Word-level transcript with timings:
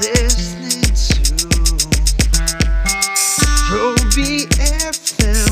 This 0.00 0.54
is 0.54 1.20
Roby 3.70 4.46
FM. 4.48 5.50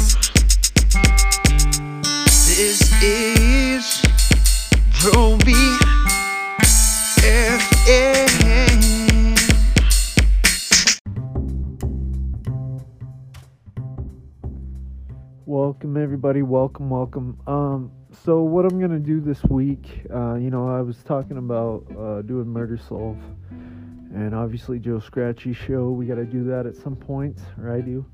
Welcome 15.45 15.97
everybody, 15.99 16.41
welcome, 16.41 16.89
welcome. 16.89 17.39
Um, 17.47 17.91
so 18.29 18.43
what 18.43 18.67
I'm 18.67 18.79
gonna 18.79 18.99
do 18.99 19.23
this 19.23 19.43
week, 19.45 20.03
uh, 20.15 20.35
you 20.35 20.51
know, 20.51 20.69
I 20.69 20.83
was 20.83 21.03
talking 21.03 21.39
about 21.39 21.87
uh, 21.99 22.21
doing 22.21 22.47
Murder 22.47 22.77
Solve, 22.77 23.17
and 23.51 24.35
obviously 24.35 24.79
Joe 24.79 24.99
Scratchy 24.99 25.55
show. 25.55 25.89
We 25.93 26.05
got 26.05 26.17
to 26.17 26.27
do 26.27 26.45
that 26.45 26.67
at 26.67 26.77
some 26.77 26.95
point, 26.95 27.39
or 27.59 27.73
I 27.73 27.81
do. 27.81 28.05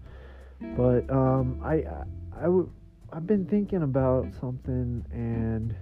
But 0.77 1.11
um, 1.11 1.61
I, 1.65 1.73
I, 1.73 2.05
I 2.39 2.43
w- 2.43 2.71
I've 3.13 3.27
been 3.27 3.45
thinking 3.45 3.83
about 3.83 4.33
something, 4.41 5.05
and 5.11 5.75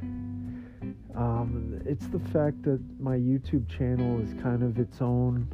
um, 1.14 1.82
it's 1.84 2.06
the 2.06 2.18
fact 2.18 2.62
that 2.62 2.80
my 2.98 3.16
YouTube 3.16 3.68
channel 3.68 4.18
is 4.18 4.32
kind 4.42 4.62
of 4.62 4.78
its 4.78 5.02
own 5.02 5.46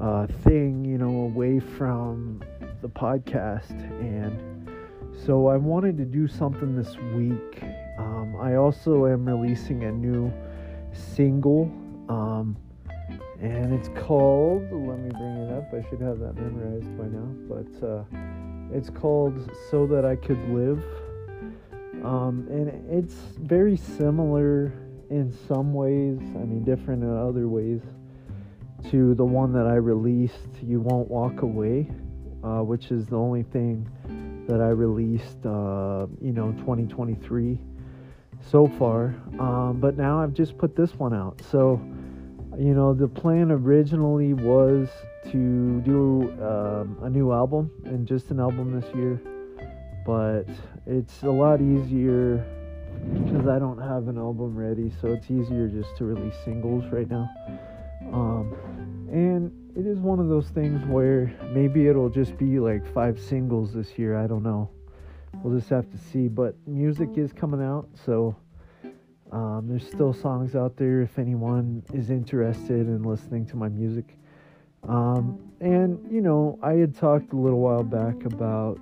uh, 0.00 0.26
thing, 0.42 0.84
you 0.84 0.98
know, 0.98 1.20
away 1.20 1.60
from 1.60 2.42
the 2.80 2.88
podcast 2.88 3.80
and. 4.00 4.48
So 5.26 5.46
I 5.46 5.58
wanted 5.58 5.98
to 5.98 6.04
do 6.04 6.26
something 6.26 6.74
this 6.74 6.96
week. 7.14 7.62
Um, 8.02 8.36
I 8.40 8.56
also 8.56 9.06
am 9.06 9.24
releasing 9.24 9.84
a 9.84 9.92
new 9.92 10.32
single, 10.92 11.70
um, 12.08 12.56
and 13.40 13.72
it's 13.72 13.90
called. 13.90 14.62
Let 14.72 14.98
me 14.98 15.10
bring 15.10 15.36
it 15.36 15.52
up. 15.52 15.72
I 15.72 15.88
should 15.88 16.00
have 16.00 16.18
that 16.18 16.34
memorized 16.34 16.98
by 16.98 17.06
now, 17.06 17.28
but 17.48 17.86
uh, 17.86 18.02
it's 18.76 18.90
called 18.90 19.48
"So 19.70 19.86
That 19.86 20.04
I 20.04 20.16
Could 20.16 20.42
Live," 20.48 20.82
um, 22.04 22.48
and 22.50 22.68
it's 22.90 23.14
very 23.38 23.76
similar 23.76 24.72
in 25.10 25.32
some 25.46 25.72
ways. 25.72 26.18
I 26.20 26.44
mean, 26.44 26.64
different 26.64 27.04
in 27.04 27.16
other 27.16 27.46
ways 27.46 27.82
to 28.90 29.14
the 29.14 29.24
one 29.24 29.52
that 29.52 29.68
I 29.68 29.76
released. 29.76 30.60
You 30.60 30.80
won't 30.80 31.08
walk 31.08 31.42
away, 31.42 31.88
uh, 32.42 32.62
which 32.62 32.90
is 32.90 33.06
the 33.06 33.16
only 33.16 33.44
thing 33.44 33.88
that 34.48 34.60
I 34.60 34.70
released, 34.70 35.46
uh, 35.46 36.08
you 36.20 36.32
know, 36.32 36.50
2023 36.58 37.60
so 38.50 38.66
far. 38.78 39.14
Um, 39.38 39.78
but 39.80 39.96
now 39.96 40.22
I've 40.22 40.34
just 40.34 40.58
put 40.58 40.76
this 40.76 40.94
one 40.94 41.14
out. 41.14 41.40
So, 41.50 41.80
you 42.58 42.74
know, 42.74 42.94
the 42.94 43.08
plan 43.08 43.50
originally 43.50 44.34
was 44.34 44.88
to 45.30 45.80
do 45.80 46.32
um, 46.42 46.98
a 47.02 47.10
new 47.10 47.32
album 47.32 47.70
and 47.84 48.06
just 48.06 48.30
an 48.30 48.40
album 48.40 48.80
this 48.80 48.94
year. 48.94 49.20
But 50.04 50.44
it's 50.86 51.22
a 51.22 51.30
lot 51.30 51.60
easier 51.60 52.44
because 53.24 53.46
I 53.46 53.58
don't 53.58 53.80
have 53.80 54.08
an 54.08 54.18
album 54.18 54.56
ready. 54.56 54.92
So 55.00 55.08
it's 55.08 55.30
easier 55.30 55.68
just 55.68 55.96
to 55.98 56.04
release 56.04 56.34
singles 56.44 56.84
right 56.92 57.08
now. 57.08 57.30
Um, 58.12 58.54
and 59.10 59.52
it 59.76 59.86
is 59.86 59.98
one 59.98 60.18
of 60.18 60.28
those 60.28 60.48
things 60.48 60.84
where 60.86 61.32
maybe 61.54 61.86
it'll 61.86 62.10
just 62.10 62.36
be 62.36 62.58
like 62.58 62.86
five 62.92 63.18
singles 63.20 63.72
this 63.72 63.98
year. 63.98 64.18
I 64.18 64.26
don't 64.26 64.42
know. 64.42 64.70
We'll 65.42 65.58
just 65.58 65.70
have 65.70 65.90
to 65.90 65.98
see. 65.98 66.28
But 66.28 66.54
music 66.66 67.10
is 67.16 67.32
coming 67.32 67.62
out, 67.62 67.88
so 68.04 68.36
um, 69.32 69.66
there's 69.66 69.86
still 69.86 70.12
songs 70.12 70.54
out 70.54 70.76
there 70.76 71.00
if 71.00 71.18
anyone 71.18 71.82
is 71.94 72.10
interested 72.10 72.86
in 72.86 73.02
listening 73.02 73.46
to 73.46 73.56
my 73.56 73.68
music. 73.68 74.18
Um, 74.88 75.38
and 75.60 75.98
you 76.10 76.20
know, 76.20 76.58
I 76.62 76.74
had 76.74 76.94
talked 76.94 77.32
a 77.32 77.36
little 77.36 77.60
while 77.60 77.84
back 77.84 78.24
about 78.24 78.80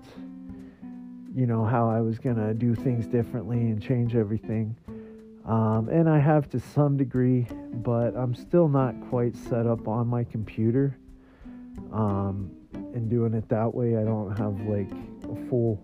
you 1.34 1.46
know 1.46 1.64
how 1.64 1.88
I 1.88 2.00
was 2.00 2.18
gonna 2.18 2.52
do 2.52 2.74
things 2.74 3.06
differently 3.06 3.58
and 3.58 3.80
change 3.80 4.16
everything. 4.16 4.76
Um, 5.46 5.88
and 5.88 6.08
I 6.08 6.18
have 6.18 6.48
to 6.50 6.60
some 6.60 6.96
degree, 6.96 7.46
but 7.74 8.14
I'm 8.16 8.34
still 8.34 8.68
not 8.68 8.94
quite 9.08 9.36
set 9.36 9.66
up 9.66 9.88
on 9.88 10.06
my 10.06 10.24
computer. 10.24 10.96
Um, 11.92 12.50
and 12.72 13.08
doing 13.08 13.34
it 13.34 13.48
that 13.48 13.74
way, 13.74 13.96
I 13.96 14.04
don't 14.04 14.36
have 14.36 14.60
like 14.66 14.90
a 15.24 15.48
full 15.48 15.82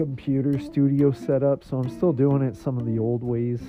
computer 0.00 0.58
studio 0.58 1.12
set 1.12 1.42
up, 1.42 1.62
so 1.62 1.76
I'm 1.76 1.90
still 1.90 2.14
doing 2.14 2.40
it 2.40 2.56
some 2.56 2.78
of 2.78 2.86
the 2.86 2.98
old 2.98 3.22
ways. 3.22 3.60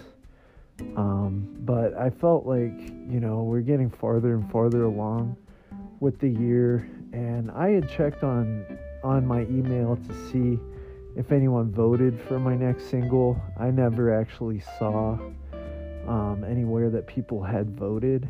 Um, 0.96 1.54
but 1.60 1.94
I 1.94 2.10
felt 2.10 2.46
like, 2.46 2.80
you 3.10 3.20
know, 3.20 3.44
we're 3.44 3.60
getting 3.60 3.90
farther 3.90 4.34
and 4.36 4.50
farther 4.50 4.86
along 4.86 5.36
with 6.00 6.20
the 6.20 6.30
year, 6.30 6.90
and 7.12 7.52
I 7.52 7.72
had 7.72 7.90
checked 7.90 8.24
on 8.24 8.66
on 9.04 9.28
my 9.28 9.42
email 9.42 9.98
to 9.98 10.14
see 10.30 10.58
if 11.18 11.34
anyone 11.34 11.70
voted 11.70 12.18
for 12.28 12.40
my 12.40 12.56
next 12.56 12.90
single. 12.90 13.38
I 13.60 13.70
never 13.70 14.18
actually 14.18 14.62
saw 14.80 15.20
um, 16.08 16.46
anywhere 16.48 16.90
that 16.92 17.08
people 17.08 17.44
had 17.44 17.78
voted. 17.78 18.30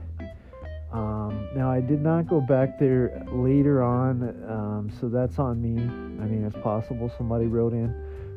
Um, 0.92 1.48
now, 1.56 1.72
I 1.72 1.80
did 1.80 2.02
not 2.02 2.28
go 2.28 2.42
back 2.42 2.78
there 2.78 3.26
later 3.32 3.82
on, 3.82 4.24
um, 4.50 4.92
so 5.00 5.08
that's 5.08 5.40
on 5.40 5.62
me. 5.62 5.82
I 5.82 6.26
mean, 6.26 6.44
it's 6.46 6.58
possible 6.58 7.10
somebody 7.18 7.46
wrote 7.46 7.72
in, 7.72 7.96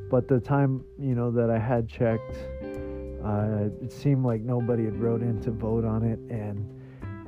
but 0.09 0.29
the 0.29 0.39
time 0.39 0.85
you 0.99 1.17
know 1.17 1.33
that 1.33 1.51
I 1.51 1.59
had 1.59 1.89
checked, 1.89 2.37
uh, 3.25 3.69
it 3.83 3.91
seemed 3.91 4.25
like 4.25 4.41
nobody 4.43 4.85
had 4.85 5.01
wrote 5.01 5.21
in 5.21 5.41
to 5.43 5.51
vote 5.51 5.85
on 5.85 6.05
it, 6.05 6.21
and 6.33 6.65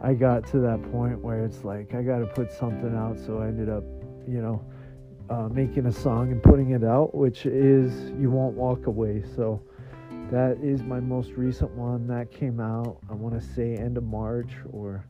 I 0.00 0.14
got 0.14 0.46
to 0.48 0.60
that 0.60 0.80
point 0.92 1.18
where 1.18 1.44
it's 1.44 1.64
like 1.64 1.92
I 1.92 2.02
got 2.02 2.18
to 2.18 2.26
put 2.26 2.52
something 2.52 2.94
out, 2.94 3.18
so 3.18 3.38
I 3.38 3.48
ended 3.48 3.68
up, 3.68 3.82
you 4.28 4.40
know, 4.40 4.64
uh, 5.28 5.48
making 5.48 5.86
a 5.86 5.92
song 5.92 6.30
and 6.30 6.40
putting 6.40 6.70
it 6.70 6.84
out, 6.84 7.16
which 7.16 7.46
is 7.46 8.12
"You 8.12 8.30
Won't 8.30 8.54
Walk 8.54 8.86
Away." 8.86 9.24
So 9.34 9.60
that 10.30 10.58
is 10.62 10.82
my 10.82 11.00
most 11.00 11.32
recent 11.32 11.72
one 11.72 12.06
that 12.06 12.30
came 12.30 12.60
out. 12.60 12.98
I 13.10 13.14
want 13.14 13.34
to 13.34 13.40
say 13.40 13.74
end 13.74 13.96
of 13.96 14.04
March 14.04 14.52
or 14.70 15.04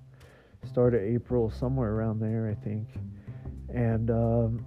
start 0.67 0.95
of 0.95 1.01
April, 1.01 1.51
somewhere 1.51 1.93
around 1.93 2.21
there, 2.21 2.49
I 2.49 2.65
think. 2.65 2.89
And 3.69 4.11
um, 4.11 4.65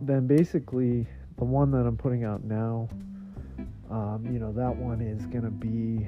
then 0.00 0.26
basically 0.26 1.06
the 1.36 1.44
one 1.44 1.70
that 1.70 1.86
I'm 1.86 1.96
putting 1.96 2.24
out 2.24 2.44
now, 2.44 2.88
um, 3.90 4.28
you 4.30 4.38
know, 4.38 4.52
that 4.52 4.74
one 4.74 5.00
is 5.00 5.26
gonna 5.26 5.50
be, 5.50 6.06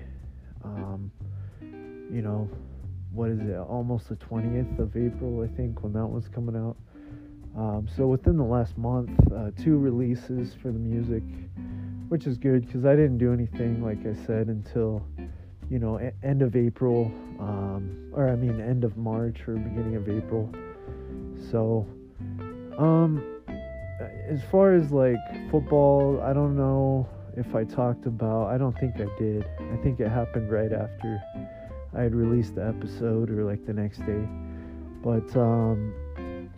um, 0.64 1.10
you 2.12 2.22
know, 2.22 2.48
what 3.12 3.30
is 3.30 3.40
it? 3.40 3.56
Almost 3.56 4.08
the 4.08 4.16
20th 4.16 4.78
of 4.78 4.96
April, 4.96 5.42
I 5.42 5.56
think, 5.56 5.82
when 5.82 5.92
that 5.94 6.06
one's 6.06 6.28
coming 6.28 6.56
out. 6.56 6.76
Um, 7.56 7.88
so 7.96 8.06
within 8.06 8.36
the 8.36 8.44
last 8.44 8.78
month, 8.78 9.10
uh, 9.32 9.50
two 9.60 9.76
releases 9.78 10.54
for 10.54 10.70
the 10.70 10.78
music, 10.78 11.24
which 12.08 12.26
is 12.26 12.38
good 12.38 12.66
because 12.66 12.84
I 12.84 12.94
didn't 12.94 13.18
do 13.18 13.32
anything, 13.32 13.82
like 13.82 14.06
I 14.06 14.14
said, 14.26 14.46
until 14.48 15.04
you 15.70 15.78
know 15.78 16.00
e- 16.00 16.10
end 16.22 16.42
of 16.42 16.56
April, 16.56 17.10
um, 17.38 18.10
or 18.12 18.28
I 18.28 18.36
mean 18.36 18.60
end 18.60 18.84
of 18.84 18.96
March 18.96 19.46
or 19.48 19.54
beginning 19.54 19.96
of 19.96 20.08
April. 20.08 20.52
So, 21.50 21.86
um, 22.76 23.24
as 24.28 24.42
far 24.50 24.74
as 24.74 24.90
like 24.90 25.16
football, 25.50 26.20
I 26.20 26.32
don't 26.32 26.56
know 26.56 27.08
if 27.36 27.54
I 27.54 27.64
talked 27.64 28.06
about. 28.06 28.48
I 28.48 28.58
don't 28.58 28.76
think 28.78 28.96
I 28.96 29.06
did. 29.18 29.46
I 29.72 29.76
think 29.82 30.00
it 30.00 30.08
happened 30.08 30.50
right 30.50 30.72
after 30.72 31.22
I 31.96 32.02
had 32.02 32.14
released 32.14 32.56
the 32.56 32.66
episode 32.66 33.30
or 33.30 33.44
like 33.44 33.64
the 33.64 33.72
next 33.72 33.98
day. 33.98 34.26
But 35.02 35.34
um, 35.36 35.94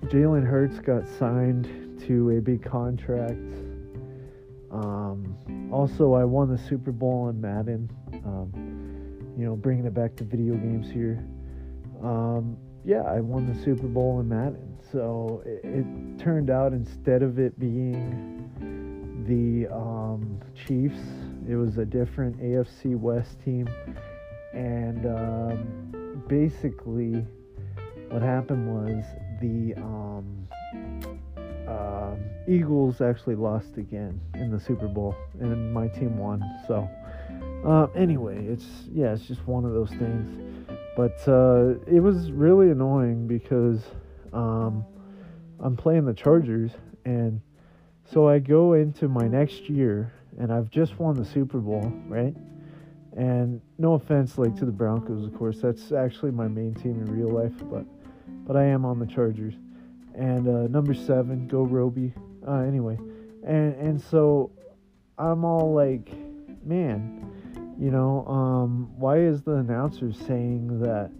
Jalen 0.06 0.44
Hurts 0.46 0.78
got 0.80 1.06
signed 1.06 2.00
to 2.06 2.30
a 2.30 2.40
big 2.40 2.64
contract. 2.64 3.38
Um, 4.70 5.68
also, 5.70 6.14
I 6.14 6.24
won 6.24 6.48
the 6.50 6.58
Super 6.58 6.92
Bowl 6.92 7.28
in 7.28 7.40
Madden. 7.40 7.90
Um, 8.24 8.81
you 9.36 9.44
know, 9.44 9.56
bringing 9.56 9.86
it 9.86 9.94
back 9.94 10.16
to 10.16 10.24
video 10.24 10.54
games 10.54 10.90
here. 10.90 11.24
Um, 12.02 12.56
yeah, 12.84 13.02
I 13.02 13.20
won 13.20 13.46
the 13.52 13.62
Super 13.62 13.86
Bowl 13.86 14.20
in 14.20 14.28
Madden. 14.28 14.78
So 14.90 15.42
it, 15.46 15.60
it 15.64 16.18
turned 16.18 16.50
out 16.50 16.72
instead 16.72 17.22
of 17.22 17.38
it 17.38 17.58
being 17.58 18.42
the 19.26 19.72
um, 19.72 20.40
Chiefs, 20.54 21.00
it 21.48 21.54
was 21.54 21.78
a 21.78 21.84
different 21.84 22.40
AFC 22.40 22.98
West 22.98 23.40
team. 23.44 23.68
And 24.52 25.06
um, 25.06 26.24
basically, 26.28 27.24
what 28.10 28.22
happened 28.22 28.68
was 28.68 29.04
the 29.40 29.74
um, 29.80 30.48
uh, 31.66 32.14
Eagles 32.46 33.00
actually 33.00 33.36
lost 33.36 33.76
again 33.76 34.20
in 34.34 34.50
the 34.50 34.60
Super 34.60 34.88
Bowl, 34.88 35.14
and 35.40 35.72
my 35.72 35.88
team 35.88 36.18
won. 36.18 36.42
So, 36.66 36.88
uh, 37.64 37.86
anyway, 37.94 38.44
it's 38.46 38.66
yeah, 38.92 39.12
it's 39.12 39.26
just 39.26 39.46
one 39.46 39.64
of 39.64 39.72
those 39.72 39.90
things. 39.90 40.68
But 40.96 41.16
uh, 41.26 41.74
it 41.86 42.00
was 42.00 42.30
really 42.32 42.70
annoying 42.70 43.26
because 43.26 43.80
um, 44.32 44.84
I'm 45.60 45.76
playing 45.76 46.04
the 46.04 46.14
Chargers, 46.14 46.72
and 47.04 47.40
so 48.04 48.28
I 48.28 48.40
go 48.40 48.74
into 48.74 49.08
my 49.08 49.26
next 49.26 49.70
year, 49.70 50.12
and 50.38 50.52
I've 50.52 50.70
just 50.70 50.98
won 50.98 51.14
the 51.14 51.24
Super 51.24 51.58
Bowl, 51.58 51.92
right? 52.08 52.34
And 53.16 53.60
no 53.78 53.94
offense, 53.94 54.38
like 54.38 54.56
to 54.56 54.64
the 54.64 54.72
Broncos, 54.72 55.24
of 55.24 55.34
course, 55.34 55.58
that's 55.60 55.92
actually 55.92 56.30
my 56.30 56.48
main 56.48 56.74
team 56.74 57.00
in 57.00 57.06
real 57.06 57.30
life, 57.30 57.52
but 57.70 57.84
but 58.46 58.56
I 58.56 58.64
am 58.64 58.84
on 58.84 58.98
the 58.98 59.06
Chargers. 59.06 59.54
And 60.14 60.48
uh, 60.48 60.66
number 60.66 60.94
seven, 60.94 61.46
go 61.46 61.62
Roby. 61.62 62.12
Uh, 62.46 62.60
anyway, 62.60 62.98
and 63.46 63.74
and 63.76 64.00
so 64.00 64.50
I'm 65.16 65.44
all 65.44 65.72
like, 65.72 66.10
man, 66.64 67.30
you 67.78 67.90
know, 67.90 68.26
um, 68.26 68.90
why 68.96 69.18
is 69.18 69.42
the 69.42 69.56
announcer 69.56 70.12
saying 70.12 70.80
that 70.80 71.10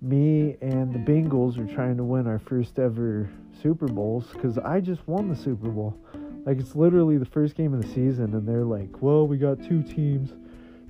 me 0.00 0.56
and 0.60 0.92
the 0.92 0.98
Bengals 0.98 1.58
are 1.58 1.74
trying 1.74 1.96
to 1.96 2.04
win 2.04 2.26
our 2.26 2.38
first 2.38 2.78
ever 2.78 3.28
Super 3.62 3.86
Bowls? 3.86 4.28
Because 4.32 4.58
I 4.58 4.80
just 4.80 5.06
won 5.08 5.28
the 5.28 5.36
Super 5.36 5.68
Bowl. 5.68 5.98
Like 6.44 6.58
it's 6.58 6.76
literally 6.76 7.18
the 7.18 7.24
first 7.24 7.56
game 7.56 7.74
of 7.74 7.82
the 7.82 7.88
season, 7.88 8.34
and 8.34 8.46
they're 8.46 8.64
like, 8.64 9.02
well, 9.02 9.26
we 9.26 9.36
got 9.36 9.62
two 9.62 9.82
teams 9.82 10.32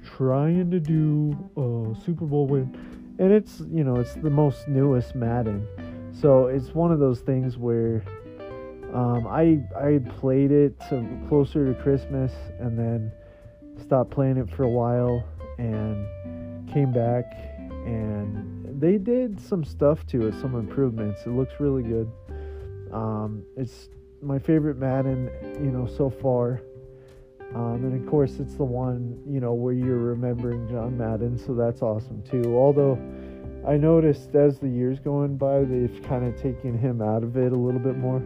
trying 0.04 0.70
to 0.70 0.78
do 0.78 1.32
a 1.56 2.04
Super 2.04 2.26
Bowl 2.26 2.46
win, 2.46 3.16
and 3.18 3.32
it's 3.32 3.60
you 3.60 3.82
know 3.82 3.96
it's 3.96 4.14
the 4.14 4.30
most 4.30 4.68
newest 4.68 5.14
Madden, 5.14 5.66
so 6.12 6.46
it's 6.46 6.74
one 6.74 6.92
of 6.92 6.98
those 6.98 7.20
things 7.20 7.56
where 7.56 8.04
um, 8.92 9.26
I 9.26 9.62
I 9.78 9.98
played 10.18 10.52
it 10.52 10.78
to 10.90 11.06
closer 11.28 11.72
to 11.72 11.82
Christmas 11.82 12.32
and 12.60 12.78
then 12.78 13.12
stopped 13.80 14.10
playing 14.10 14.36
it 14.36 14.50
for 14.50 14.64
a 14.64 14.68
while 14.68 15.24
and 15.58 16.06
came 16.72 16.92
back 16.92 17.24
and 17.86 18.80
they 18.80 18.98
did 18.98 19.40
some 19.40 19.64
stuff 19.64 20.06
to 20.08 20.26
it, 20.26 20.34
some 20.40 20.54
improvements. 20.54 21.22
It 21.24 21.30
looks 21.30 21.54
really 21.60 21.82
good. 21.82 22.10
Um, 22.92 23.44
it's 23.56 23.88
my 24.20 24.38
favorite 24.38 24.76
Madden, 24.76 25.30
you 25.62 25.70
know, 25.70 25.86
so 25.86 26.10
far. 26.10 26.62
Um, 27.54 27.84
and 27.84 28.00
of 28.02 28.10
course, 28.10 28.38
it's 28.38 28.56
the 28.56 28.64
one, 28.64 29.18
you 29.26 29.40
know, 29.40 29.54
where 29.54 29.72
you're 29.72 29.96
remembering 29.98 30.68
John 30.68 30.98
Madden, 30.98 31.38
so 31.38 31.54
that's 31.54 31.80
awesome 31.80 32.22
too. 32.22 32.56
Although 32.56 32.98
I 33.66 33.76
noticed 33.76 34.34
as 34.34 34.58
the 34.58 34.68
years 34.68 34.98
going 34.98 35.36
by, 35.36 35.60
they've 35.60 36.02
kind 36.02 36.26
of 36.26 36.40
taken 36.40 36.76
him 36.76 37.00
out 37.00 37.22
of 37.22 37.36
it 37.36 37.52
a 37.52 37.56
little 37.56 37.80
bit 37.80 37.96
more. 37.96 38.18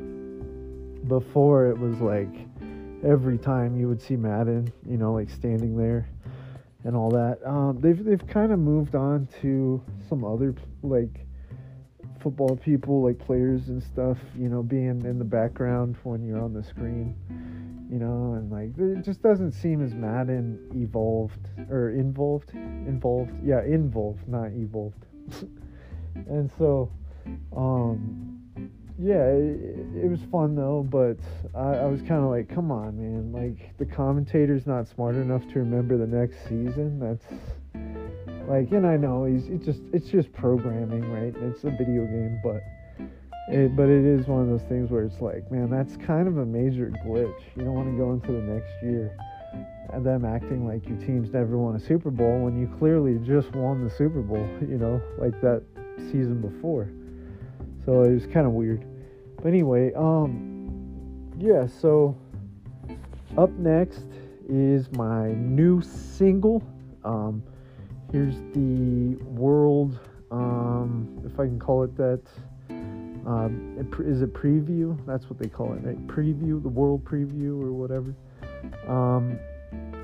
Before, 1.06 1.67
it 1.67 1.79
was 1.79 2.00
like 2.00 2.35
every 3.05 3.38
time 3.38 3.79
you 3.79 3.88
would 3.88 4.00
see 4.00 4.17
Madden, 4.17 4.73
you 4.87 4.97
know, 4.97 5.12
like 5.12 5.31
standing 5.31 5.76
there 5.76 6.08
and 6.85 6.97
all 6.97 7.11
that. 7.11 7.38
Um, 7.44 7.79
they've 7.81 8.02
they've 8.02 8.26
kind 8.26 8.52
of 8.52 8.58
moved 8.58 8.94
on 8.94 9.29
to 9.43 9.82
some 10.08 10.25
other 10.25 10.55
like 10.82 11.26
football 12.23 12.56
people, 12.56 13.02
like 13.02 13.19
players 13.19 13.69
and 13.69 13.82
stuff, 13.82 14.19
you 14.38 14.49
know, 14.49 14.62
being 14.62 15.05
in 15.05 15.19
the 15.19 15.25
background 15.25 15.97
when 16.02 16.23
you're 16.23 16.41
on 16.41 16.52
the 16.52 16.62
screen 16.62 17.17
you 17.91 17.99
know, 17.99 18.35
and 18.35 18.52
like 18.52 18.70
it 18.79 19.05
just 19.05 19.20
doesn't 19.20 19.50
seem 19.50 19.85
as 19.85 19.94
Madden 19.94 20.70
evolved 20.76 21.49
or 21.69 21.91
involved, 21.91 22.50
involved, 22.55 23.32
yeah, 23.44 23.64
involved, 23.64 24.29
not 24.29 24.52
evolved. 24.52 25.06
and 26.14 26.49
so, 26.56 26.93
um, 27.56 28.39
yeah, 29.02 29.25
it, 29.25 30.05
it 30.05 30.11
was 30.11 30.20
fun 30.31 30.55
though, 30.55 30.87
but 30.88 31.17
I, 31.55 31.85
I 31.85 31.87
was 31.87 32.00
kind 32.00 32.23
of 32.23 32.31
like, 32.31 32.49
come 32.49 32.70
on, 32.70 32.99
man, 32.99 33.32
like 33.32 33.76
the 33.79 33.87
commentator's 33.87 34.67
not 34.67 34.88
smart 34.88 35.14
enough 35.14 35.43
to 35.52 35.58
remember 35.61 35.97
the 35.97 36.06
next 36.06 36.43
season. 36.44 37.00
That's 37.00 37.25
like, 38.49 38.70
and 38.73 38.87
I 38.87 38.97
know 38.97 39.25
he's 39.25 39.49
it's 39.49 39.64
just 39.64 39.81
it's 39.93 40.08
just 40.08 40.32
programming, 40.32 41.11
right? 41.11 41.35
It's 41.43 41.64
a 41.64 41.70
video 41.70 42.05
game, 42.05 42.41
but 42.44 42.61
it, 43.49 43.75
but 43.75 43.88
it 43.88 44.05
is 44.05 44.26
one 44.26 44.43
of 44.43 44.49
those 44.49 44.69
things 44.69 44.91
where 44.91 45.05
it's 45.05 45.20
like, 45.20 45.50
man, 45.50 45.70
that's 45.70 45.97
kind 45.97 46.29
of 46.29 46.38
a 46.38 46.44
major 46.44 46.93
glitch. 47.05 47.41
You 47.56 47.64
don't 47.64 47.75
want 47.75 47.91
to 47.91 47.97
go 47.97 48.12
into 48.12 48.32
the 48.32 48.52
next 48.52 48.70
year 48.82 49.17
and 49.93 50.05
them 50.05 50.25
acting 50.25 50.67
like 50.67 50.87
your 50.88 50.99
team's 50.99 51.32
never 51.32 51.56
won 51.58 51.75
a 51.75 51.81
Super 51.81 52.11
Bowl 52.11 52.41
when 52.41 52.61
you 52.61 52.69
clearly 52.79 53.19
just 53.26 53.50
won 53.55 53.82
the 53.82 53.91
Super 53.91 54.20
Bowl, 54.20 54.47
you 54.61 54.79
know, 54.79 55.00
like 55.19 55.41
that 55.41 55.62
season 56.12 56.41
before. 56.41 56.88
So 57.85 58.02
it 58.02 58.12
was 58.12 58.26
kind 58.26 58.47
of 58.47 58.52
weird. 58.52 58.85
But 59.42 59.48
anyway, 59.48 59.92
um, 59.94 61.32
yeah, 61.38 61.66
so 61.66 62.16
up 63.38 63.50
next 63.52 64.04
is 64.48 64.90
my 64.92 65.32
new 65.32 65.81
single. 65.81 66.62
Um, 67.04 67.42
here's 68.12 68.37
the 68.52 69.16
world, 69.25 69.98
um, 70.31 71.22
if 71.25 71.40
I 71.40 71.44
can 71.44 71.58
call 71.58 71.84
it 71.84 71.96
that 71.96 72.22
um, 73.26 73.76
is 74.00 74.22
it 74.22 74.32
preview? 74.32 74.98
That's 75.06 75.28
what 75.28 75.38
they 75.38 75.48
call 75.48 75.72
it, 75.75 75.84
right? 75.84 76.06
Preview, 76.06 76.62
the 76.62 76.69
world 76.69 77.04
preview 77.04 77.62
or 77.62 77.72
whatever. 77.72 78.14
Um, 78.88 79.38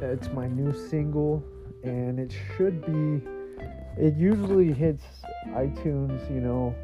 it's 0.00 0.28
my 0.28 0.46
new 0.46 0.72
single, 0.88 1.42
and 1.82 2.18
it 2.18 2.32
should 2.56 2.84
be. 2.86 3.26
It 3.98 4.14
usually 4.16 4.72
hits 4.72 5.04
iTunes, 5.48 6.30
you 6.30 6.40
know, 6.40 6.74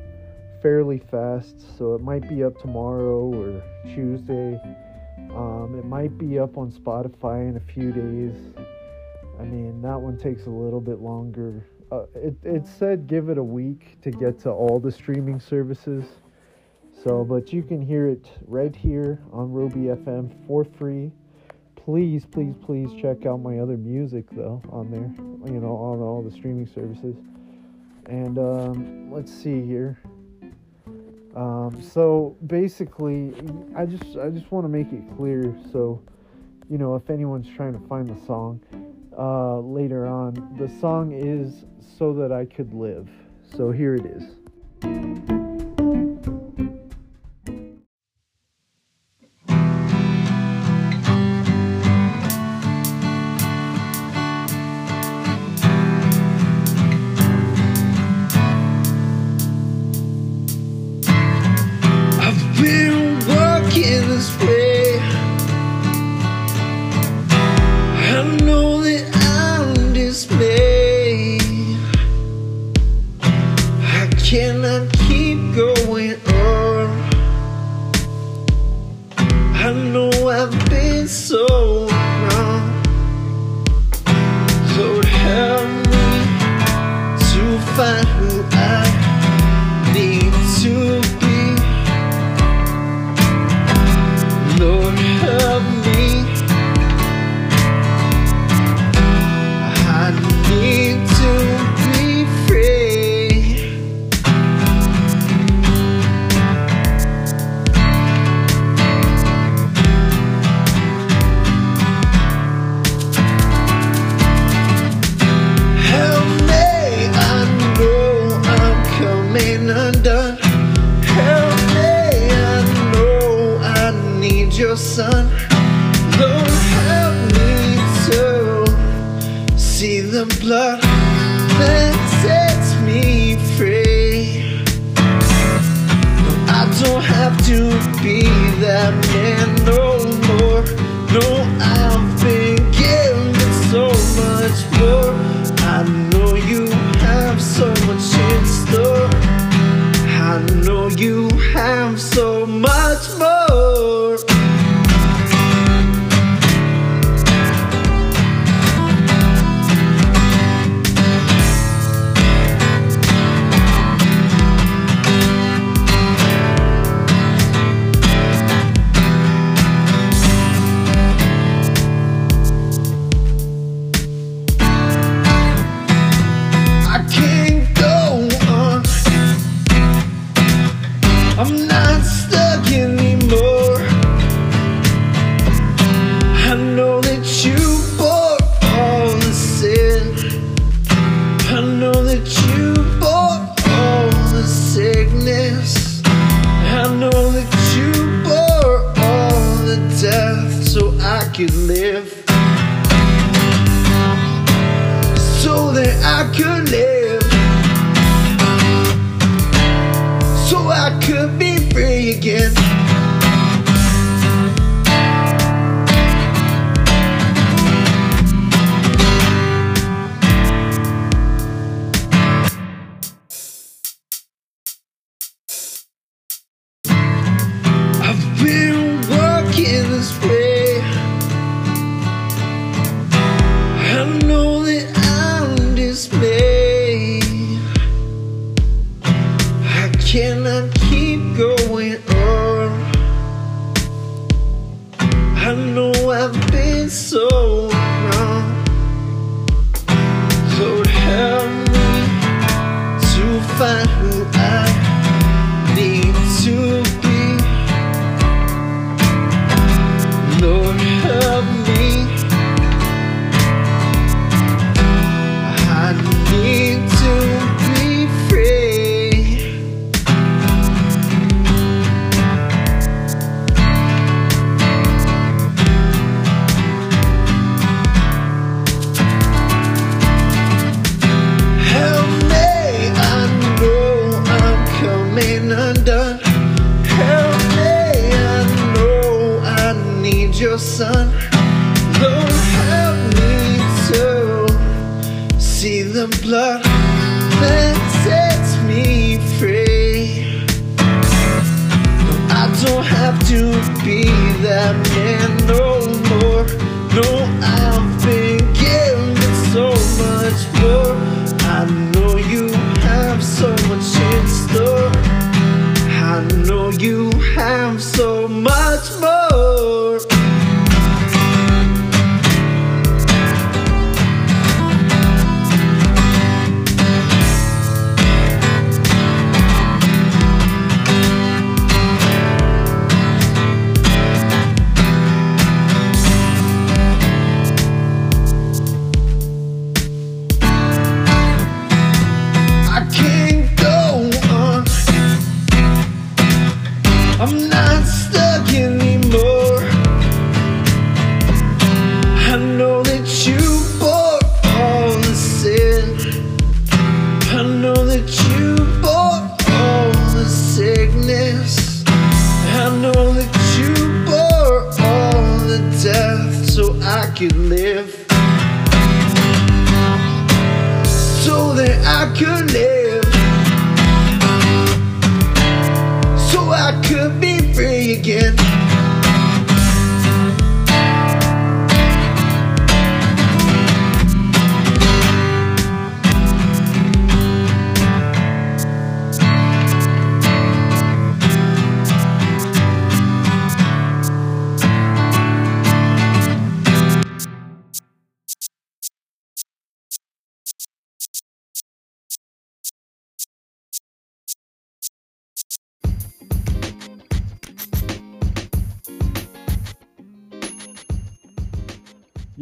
fairly 0.63 0.99
fast, 1.11 1.77
so 1.77 1.95
it 1.95 2.01
might 2.01 2.29
be 2.29 2.45
up 2.45 2.57
tomorrow 2.61 3.35
or 3.35 3.63
Tuesday. 3.95 4.61
Um, 5.35 5.77
it 5.77 5.85
might 5.85 6.17
be 6.17 6.39
up 6.39 6.57
on 6.57 6.71
Spotify 6.71 7.49
in 7.49 7.57
a 7.57 7.73
few 7.73 7.91
days. 7.91 8.35
I 9.41 9.45
mean, 9.45 9.83
that 9.83 10.01
one 10.01 10.17
takes 10.17 10.47
a 10.47 10.51
little 10.51 10.81
bit 10.81 11.01
longer. 11.01 11.67
Uh, 11.91 12.05
it, 12.15 12.37
it 12.45 12.67
said 12.67 13.07
give 13.07 13.29
it 13.29 13.39
a 13.39 13.43
week 13.43 14.01
to 14.03 14.11
get 14.11 14.39
to 14.41 14.51
all 14.51 14.79
the 14.79 14.93
streaming 14.93 15.41
services. 15.41 16.05
So, 17.03 17.25
but 17.25 17.53
you 17.53 17.63
can 17.63 17.83
hear 17.83 18.07
it 18.07 18.31
right 18.47 18.75
here 18.75 19.19
on 19.33 19.51
Roby 19.51 19.87
FM 19.87 20.47
for 20.47 20.65
free. 20.65 21.11
Please, 21.75 22.25
please, 22.25 22.55
please 22.65 22.91
check 23.01 23.27
out 23.27 23.41
my 23.41 23.59
other 23.59 23.77
music 23.77 24.27
though 24.31 24.63
on 24.71 24.91
there, 24.93 25.53
you 25.53 25.61
know, 25.61 25.75
on 25.75 25.99
all 25.99 26.23
the 26.23 26.31
streaming 26.31 26.69
services. 26.69 27.17
And 28.07 28.39
um, 28.39 29.13
let's 29.13 29.33
see 29.33 29.67
here. 29.67 29.99
Um, 31.35 31.81
so 31.81 32.37
basically, 32.47 33.33
I 33.77 33.87
just 33.87 34.17
I 34.19 34.29
just 34.29 34.51
want 34.53 34.65
to 34.65 34.69
make 34.69 34.93
it 34.93 35.03
clear. 35.17 35.55
So, 35.73 36.03
you 36.69 36.79
know, 36.79 36.95
if 36.95 37.09
anyone's 37.09 37.49
trying 37.57 37.73
to 37.73 37.89
find 37.89 38.07
the 38.07 38.27
song 38.27 38.61
uh, 39.19 39.59
later 39.61 40.07
on, 40.07 40.35
the 40.59 40.69
song 40.81 41.13
is 41.13 41.65
"So 41.99 42.13
That 42.13 42.33
I 42.33 42.45
Could 42.45 42.75
Live." 42.75 43.09
So 43.57 43.71
here 43.71 43.95
it 43.95 44.07
is. 44.07 45.32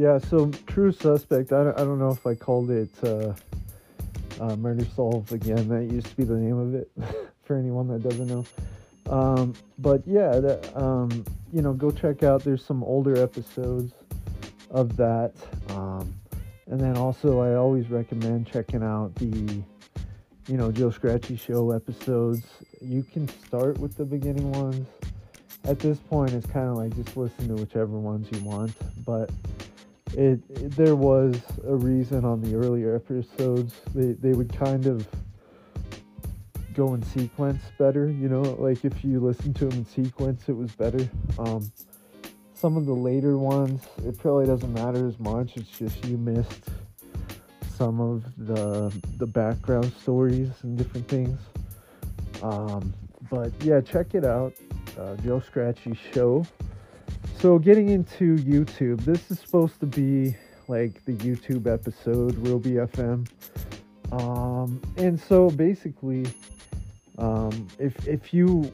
Yeah, 0.01 0.17
so 0.17 0.51
True 0.67 0.93
Suspect, 0.93 1.53
I 1.53 1.63
don't, 1.63 1.79
I 1.79 1.85
don't 1.85 1.99
know 1.99 2.09
if 2.09 2.27
I 2.27 2.35
called 2.35 2.71
it 2.71 2.89
uh, 3.05 3.35
uh, 4.41 4.57
Murder 4.57 4.87
Solved 4.97 5.31
again. 5.31 5.69
That 5.69 5.93
used 5.93 6.07
to 6.07 6.17
be 6.17 6.25
the 6.25 6.39
name 6.39 6.59
of 6.59 6.75
it 6.75 6.91
for 7.45 7.55
anyone 7.55 7.87
that 7.89 8.03
doesn't 8.03 8.27
know. 8.27 8.47
Um, 9.11 9.53
but 9.79 10.01
yeah, 10.07 10.41
that, 10.41 10.75
um, 10.75 11.27
you 11.53 11.61
know, 11.61 11.75
go 11.75 11.91
check 11.91 12.23
out. 12.23 12.43
There's 12.43 12.65
some 12.65 12.83
older 12.83 13.23
episodes 13.23 13.93
of 14.71 14.97
that. 14.97 15.35
Um, 15.69 16.15
and 16.69 16.81
then 16.81 16.97
also, 16.97 17.41
I 17.41 17.57
always 17.57 17.91
recommend 17.91 18.47
checking 18.47 18.83
out 18.83 19.15
the, 19.17 19.63
you 20.47 20.57
know, 20.57 20.73
Joe 20.73 20.89
Scratchy 20.89 21.37
Show 21.37 21.73
episodes. 21.73 22.47
You 22.81 23.03
can 23.03 23.29
start 23.29 23.77
with 23.77 23.99
the 23.99 24.07
beginning 24.07 24.51
ones. 24.53 24.89
At 25.65 25.79
this 25.79 25.99
point, 25.99 26.33
it's 26.33 26.47
kind 26.47 26.71
of 26.71 26.79
like 26.79 26.97
just 26.97 27.19
listen 27.19 27.49
to 27.49 27.55
whichever 27.63 27.99
ones 27.99 28.29
you 28.33 28.43
want. 28.43 28.73
But 29.05 29.31
it, 30.15 30.41
it, 30.51 30.71
there 30.73 30.97
was 30.97 31.41
a 31.67 31.75
reason 31.75 32.25
on 32.25 32.41
the 32.41 32.55
earlier 32.55 32.95
episodes. 32.97 33.75
They, 33.95 34.13
they 34.13 34.33
would 34.33 34.53
kind 34.53 34.87
of 34.87 35.07
go 36.75 36.95
in 36.95 37.03
sequence 37.03 37.63
better 37.79 38.07
you 38.09 38.29
know 38.29 38.43
like 38.43 38.85
if 38.85 39.05
you 39.05 39.19
listen 39.19 39.53
to 39.53 39.67
them 39.67 39.81
in 39.81 39.85
sequence 39.85 40.49
it 40.49 40.57
was 40.57 40.73
better. 40.73 41.09
Um, 41.39 41.71
some 42.55 42.77
of 42.77 42.87
the 42.87 42.93
later 42.93 43.39
ones 43.39 43.83
it 44.05 44.19
probably 44.19 44.47
doesn't 44.47 44.73
matter 44.73 45.07
as 45.07 45.19
much 45.19 45.57
it's 45.57 45.71
just 45.71 46.05
you 46.05 46.17
missed 46.17 46.69
some 47.77 48.01
of 48.01 48.25
the 48.37 48.95
the 49.19 49.27
background 49.27 49.93
stories 50.01 50.51
and 50.63 50.77
different 50.77 51.09
things. 51.09 51.41
Um, 52.43 52.95
but 53.31 53.53
yeah 53.63 53.81
check 53.81 54.15
it 54.15 54.25
out 54.25 54.55
uh, 54.99 55.17
joe 55.17 55.41
scratchy 55.41 55.99
show. 56.13 56.47
So 57.41 57.59
getting 57.59 57.89
into 57.89 58.37
YouTube, 58.37 59.03
this 59.03 59.31
is 59.31 59.41
supposed 59.41 59.81
to 59.81 59.87
be 59.87 60.37
like 60.69 61.03
the 61.07 61.13
YouTube 61.13 61.67
episode, 61.67 62.37
Roby 62.47 62.73
FM. 62.73 63.27
Um, 64.13 64.83
and 64.99 65.19
so 65.19 65.49
basically, 65.49 66.27
um, 67.17 67.67
if 67.79 68.07
if 68.07 68.35
you 68.35 68.71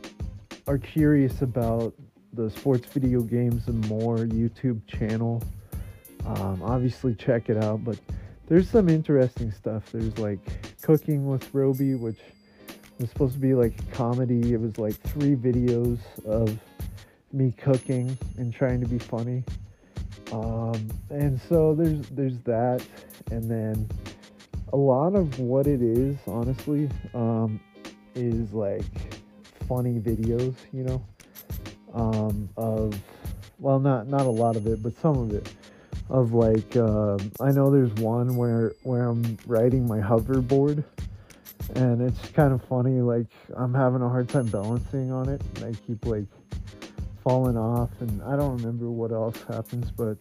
are 0.67 0.79
curious 0.79 1.43
about 1.43 1.95
the 2.33 2.51
sports 2.51 2.87
video 2.87 3.21
games 3.21 3.69
and 3.69 3.89
more 3.89 4.17
YouTube 4.17 4.85
channel, 4.89 5.45
um, 6.25 6.61
obviously 6.61 7.15
check 7.15 7.49
it 7.49 7.63
out. 7.63 7.85
But 7.85 8.01
there's 8.49 8.69
some 8.69 8.89
interesting 8.89 9.53
stuff. 9.53 9.93
There's 9.93 10.19
like 10.19 10.41
cooking 10.83 11.29
with 11.29 11.55
Roby, 11.55 11.95
which 11.95 12.19
was 12.99 13.11
supposed 13.11 13.35
to 13.35 13.41
be 13.41 13.55
like 13.55 13.93
comedy. 13.93 14.55
It 14.55 14.61
was 14.61 14.77
like 14.77 14.97
three 15.03 15.37
videos 15.37 16.01
of 16.25 16.59
me 17.33 17.53
cooking 17.57 18.17
and 18.37 18.55
trying 18.55 18.81
to 18.81 18.89
be 18.89 18.99
funny. 18.99 19.45
Um, 20.33 20.91
and 21.11 21.41
so 21.49 21.75
there's 21.75 22.09
there's 22.11 22.39
that, 22.41 22.85
and 23.31 23.51
then 23.51 23.89
a 24.73 24.77
lot 24.77 25.15
of 25.15 25.39
what 25.39 25.67
it 25.67 25.83
is, 25.83 26.17
honestly, 26.27 26.89
um, 27.15 27.61
is 28.15 28.53
like 28.53 28.85
funny 29.69 29.99
videos, 30.01 30.55
you 30.73 30.85
know, 30.85 31.05
um, 31.95 32.49
of 32.57 32.99
well, 33.59 33.79
not 33.79 34.09
not 34.09 34.27
a 34.27 34.31
lot 34.31 34.57
of 34.57 34.67
it, 34.67 34.83
but 34.83 34.99
some 35.01 35.17
of 35.19 35.33
it 35.33 35.53
of 36.11 36.33
like 36.33 36.77
uh, 36.77 37.19
I 37.41 37.51
know 37.53 37.71
there's 37.71 37.93
one 37.95 38.37
where 38.37 38.75
where 38.83 39.05
I'm 39.05 39.39
riding 39.47 39.87
my 39.87 39.99
hoverboard, 39.99 40.85
and 41.75 42.03
it's 42.03 42.29
kind 42.31 42.53
of 42.53 42.63
funny. 42.65 43.01
Like 43.01 43.27
I'm 43.57 43.75
having 43.75 44.03
a 44.03 44.09
hard 44.09 44.29
time 44.29 44.47
balancing 44.47 45.13
on 45.13 45.29
it. 45.29 45.43
And 45.57 45.65
I 45.65 45.79
keep 45.87 46.07
like 46.07 46.27
falling 47.27 47.57
off, 47.57 47.91
and 47.99 48.23
I 48.23 48.37
don't 48.37 48.57
remember 48.57 48.89
what 48.89 49.11
else 49.11 49.43
happens, 49.49 49.91
but 49.91 50.17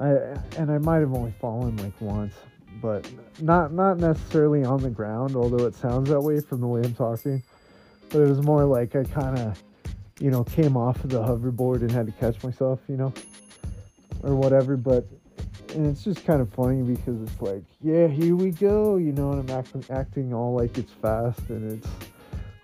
I 0.00 0.10
and 0.56 0.70
I 0.70 0.78
might 0.78 1.00
have 1.00 1.12
only 1.12 1.34
fallen 1.40 1.76
like 1.78 2.00
once, 2.00 2.32
but 2.80 3.10
not 3.40 3.72
not 3.72 3.98
necessarily 3.98 4.62
on 4.62 4.80
the 4.84 4.88
ground, 4.88 5.34
although 5.34 5.66
it 5.66 5.74
sounds 5.74 6.08
that 6.10 6.20
way 6.20 6.40
from 6.40 6.60
the 6.60 6.68
way 6.68 6.82
I'm 6.84 6.94
talking. 6.94 7.42
But 8.08 8.20
it 8.20 8.28
was 8.28 8.40
more 8.40 8.64
like 8.64 8.94
I 8.94 9.02
kind 9.02 9.36
of, 9.36 9.60
you 10.20 10.30
know, 10.30 10.44
came 10.44 10.76
off 10.76 11.02
of 11.02 11.10
the 11.10 11.20
hoverboard 11.20 11.80
and 11.80 11.90
had 11.90 12.06
to 12.06 12.12
catch 12.12 12.40
myself, 12.44 12.78
you 12.88 12.96
know, 12.96 13.12
or 14.22 14.36
whatever. 14.36 14.76
But 14.76 15.08
and 15.74 15.86
it's 15.88 16.04
just 16.04 16.24
kind 16.24 16.40
of 16.40 16.52
funny 16.54 16.82
because 16.82 17.20
it's 17.20 17.42
like, 17.42 17.64
yeah, 17.82 18.06
here 18.06 18.36
we 18.36 18.52
go, 18.52 18.96
you 18.96 19.10
know, 19.10 19.32
and 19.32 19.50
I'm 19.50 19.58
acting 19.58 19.84
acting 19.90 20.32
all 20.32 20.54
like 20.54 20.78
it's 20.78 20.92
fast 20.92 21.40
and 21.48 21.72
it's 21.72 21.88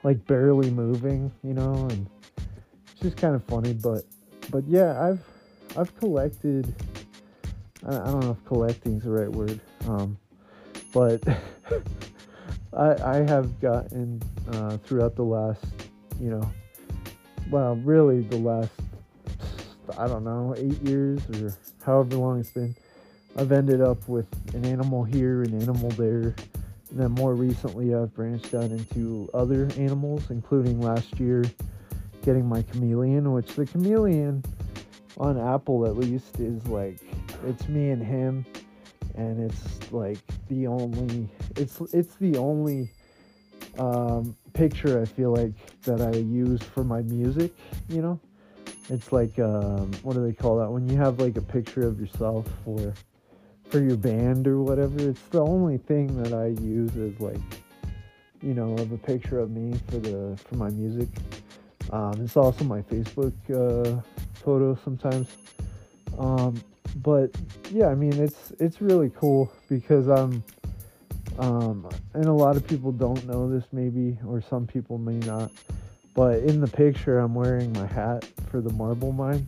like 0.04 0.24
barely 0.28 0.70
moving, 0.70 1.32
you 1.42 1.54
know, 1.54 1.88
and 1.90 2.06
just 3.06 3.18
kind 3.18 3.36
of 3.36 3.44
funny. 3.44 3.72
But 3.72 4.02
but 4.50 4.66
yeah, 4.66 5.00
I've 5.00 5.24
I've 5.76 5.96
collected. 5.96 6.74
I, 7.86 7.94
I 7.94 8.04
don't 8.06 8.20
know 8.20 8.30
if 8.32 8.44
collecting 8.46 8.96
is 8.96 9.04
the 9.04 9.10
right 9.10 9.30
word, 9.30 9.60
um, 9.86 10.18
but 10.92 11.22
I 12.72 12.96
I 13.02 13.16
have 13.18 13.60
gotten 13.60 14.20
uh, 14.50 14.78
throughout 14.78 15.14
the 15.14 15.22
last, 15.22 15.64
you 16.20 16.30
know, 16.30 16.52
well, 17.50 17.76
really 17.76 18.22
the 18.22 18.38
last 18.38 18.72
I 19.96 20.08
don't 20.08 20.24
know 20.24 20.54
eight 20.58 20.82
years 20.82 21.20
or 21.30 21.56
however 21.84 22.16
long 22.16 22.40
it's 22.40 22.50
been. 22.50 22.74
I've 23.38 23.52
ended 23.52 23.82
up 23.82 24.08
with 24.08 24.26
an 24.54 24.64
animal 24.64 25.04
here, 25.04 25.42
an 25.42 25.60
animal 25.60 25.90
there, 25.90 26.34
and 26.90 26.98
then 26.98 27.12
more 27.12 27.34
recently 27.34 27.94
I've 27.94 28.14
branched 28.14 28.54
out 28.54 28.70
into 28.70 29.28
other 29.34 29.68
animals, 29.76 30.30
including 30.30 30.80
last 30.80 31.20
year 31.20 31.44
getting 32.26 32.46
my 32.46 32.60
chameleon, 32.62 33.32
which 33.32 33.54
the 33.54 33.64
chameleon 33.64 34.44
on 35.16 35.38
Apple 35.38 35.86
at 35.86 35.96
least 35.96 36.40
is 36.40 36.66
like 36.66 36.98
it's 37.46 37.68
me 37.68 37.90
and 37.90 38.02
him 38.02 38.44
and 39.14 39.50
it's 39.50 39.92
like 39.92 40.18
the 40.48 40.66
only 40.66 41.28
it's 41.56 41.80
it's 41.92 42.16
the 42.16 42.36
only 42.36 42.90
um, 43.78 44.36
picture 44.52 45.00
I 45.00 45.04
feel 45.04 45.32
like 45.32 45.54
that 45.82 46.00
I 46.00 46.18
use 46.18 46.62
for 46.62 46.82
my 46.82 47.02
music, 47.02 47.52
you 47.88 48.02
know? 48.02 48.18
It's 48.90 49.12
like 49.12 49.38
um, 49.38 49.92
what 50.02 50.14
do 50.14 50.26
they 50.26 50.32
call 50.32 50.58
that 50.58 50.70
when 50.70 50.88
you 50.88 50.96
have 50.96 51.20
like 51.20 51.36
a 51.36 51.42
picture 51.42 51.86
of 51.86 52.00
yourself 52.00 52.46
for 52.64 52.92
for 53.70 53.80
your 53.80 53.96
band 53.96 54.48
or 54.48 54.62
whatever. 54.62 54.98
It's 54.98 55.22
the 55.30 55.42
only 55.42 55.78
thing 55.78 56.20
that 56.22 56.32
I 56.32 56.48
use 56.60 56.96
as 56.96 57.18
like 57.20 57.40
you 58.42 58.52
know 58.54 58.74
of 58.74 58.90
a 58.90 58.98
picture 58.98 59.38
of 59.38 59.50
me 59.50 59.78
for 59.88 59.98
the 59.98 60.36
for 60.44 60.56
my 60.56 60.70
music. 60.70 61.08
Um, 61.90 62.20
it's 62.22 62.36
also 62.36 62.64
my 62.64 62.82
Facebook 62.82 63.32
uh, 63.50 64.00
photo 64.44 64.78
sometimes. 64.84 65.28
Um, 66.18 66.60
but 67.02 67.30
yeah, 67.70 67.88
I 67.88 67.94
mean 67.94 68.14
it's 68.14 68.52
it's 68.58 68.80
really 68.80 69.10
cool 69.16 69.52
because 69.68 70.08
I'm 70.08 70.42
um, 71.38 71.88
and 72.14 72.26
a 72.26 72.32
lot 72.32 72.56
of 72.56 72.66
people 72.66 72.92
don't 72.92 73.26
know 73.26 73.50
this 73.50 73.64
maybe 73.72 74.18
or 74.26 74.40
some 74.40 74.66
people 74.66 74.98
may 74.98 75.18
not. 75.26 75.50
But 76.14 76.38
in 76.40 76.60
the 76.62 76.68
picture, 76.68 77.18
I'm 77.18 77.34
wearing 77.34 77.72
my 77.74 77.86
hat 77.86 78.24
for 78.50 78.62
the 78.62 78.72
marble 78.72 79.12
mine 79.12 79.46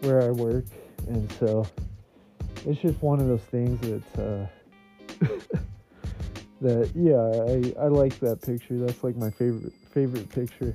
where 0.00 0.22
I 0.22 0.30
work, 0.30 0.64
and 1.06 1.30
so 1.32 1.66
it's 2.66 2.80
just 2.80 3.02
one 3.02 3.20
of 3.20 3.28
those 3.28 3.42
things 3.42 3.78
that 3.82 4.48
uh, 5.20 5.26
that 6.62 6.90
yeah, 6.94 7.78
I, 7.78 7.84
I 7.84 7.88
like 7.88 8.18
that 8.20 8.40
picture. 8.40 8.78
That's 8.78 9.04
like 9.04 9.16
my 9.16 9.30
favorite 9.30 9.74
favorite 9.92 10.30
picture. 10.30 10.74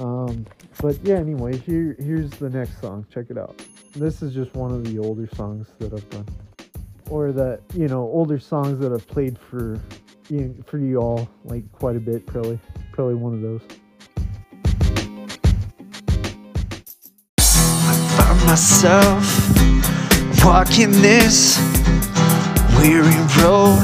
Um, 0.00 0.46
but 0.80 0.98
yeah, 1.04 1.16
anyway, 1.16 1.58
here 1.58 1.94
here's 1.98 2.30
the 2.30 2.48
next 2.48 2.80
song. 2.80 3.06
Check 3.12 3.26
it 3.28 3.36
out. 3.36 3.62
This 3.94 4.22
is 4.22 4.32
just 4.32 4.54
one 4.54 4.72
of 4.72 4.84
the 4.84 4.98
older 4.98 5.28
songs 5.34 5.66
that 5.78 5.92
I've 5.92 6.08
done, 6.08 6.26
or 7.10 7.32
that 7.32 7.60
you 7.74 7.86
know 7.86 8.02
older 8.02 8.38
songs 8.38 8.78
that 8.78 8.92
I've 8.92 9.06
played 9.06 9.38
for 9.38 9.78
you 10.30 10.54
for 10.66 10.78
you 10.78 10.96
all 10.98 11.28
like 11.44 11.70
quite 11.72 11.96
a 11.96 12.00
bit. 12.00 12.24
Probably 12.24 12.58
probably 12.92 13.14
one 13.14 13.34
of 13.34 13.42
those. 13.42 13.62
I 17.38 17.94
found 18.16 18.46
myself 18.46 19.24
walking 20.42 20.92
this 21.02 21.58
weary 22.78 23.04
road. 23.42 23.78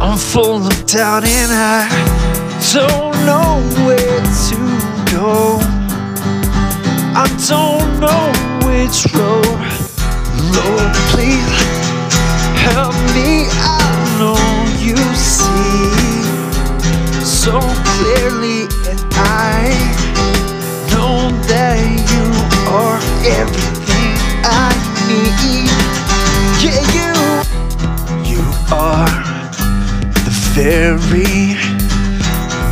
I'm 0.00 0.18
full 0.18 0.66
of 0.66 0.86
doubt 0.86 1.24
and 1.24 1.52
I 1.52 1.88
don't 2.72 3.14
know 3.24 3.62
where 3.86 4.20
to 4.20 4.73
go. 5.14 5.58
I 7.14 7.26
don't 7.46 8.00
know 8.02 8.26
which 8.66 8.98
road. 9.14 9.60
Lord, 10.54 10.92
please 11.12 11.54
help 12.66 12.96
me. 13.14 13.46
I 13.62 13.86
know 14.18 14.42
you 14.86 14.98
see 15.14 15.94
so 17.22 17.60
clearly, 17.92 18.66
and 18.90 19.00
I 19.14 19.70
know 20.90 21.30
that 21.50 21.78
you 22.10 22.26
are 22.80 22.98
everything 23.38 24.14
I 24.42 24.70
need. 25.06 25.70
Yeah, 26.64 26.82
you, 26.96 27.10
you 28.32 28.42
are 28.72 29.14
the 30.26 30.34
very 30.58 31.54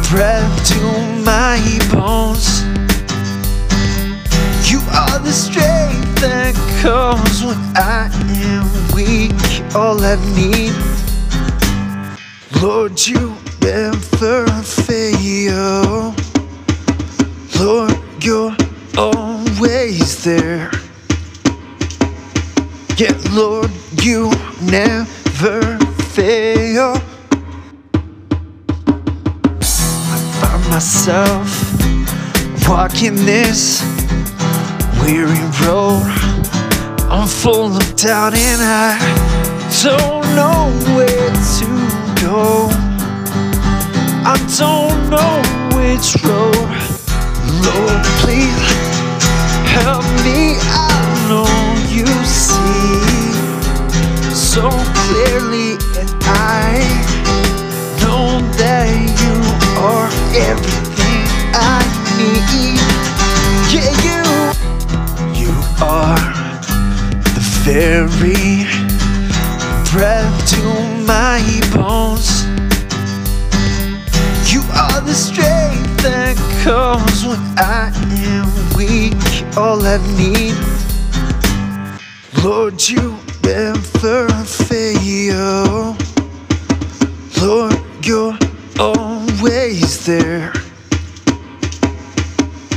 breath 0.09 0.53
to 0.71 1.12
my 1.25 1.79
bones. 1.93 2.63
You 4.71 4.81
are 4.91 5.19
the 5.19 5.33
strength 5.33 6.21
that 6.21 6.55
comes 6.83 7.45
when 7.45 7.59
I 7.77 8.11
am 8.47 8.67
weak. 8.95 9.33
All 9.75 9.99
I 10.03 10.17
need, 10.37 10.75
Lord, 12.61 13.01
you 13.07 13.35
never 13.61 14.47
fail. 14.63 16.15
Lord, 17.61 17.95
you're 18.21 18.57
always 18.97 20.25
there. 20.25 20.71
Yeah, 22.97 23.17
Lord, 23.33 23.71
you 24.03 24.31
never 24.63 25.79
fail. 26.15 27.02
Myself 30.83 31.49
walking 32.69 33.15
this 33.15 33.85
weary 35.01 35.39
road. 35.63 36.03
I'm 37.09 37.29
full 37.29 37.77
of 37.77 37.95
doubt 37.95 38.35
and 38.35 38.61
I 38.61 38.99
don't 39.81 40.27
know 40.35 40.73
where 40.97 41.31
to 41.59 41.69
go. 42.21 42.67
I 44.27 44.35
don't 44.59 44.99
know 45.09 45.39
which 45.79 46.17
road. 46.27 46.67
Lord, 47.63 48.03
please 48.19 48.63
help 49.79 50.05
me. 50.27 50.59
I 50.67 50.99
know 51.31 51.47
you 51.95 52.07
see 52.27 53.07
so 54.35 54.69
clearly, 54.99 55.79
and 56.01 56.11
I 56.25 56.83
know 58.01 58.41
that 58.59 59.22
are 59.83 60.07
everything 60.33 61.27
I 61.55 61.83
need. 62.17 62.79
Yeah, 63.73 63.91
you, 64.07 64.23
you 65.43 65.53
are 65.83 66.23
the 67.35 67.43
very 67.67 68.65
breath 69.91 70.31
to 70.53 70.63
my 71.05 71.43
bones. 71.75 72.45
You 74.53 74.61
are 74.73 75.01
the 75.01 75.15
strength 75.15 76.03
that 76.05 76.37
comes 76.63 77.27
when 77.27 77.43
I 77.59 77.91
am 78.31 78.47
weak. 78.77 79.19
All 79.57 79.83
I 79.85 79.99
need, 80.17 80.55
Lord, 82.45 82.81
you 82.89 83.19
never 83.43 84.29
fail. 84.45 85.97
Lord, 87.41 87.77
you're 88.05 88.39
always 89.43 90.07
there. 90.07 90.53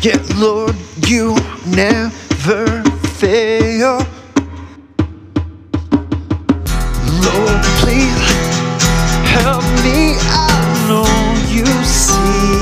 Yeah, 0.01 0.17
Lord, 0.35 0.75
you 1.05 1.35
never 1.67 2.81
fail. 3.19 3.99
Lord, 7.21 7.61
please 7.81 8.25
help 9.29 9.63
me. 9.85 10.17
I 10.25 10.57
know 10.89 11.05
you 11.53 11.67
see 11.85 12.57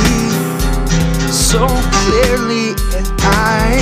so 1.32 1.68
clearly, 2.04 2.76
and 2.98 3.08
I 3.22 3.80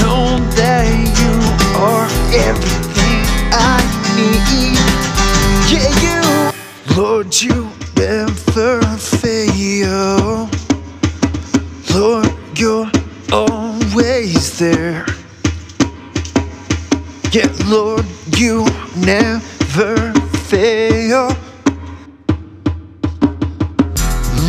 know 0.00 0.38
that 0.56 0.88
you 1.20 1.34
are 1.78 2.08
everything 2.32 3.20
I 3.52 3.84
need. 4.16 4.78
Yeah, 5.70 5.92
you, 6.00 6.96
Lord, 6.96 7.34
you 7.42 7.83
never 8.04 8.82
fail. 8.98 10.50
Lord, 11.94 12.30
you're 12.54 12.90
always 13.32 14.58
there. 14.58 15.06
Yeah, 17.32 17.50
Lord, 17.64 18.04
you 18.36 18.66
never 18.94 19.96
fail. 20.50 21.28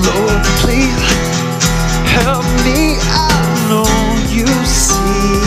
Lord, 0.03 0.41
please 0.59 1.05
help 2.11 2.45
me. 2.67 2.97
I 3.07 3.39
know 3.69 3.87
you 4.37 4.47
see 4.65 5.39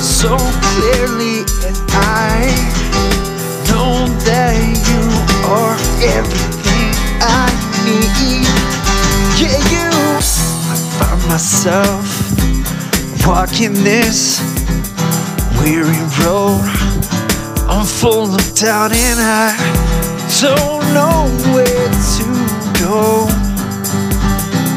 so 0.00 0.36
clearly, 0.66 1.44
and 1.66 1.78
I 1.92 2.50
know 3.68 4.08
that 4.26 4.56
you 4.88 5.02
are 5.48 5.76
everything. 6.18 6.51
Yeah, 9.40 9.58
you. 9.72 9.88
I 10.72 10.76
find 10.98 11.28
myself 11.28 12.06
walking 13.26 13.74
this 13.84 14.40
weary 15.60 16.00
road. 16.24 16.64
I'm 17.68 17.84
full 17.84 18.34
of 18.34 18.54
doubt 18.54 18.92
and 18.92 19.20
I 19.20 19.52
don't 20.40 20.84
know 20.94 21.28
where 21.52 21.90
to 22.16 22.26
go. 22.80 23.26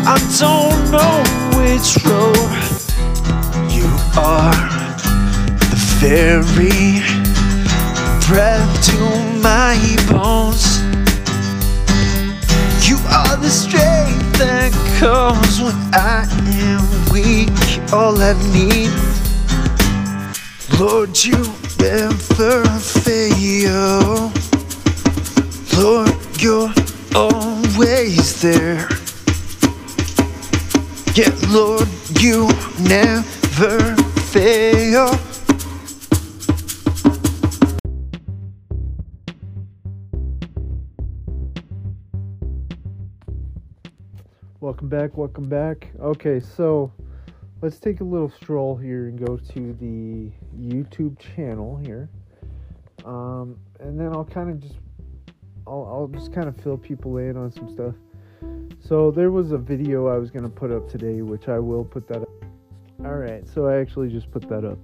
I 0.08 0.18
don't 0.40 0.92
know 0.92 1.24
which 1.58 1.98
road 2.04 2.52
you 3.72 3.88
are. 4.20 4.56
The 5.72 5.78
very 6.00 7.00
breath 8.28 8.86
to 8.88 8.98
my 9.42 9.74
I 15.94 16.28
am 16.68 16.84
weak. 17.12 17.50
All 17.94 18.18
I 18.22 18.34
need. 18.54 18.92
Lord, 20.80 21.24
you 21.24 21.38
never 21.80 22.66
fail. 22.80 24.32
Lord, 25.78 26.16
you're 26.40 26.74
always 27.16 28.42
there. 28.42 28.88
Yeah, 31.16 31.34
Lord, 31.50 31.88
you 32.20 32.50
never 32.80 33.96
fail. 34.32 35.35
Welcome 44.66 44.90
back, 44.90 45.16
welcome 45.16 45.48
back. 45.48 45.92
Okay, 46.00 46.40
so 46.40 46.92
let's 47.62 47.78
take 47.78 48.02
a 48.02 48.04
little 48.04 48.32
stroll 48.32 48.76
here 48.76 49.10
and 49.10 49.24
go 49.24 49.38
to 49.38 49.74
the 49.74 50.32
YouTube 50.60 51.20
channel 51.20 51.80
here. 51.86 52.10
Um, 53.06 53.60
and 53.80 54.00
then 54.00 54.08
I'll 54.08 54.26
kind 54.26 54.50
of 54.50 54.60
just 54.60 54.80
I'll, 55.68 55.86
I'll 55.86 56.08
just 56.08 56.34
kind 56.34 56.48
of 56.48 56.58
fill 56.64 56.80
people 56.80 57.18
in 57.18 57.38
on 57.38 57.52
some 57.52 57.72
stuff. 57.72 57.94
So 58.80 59.12
there 59.12 59.30
was 59.30 59.52
a 59.52 59.58
video 59.60 60.08
I 60.08 60.18
was 60.18 60.32
going 60.32 60.46
to 60.46 60.50
put 60.50 60.72
up 60.72 60.90
today, 60.90 61.22
which 61.22 61.48
I 61.48 61.60
will 61.60 61.86
put 61.86 62.08
that 62.08 62.24
up. 62.24 62.46
All 63.06 63.18
right, 63.18 63.48
so 63.48 63.68
I 63.68 63.78
actually 63.78 64.10
just 64.10 64.32
put 64.32 64.50
that 64.50 64.66
up. 64.66 64.80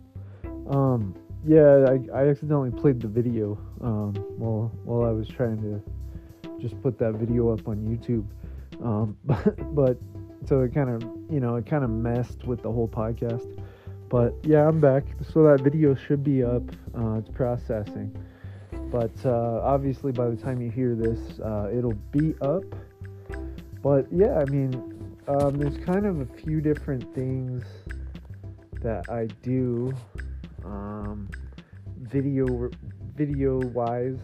Um, 0.71 1.15
yeah, 1.43 1.87
I, 1.89 2.19
I 2.19 2.27
accidentally 2.27 2.69
played 2.69 3.01
the 3.01 3.07
video 3.07 3.57
um, 3.81 4.13
while 4.37 4.71
while 4.83 5.09
I 5.09 5.11
was 5.11 5.27
trying 5.27 5.57
to 5.63 5.81
just 6.61 6.79
put 6.83 6.99
that 6.99 7.13
video 7.13 7.51
up 7.51 7.67
on 7.67 7.77
YouTube. 7.77 8.27
Um, 8.83 9.17
but, 9.25 9.75
but 9.75 9.97
so 10.45 10.61
it 10.61 10.73
kind 10.73 10.89
of 10.89 11.03
you 11.31 11.39
know 11.39 11.55
it 11.55 11.65
kind 11.65 11.83
of 11.83 11.89
messed 11.89 12.45
with 12.45 12.61
the 12.61 12.71
whole 12.71 12.87
podcast. 12.87 13.61
But 14.09 14.35
yeah, 14.43 14.67
I'm 14.67 14.81
back. 14.81 15.05
So 15.31 15.43
that 15.43 15.61
video 15.61 15.95
should 15.95 16.23
be 16.23 16.43
up. 16.43 16.63
Uh, 16.97 17.19
it's 17.19 17.29
processing. 17.29 18.13
But 18.91 19.13
uh, 19.23 19.61
obviously, 19.63 20.11
by 20.11 20.29
the 20.29 20.35
time 20.35 20.61
you 20.61 20.69
hear 20.69 20.95
this, 20.95 21.39
uh, 21.39 21.69
it'll 21.73 21.93
be 22.11 22.35
up. 22.41 22.63
But 23.81 24.07
yeah, 24.11 24.37
I 24.37 24.45
mean, 24.45 24.73
um, 25.29 25.57
there's 25.57 25.77
kind 25.77 26.05
of 26.05 26.19
a 26.19 26.25
few 26.25 26.59
different 26.59 27.15
things 27.15 27.63
that 28.81 29.09
I 29.09 29.27
do, 29.41 29.93
um, 30.65 31.29
video 32.01 32.69
video 33.15 33.59
wise. 33.59 34.19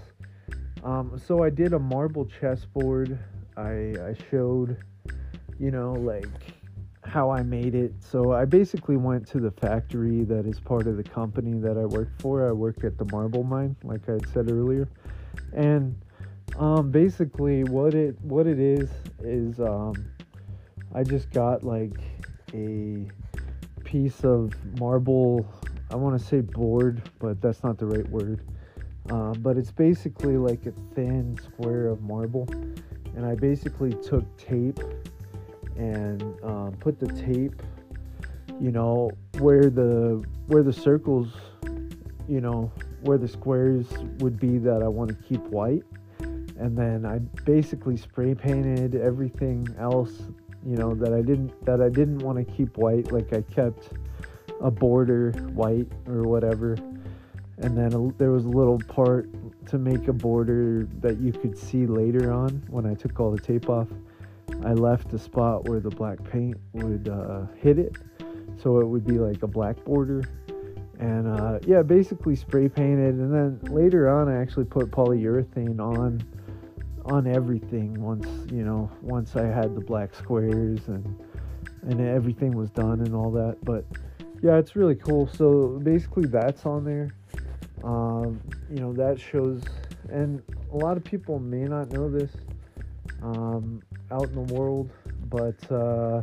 Um, 0.83 1.19
so 1.25 1.43
I 1.43 1.49
did 1.49 1.73
a 1.73 1.79
marble 1.79 2.25
chessboard. 2.25 3.17
I 3.57 3.95
I 4.09 4.15
showed, 4.29 4.77
you 5.59 5.71
know, 5.71 5.93
like 5.93 6.27
how 7.03 7.31
I 7.31 7.41
made 7.41 7.73
it. 7.73 7.93
So 7.99 8.33
I 8.33 8.45
basically 8.45 8.97
went 8.97 9.27
to 9.29 9.39
the 9.39 9.51
factory 9.51 10.23
that 10.25 10.45
is 10.45 10.59
part 10.59 10.87
of 10.87 10.97
the 10.97 11.03
company 11.03 11.59
that 11.59 11.77
I 11.77 11.85
work 11.85 12.09
for. 12.19 12.47
I 12.47 12.51
work 12.51 12.83
at 12.83 12.97
the 12.97 13.05
marble 13.05 13.43
mine, 13.43 13.75
like 13.83 14.07
I 14.09 14.17
said 14.33 14.51
earlier, 14.51 14.87
and 15.53 15.95
um, 16.57 16.91
basically 16.91 17.63
what 17.63 17.93
it 17.93 18.19
what 18.21 18.47
it 18.47 18.59
is 18.59 18.89
is 19.21 19.59
um, 19.59 19.93
I 20.93 21.03
just 21.03 21.31
got 21.31 21.63
like 21.63 21.99
a 22.53 23.05
piece 23.83 24.23
of 24.23 24.53
marble. 24.79 25.47
I 25.89 25.95
want 25.95 26.19
to 26.19 26.25
say 26.25 26.41
board, 26.41 27.09
but 27.19 27.41
that's 27.41 27.63
not 27.63 27.77
the 27.77 27.85
right 27.85 28.07
word. 28.09 28.41
Uh, 29.09 29.33
but 29.35 29.57
it's 29.57 29.71
basically 29.71 30.35
like 30.37 30.65
a 30.65 30.73
thin 30.93 31.37
square 31.41 31.87
of 31.87 32.01
marble, 32.01 32.45
and 33.17 33.25
I 33.25 33.33
basically 33.33 33.93
took 33.95 34.23
tape 34.37 34.79
and 35.75 36.21
um, 36.43 36.71
put 36.79 36.99
the 36.99 37.07
tape, 37.07 37.63
you 38.61 38.71
know, 38.71 39.09
where 39.39 39.71
the 39.71 40.23
where 40.45 40.61
the 40.61 40.71
circles, 40.71 41.29
you 42.29 42.41
know, 42.41 42.71
where 43.01 43.17
the 43.17 43.27
squares 43.27 43.87
would 44.19 44.39
be 44.39 44.59
that 44.59 44.83
I 44.83 44.87
want 44.87 45.09
to 45.09 45.15
keep 45.15 45.41
white, 45.47 45.83
and 46.19 46.77
then 46.77 47.07
I 47.07 47.17
basically 47.43 47.97
spray 47.97 48.35
painted 48.35 48.93
everything 48.93 49.67
else, 49.79 50.13
you 50.63 50.75
know, 50.75 50.93
that 50.93 51.11
I 51.11 51.23
didn't 51.23 51.65
that 51.65 51.81
I 51.81 51.89
didn't 51.89 52.19
want 52.19 52.37
to 52.37 52.45
keep 52.45 52.77
white. 52.77 53.11
Like 53.11 53.33
I 53.33 53.41
kept 53.41 53.93
a 54.61 54.69
border 54.69 55.31
white 55.53 55.91
or 56.07 56.21
whatever, 56.21 56.77
and 57.59 57.77
then 57.77 57.93
a, 57.93 58.11
there 58.17 58.31
was 58.31 58.45
a 58.45 58.49
little 58.49 58.79
part 58.87 59.29
to 59.67 59.77
make 59.77 60.07
a 60.07 60.13
border 60.13 60.87
that 61.01 61.19
you 61.19 61.31
could 61.31 61.57
see 61.57 61.85
later 61.85 62.31
on 62.31 62.63
when 62.69 62.85
I 62.85 62.93
took 62.93 63.19
all 63.19 63.31
the 63.31 63.41
tape 63.41 63.69
off. 63.69 63.87
I 64.63 64.73
left 64.73 65.13
a 65.13 65.19
spot 65.19 65.67
where 65.67 65.79
the 65.79 65.89
black 65.89 66.23
paint 66.31 66.57
would 66.73 67.09
uh, 67.09 67.45
hit 67.59 67.79
it, 67.79 67.95
so 68.61 68.79
it 68.79 68.87
would 68.87 69.05
be 69.05 69.19
like 69.19 69.43
a 69.43 69.47
black 69.47 69.83
border. 69.83 70.23
And 70.99 71.27
uh, 71.27 71.59
yeah, 71.65 71.81
basically 71.83 72.35
spray 72.35 72.69
painted, 72.69 73.15
and 73.15 73.33
then 73.33 73.59
later 73.73 74.09
on, 74.09 74.29
I 74.29 74.41
actually 74.41 74.65
put 74.65 74.89
polyurethane 74.89 75.79
on 75.79 76.23
on 77.05 77.25
everything 77.25 77.93
once 78.01 78.27
you 78.51 78.65
know 78.65 78.91
once 79.01 79.37
I 79.37 79.45
had 79.45 79.73
the 79.75 79.79
black 79.79 80.13
squares 80.13 80.89
and 80.89 81.17
and 81.83 82.01
everything 82.01 82.51
was 82.51 82.69
done 82.69 82.99
and 83.01 83.15
all 83.15 83.31
that. 83.31 83.57
But 83.63 83.85
yeah, 84.41 84.57
it's 84.57 84.75
really 84.75 84.95
cool. 84.95 85.27
So 85.27 85.79
basically, 85.83 86.27
that's 86.27 86.65
on 86.65 86.83
there. 86.83 87.11
Um, 87.83 88.41
you 88.69 88.79
know 88.79 88.93
that 88.93 89.19
shows, 89.19 89.61
and 90.09 90.41
a 90.71 90.77
lot 90.77 90.97
of 90.97 91.03
people 91.03 91.39
may 91.39 91.63
not 91.63 91.91
know 91.91 92.09
this 92.09 92.31
um, 93.21 93.81
out 94.11 94.25
in 94.25 94.33
the 94.33 94.53
world, 94.53 94.89
but 95.29 95.71
uh, 95.71 96.21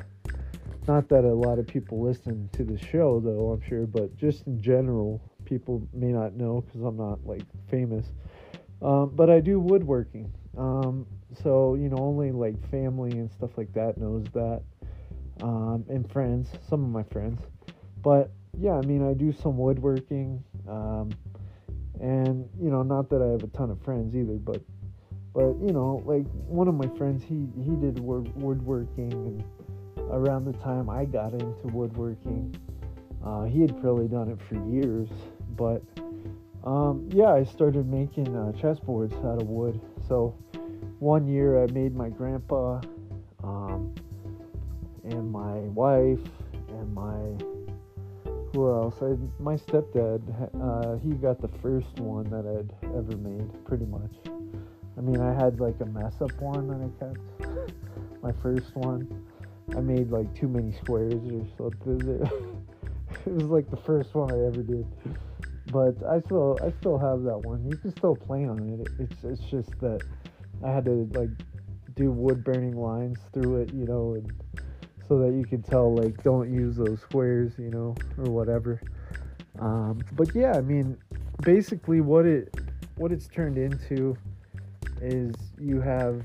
not 0.87 1.09
that 1.09 1.25
a 1.25 1.33
lot 1.33 1.59
of 1.59 1.67
people 1.67 2.01
listen 2.01 2.49
to 2.53 2.65
the 2.65 2.79
show, 2.79 3.21
though 3.21 3.53
I'm 3.53 3.63
sure. 3.63 3.87
But 3.87 4.17
just 4.17 4.47
in 4.47 4.61
general, 4.61 5.21
people 5.45 5.87
may 5.93 6.13
not 6.13 6.35
know 6.35 6.63
because 6.63 6.83
I'm 6.83 6.97
not 6.97 7.25
like 7.25 7.43
famous. 7.71 8.07
Um, 8.83 9.13
but 9.15 9.31
I 9.31 9.41
do 9.41 9.59
woodworking. 9.59 10.31
Um, 10.59 11.07
so, 11.43 11.75
you 11.75 11.89
know, 11.89 11.99
only 11.99 12.33
like 12.33 12.71
family 12.71 13.13
and 13.13 13.31
stuff 13.31 13.57
like 13.57 13.73
that 13.75 13.99
knows 13.99 14.25
that. 14.35 14.63
Um, 15.43 15.85
and 15.89 16.11
friends, 16.13 16.51
some 16.69 16.85
of 16.85 16.91
my 16.91 17.03
friends. 17.05 17.41
But 18.03 18.31
yeah, 18.59 18.75
I 18.75 18.83
mean, 18.83 19.09
I 19.09 19.15
do 19.15 19.33
some 19.33 19.57
woodworking. 19.57 20.45
Um, 20.69 21.11
and, 22.01 22.49
you 22.61 22.71
know, 22.71 22.83
not 22.83 23.09
that 23.11 23.23
I 23.23 23.27
have 23.27 23.43
a 23.43 23.49
ton 23.49 23.71
of 23.71 23.81
friends 23.83 24.15
either, 24.15 24.35
but, 24.35 24.61
but, 25.35 25.55
you 25.61 25.73
know, 25.73 26.03
like 26.05 26.27
one 26.47 26.69
of 26.69 26.75
my 26.75 26.89
friends, 26.97 27.23
he, 27.23 27.49
he 27.63 27.77
did 27.77 27.99
wood, 27.99 28.33
woodworking 28.37 29.13
and 29.13 29.45
around 30.11 30.45
the 30.45 30.53
time 30.55 30.91
I 30.91 31.05
got 31.05 31.33
into 31.33 31.69
woodworking, 31.69 32.55
uh, 33.25 33.45
he 33.45 33.63
had 33.63 33.81
probably 33.81 34.09
done 34.09 34.29
it 34.29 34.39
for 34.49 34.57
years, 34.71 35.09
but 35.57 35.83
um, 36.65 37.09
yeah, 37.13 37.33
I 37.33 37.45
started 37.45 37.87
making 37.89 38.35
uh, 38.35 38.53
chessboards 38.53 39.15
out 39.25 39.41
of 39.41 39.49
wood. 39.49 39.81
So 40.09 40.35
one 40.99 41.27
year 41.27 41.63
I 41.63 41.67
made 41.73 41.95
my 41.95 42.09
grandpa 42.09 42.81
um, 43.43 43.95
and 45.05 45.31
my 45.31 45.59
wife 45.75 46.21
and 46.69 46.95
my 46.95 47.19
who 48.55 48.71
else? 48.71 48.95
I, 49.03 49.17
my 49.43 49.57
stepdad. 49.57 50.23
Uh, 50.61 50.99
he 50.99 51.11
got 51.15 51.41
the 51.41 51.49
first 51.59 51.99
one 51.99 52.25
that 52.31 52.47
I'd 52.47 52.73
ever 52.97 53.17
made, 53.17 53.65
pretty 53.65 53.87
much. 53.87 54.13
I 54.97 55.01
mean, 55.01 55.21
I 55.21 55.35
had 55.35 55.61
like 55.61 55.81
a 55.81 55.87
mess 55.87 56.15
up 56.21 56.33
one 56.41 56.69
that 56.69 56.81
I 56.81 57.05
kept. 57.05 57.73
my 58.23 58.33
first 58.43 58.75
one. 58.75 59.25
I 59.77 59.81
made 59.81 60.11
like 60.11 60.33
too 60.35 60.49
many 60.49 60.73
squares 60.73 61.15
or 61.15 61.47
something. 61.59 62.29
it 63.27 63.33
was 63.33 63.45
like 63.45 63.71
the 63.71 63.77
first 63.77 64.15
one 64.15 64.31
I 64.31 64.47
ever 64.47 64.63
did 64.63 64.87
but 65.73 65.95
I 66.09 66.21
still 66.21 66.59
I 66.63 66.71
still 66.81 66.99
have 66.99 67.23
that 67.23 67.39
one. 67.39 67.69
You 67.69 67.77
can 67.77 67.91
still 67.91 68.17
play 68.17 68.45
on 68.45 68.81
it. 68.81 68.89
It's 68.99 69.25
it's 69.25 69.41
just 69.51 69.71
that 69.81 70.03
I 70.65 70.71
had 70.71 70.85
to 70.85 71.09
like 71.15 71.31
do 71.97 72.11
wood 72.11 72.45
burning 72.45 72.77
lines 72.77 73.19
through 73.33 73.63
it, 73.63 73.73
you 73.73 73.87
know, 73.87 74.15
and 74.15 74.33
so 75.09 75.19
that 75.19 75.33
you 75.33 75.45
can 75.45 75.63
tell 75.63 75.95
like 75.95 76.23
don't 76.23 76.53
use 76.53 76.77
those 76.77 77.01
squares, 77.01 77.53
you 77.59 77.71
know, 77.71 77.95
or 78.19 78.31
whatever. 78.31 78.81
Um, 79.59 80.01
but 80.13 80.35
yeah, 80.35 80.53
I 80.53 80.61
mean, 80.61 80.97
basically 81.43 82.01
what 82.01 82.27
it 82.27 82.55
what 82.97 83.13
it's 83.13 83.27
turned 83.27 83.59
into 83.59 84.17
is 85.01 85.35
you 85.61 85.81
have 85.81 86.23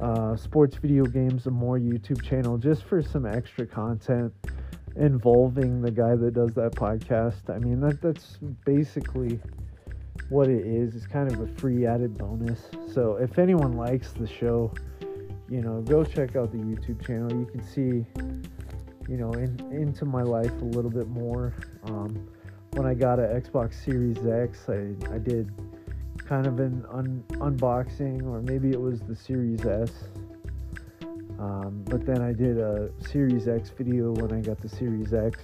uh, 0.00 0.36
sports 0.36 0.76
video 0.76 1.04
games 1.04 1.46
and 1.46 1.54
more 1.54 1.78
YouTube 1.78 2.22
channel 2.22 2.58
just 2.58 2.84
for 2.84 3.02
some 3.02 3.26
extra 3.26 3.66
content 3.66 4.32
involving 4.96 5.80
the 5.80 5.90
guy 5.90 6.16
that 6.16 6.34
does 6.34 6.52
that 6.54 6.72
podcast. 6.72 7.54
I 7.54 7.58
mean, 7.58 7.80
that 7.80 8.00
that's 8.02 8.38
basically 8.64 9.40
what 10.28 10.48
it 10.48 10.66
is. 10.66 10.94
It's 10.94 11.06
kind 11.06 11.30
of 11.30 11.40
a 11.40 11.46
free 11.60 11.86
added 11.86 12.16
bonus. 12.16 12.60
So 12.92 13.16
if 13.16 13.38
anyone 13.38 13.72
likes 13.72 14.12
the 14.12 14.26
show, 14.26 14.72
you 15.50 15.60
know, 15.60 15.80
go 15.82 16.04
check 16.04 16.36
out 16.36 16.52
the 16.52 16.58
YouTube 16.58 17.04
channel. 17.04 17.30
You 17.32 17.46
can 17.46 17.62
see, 17.62 18.06
you 19.08 19.16
know, 19.16 19.32
in, 19.32 19.58
into 19.72 20.04
my 20.04 20.22
life 20.22 20.52
a 20.60 20.64
little 20.64 20.90
bit 20.90 21.08
more. 21.08 21.54
Um, 21.84 22.28
when 22.72 22.86
I 22.86 22.94
got 22.94 23.18
an 23.18 23.40
Xbox 23.40 23.74
Series 23.84 24.24
X, 24.24 24.68
I, 24.68 24.94
I 25.12 25.18
did 25.18 25.50
kind 26.24 26.46
of 26.46 26.60
an 26.60 26.86
un- 26.92 27.24
unboxing, 27.30 28.22
or 28.22 28.40
maybe 28.42 28.70
it 28.70 28.80
was 28.80 29.00
the 29.00 29.16
Series 29.16 29.66
S. 29.66 29.90
Um, 31.40 31.82
but 31.86 32.06
then 32.06 32.22
I 32.22 32.32
did 32.32 32.58
a 32.58 32.90
Series 33.00 33.48
X 33.48 33.70
video 33.70 34.12
when 34.12 34.32
I 34.32 34.40
got 34.40 34.60
the 34.60 34.68
Series 34.68 35.12
X 35.12 35.38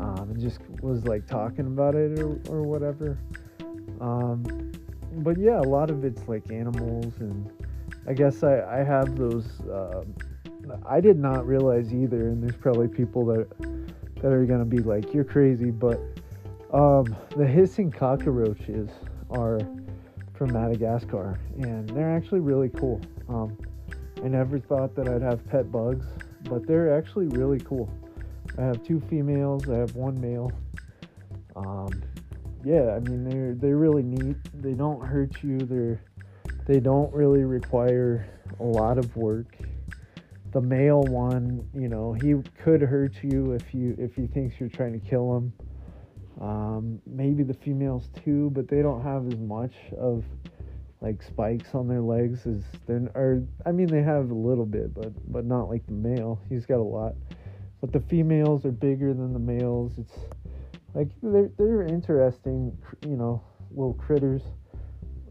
um, 0.00 0.30
and 0.30 0.40
just 0.40 0.60
was 0.82 1.04
like 1.06 1.26
talking 1.26 1.66
about 1.66 1.94
it 1.94 2.18
or, 2.20 2.40
or 2.48 2.62
whatever. 2.62 3.18
Um, 4.00 4.72
but 5.18 5.38
yeah, 5.38 5.58
a 5.58 5.62
lot 5.62 5.90
of 5.90 6.04
it's 6.04 6.26
like 6.28 6.50
animals, 6.50 7.12
and 7.18 7.50
I 8.06 8.12
guess 8.12 8.42
I, 8.42 8.60
I 8.62 8.84
have 8.84 9.16
those. 9.16 9.60
Uh, 9.62 10.04
I 10.86 11.00
did 11.00 11.18
not 11.18 11.46
realize 11.46 11.92
either, 11.92 12.28
and 12.28 12.42
there's 12.42 12.56
probably 12.56 12.88
people 12.88 13.24
that 13.26 13.48
that 14.16 14.32
are 14.32 14.44
gonna 14.44 14.64
be 14.64 14.78
like, 14.78 15.12
"You're 15.14 15.24
crazy," 15.24 15.70
but 15.70 16.00
um, 16.72 17.16
the 17.36 17.46
hissing 17.46 17.90
cockroaches 17.90 18.90
are 19.30 19.58
from 20.34 20.52
Madagascar, 20.52 21.38
and 21.58 21.88
they're 21.90 22.14
actually 22.14 22.40
really 22.40 22.68
cool. 22.70 23.00
Um, 23.28 23.56
I 24.22 24.28
never 24.28 24.58
thought 24.58 24.94
that 24.96 25.08
I'd 25.08 25.22
have 25.22 25.46
pet 25.48 25.70
bugs, 25.70 26.06
but 26.44 26.66
they're 26.66 26.96
actually 26.96 27.26
really 27.28 27.60
cool. 27.60 27.88
I 28.58 28.62
have 28.62 28.82
two 28.82 29.00
females, 29.08 29.68
I 29.68 29.76
have 29.78 29.94
one 29.94 30.20
male. 30.20 30.50
Um, 31.56 31.90
yeah, 32.64 32.94
I 32.96 33.00
mean 33.00 33.24
they're 33.28 33.54
they're 33.54 33.76
really 33.76 34.02
neat. 34.02 34.36
They 34.62 34.72
don't 34.72 35.04
hurt 35.04 35.42
you. 35.42 35.58
They're 35.58 36.00
they 36.66 36.80
don't 36.80 37.12
really 37.12 37.44
require 37.44 38.26
a 38.60 38.64
lot 38.64 38.98
of 38.98 39.14
work. 39.16 39.56
The 40.52 40.60
male 40.60 41.02
one, 41.02 41.68
you 41.74 41.88
know, 41.88 42.12
he 42.12 42.34
could 42.62 42.80
hurt 42.80 43.14
you 43.22 43.52
if 43.52 43.74
you 43.74 43.96
if 43.98 44.14
he 44.14 44.26
thinks 44.26 44.58
you're 44.58 44.68
trying 44.68 44.98
to 44.98 45.06
kill 45.06 45.36
him. 45.36 45.52
Um, 46.40 47.00
maybe 47.06 47.42
the 47.42 47.54
females 47.54 48.08
too, 48.24 48.50
but 48.50 48.68
they 48.68 48.82
don't 48.82 49.02
have 49.02 49.26
as 49.26 49.38
much 49.38 49.74
of 49.98 50.24
like 51.04 51.22
spikes 51.22 51.74
on 51.74 51.86
their 51.86 52.00
legs 52.00 52.46
as 52.46 52.62
they're 52.86 53.10
or 53.14 53.42
I 53.66 53.72
mean 53.72 53.88
they 53.88 54.02
have 54.02 54.30
a 54.30 54.34
little 54.34 54.64
bit 54.64 54.94
but 54.94 55.12
but 55.30 55.44
not 55.44 55.68
like 55.68 55.84
the 55.84 55.92
male 55.92 56.40
he's 56.48 56.64
got 56.64 56.78
a 56.78 56.82
lot 56.82 57.12
but 57.82 57.92
the 57.92 58.00
females 58.00 58.64
are 58.64 58.72
bigger 58.72 59.12
than 59.12 59.34
the 59.34 59.38
males 59.38 59.92
it's 59.98 60.14
like 60.94 61.08
they're, 61.22 61.50
they're 61.58 61.82
interesting 61.82 62.74
you 63.06 63.16
know 63.16 63.42
little 63.72 63.92
critters 63.92 64.40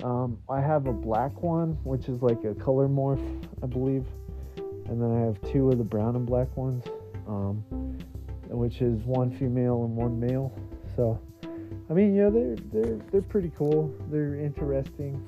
um, 0.04 0.38
I 0.50 0.60
have 0.62 0.88
a 0.88 0.94
black 0.94 1.42
one 1.42 1.78
which 1.84 2.08
is 2.08 2.22
like 2.22 2.44
a 2.44 2.54
color 2.54 2.88
morph 2.88 3.46
I 3.64 3.68
believe 3.68 4.06
and 4.58 5.02
then 5.02 5.12
I 5.12 5.22
have 5.26 5.42
two 5.52 5.70
of 5.70 5.78
the 5.78 5.84
brown 5.84 6.16
and 6.16 6.26
black 6.26 6.56
ones 6.58 6.84
um, 7.28 7.64
which 8.50 8.82
is 8.82 9.02
one 9.04 9.32
female 9.32 9.86
and 9.86 9.96
one 9.96 10.20
male 10.20 10.54
so 10.96 11.20
I 11.90 11.94
mean 11.94 12.16
yeah 12.16 12.30
they're 12.30 12.56
they're 12.72 13.00
they're 13.12 13.22
pretty 13.22 13.52
cool 13.58 13.94
they're 14.10 14.36
interesting 14.36 15.26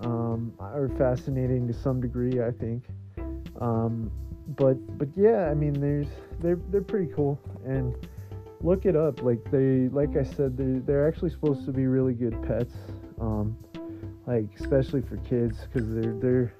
um, 0.00 0.52
are 0.58 0.88
fascinating 0.98 1.66
to 1.68 1.74
some 1.74 2.00
degree, 2.00 2.42
I 2.42 2.50
think. 2.50 2.84
Um, 3.60 4.10
but 4.56 4.74
but 4.98 5.08
yeah, 5.16 5.48
I 5.50 5.54
mean, 5.54 5.72
there's 5.80 6.08
they're 6.40 6.58
they're 6.70 6.82
pretty 6.82 7.12
cool 7.14 7.40
and 7.64 7.94
look 8.60 8.84
it 8.84 8.96
up. 8.96 9.22
Like 9.22 9.50
they 9.50 9.88
like 9.88 10.16
I 10.16 10.22
said, 10.22 10.56
they 10.56 10.80
they're 10.86 11.08
actually 11.08 11.30
supposed 11.30 11.64
to 11.66 11.72
be 11.72 11.86
really 11.86 12.14
good 12.14 12.40
pets. 12.46 12.74
Um, 13.20 13.56
like 14.26 14.46
especially 14.58 15.02
for 15.02 15.16
kids 15.18 15.66
because 15.72 15.88
they're 15.88 16.14
they're 16.14 16.54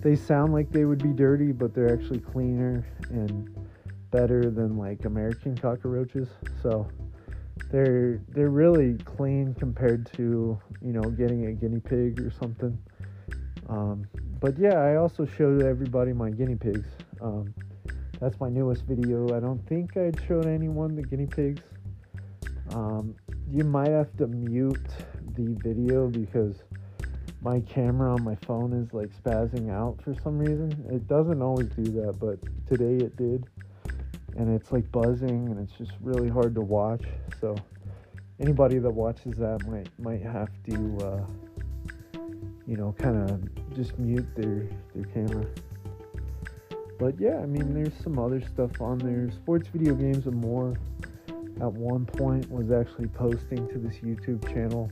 they 0.00 0.14
sound 0.14 0.52
like 0.52 0.70
they 0.70 0.84
would 0.84 1.02
be 1.02 1.14
dirty, 1.14 1.50
but 1.50 1.74
they're 1.74 1.92
actually 1.92 2.20
cleaner 2.20 2.86
and 3.08 3.48
better 4.10 4.50
than 4.50 4.76
like 4.76 5.06
American 5.06 5.56
cockroaches. 5.56 6.28
So 6.62 6.86
they're 7.70 8.20
they're 8.28 8.50
really 8.50 8.98
clean 8.98 9.54
compared 9.54 10.12
to 10.12 10.60
you 10.82 10.92
know 10.92 11.02
getting 11.02 11.46
a 11.46 11.52
guinea 11.52 11.80
pig 11.80 12.20
or 12.20 12.30
something. 12.30 12.78
Um, 13.68 14.06
but 14.40 14.58
yeah, 14.58 14.74
I 14.74 14.96
also 14.96 15.24
showed 15.24 15.62
everybody 15.62 16.12
my 16.12 16.30
guinea 16.30 16.56
pigs. 16.56 16.88
Um, 17.22 17.54
that's 18.20 18.38
my 18.38 18.50
newest 18.50 18.84
video. 18.84 19.34
I 19.34 19.40
don't 19.40 19.66
think 19.66 19.96
I'd 19.96 20.20
showed 20.28 20.46
anyone 20.46 20.94
the 20.94 21.02
guinea 21.02 21.26
pigs. 21.26 21.62
Um, 22.72 23.14
you 23.50 23.64
might 23.64 23.90
have 23.90 24.14
to 24.18 24.26
mute 24.26 24.78
the 25.34 25.56
video 25.62 26.08
because 26.08 26.62
my 27.44 27.60
camera 27.60 28.14
on 28.14 28.24
my 28.24 28.34
phone 28.46 28.72
is 28.72 28.92
like 28.94 29.10
spazzing 29.22 29.70
out 29.70 30.02
for 30.02 30.14
some 30.22 30.38
reason. 30.38 30.72
It 30.90 31.06
doesn't 31.06 31.42
always 31.42 31.68
do 31.68 31.84
that, 32.00 32.18
but 32.18 32.38
today 32.66 33.04
it 33.04 33.16
did 33.16 33.46
and 34.36 34.54
it's 34.54 34.72
like 34.72 34.90
buzzing 34.90 35.48
and 35.48 35.60
it's 35.60 35.76
just 35.76 35.92
really 36.00 36.30
hard 36.30 36.54
to 36.54 36.62
watch. 36.62 37.02
So 37.42 37.54
anybody 38.40 38.78
that 38.78 38.90
watches 38.90 39.36
that 39.36 39.60
might 39.68 39.88
might 39.98 40.22
have 40.22 40.48
to 40.70 40.98
uh, 41.04 41.26
you 42.66 42.78
know 42.78 42.94
kind 42.98 43.30
of 43.30 43.76
just 43.76 43.98
mute 43.98 44.26
their 44.34 44.66
their 44.94 45.04
camera. 45.12 45.46
But 46.98 47.20
yeah, 47.20 47.38
I 47.40 47.46
mean 47.46 47.74
there's 47.74 47.94
some 48.02 48.18
other 48.18 48.40
stuff 48.40 48.80
on 48.80 48.98
there. 48.98 49.30
Sports 49.30 49.68
video 49.68 49.94
games 49.94 50.26
and 50.26 50.36
more 50.36 50.74
at 51.60 51.72
one 51.72 52.06
point 52.06 52.50
was 52.50 52.72
actually 52.72 53.08
posting 53.08 53.68
to 53.68 53.78
this 53.78 53.96
YouTube 53.96 54.48
channel. 54.48 54.90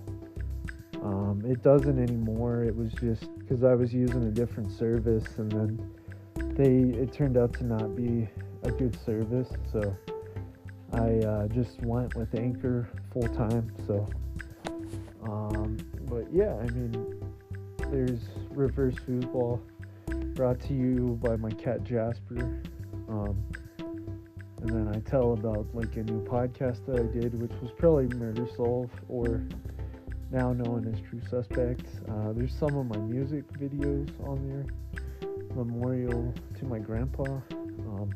Um, 1.03 1.43
it 1.45 1.63
doesn't 1.63 1.99
anymore. 1.99 2.63
It 2.63 2.77
was 2.77 2.93
just 2.93 3.27
because 3.39 3.65
I 3.65 3.75
was 3.75 3.93
using 3.93 4.25
a 4.25 4.31
different 4.31 4.71
service, 4.71 5.27
and 5.39 5.51
then 5.51 5.91
they 6.55 6.97
it 6.99 7.13
turned 7.13 7.37
out 7.37 7.53
to 7.55 7.65
not 7.65 7.97
be 7.97 8.29
a 8.63 8.71
good 8.71 8.97
service, 9.05 9.49
so 9.73 9.97
I 10.93 11.19
uh, 11.27 11.49
just 11.49 11.81
went 11.83 12.15
with 12.15 12.35
Anchor 12.35 12.89
full 13.13 13.29
time. 13.29 13.73
So, 13.87 14.07
um, 15.25 15.77
but 16.09 16.27
yeah, 16.33 16.55
I 16.55 16.67
mean, 16.67 17.21
there's 17.91 18.21
reverse 18.51 18.95
foosball 19.07 19.61
brought 20.35 20.61
to 20.61 20.75
you 20.75 21.19
by 21.23 21.37
my 21.37 21.51
cat 21.51 21.83
Jasper. 21.83 22.61
Um, 23.09 23.37
and 24.63 24.71
then 24.71 24.89
I 24.95 25.01
tell 25.01 25.33
about 25.33 25.67
like 25.75 25.97
a 25.97 26.05
new 26.05 26.23
podcast 26.25 26.87
that 26.87 27.01
I 27.01 27.21
did, 27.21 27.41
which 27.41 27.53
was 27.61 27.73
probably 27.77 28.07
Murder 28.17 28.47
Solve 28.57 28.91
or 29.09 29.43
now 30.33 30.51
known 30.55 30.91
as 30.93 30.99
True 31.03 31.21
Suspects. 31.29 31.91
Uh, 32.09 32.33
there's 32.33 32.55
some 32.55 32.75
of 32.75 32.87
my 32.87 32.97
music 32.97 33.45
videos 33.53 34.09
on 34.27 34.49
there, 34.49 34.65
memorial 35.55 36.33
to 36.59 36.65
my 36.65 36.79
grandpa, 36.79 37.25
um, 37.53 38.11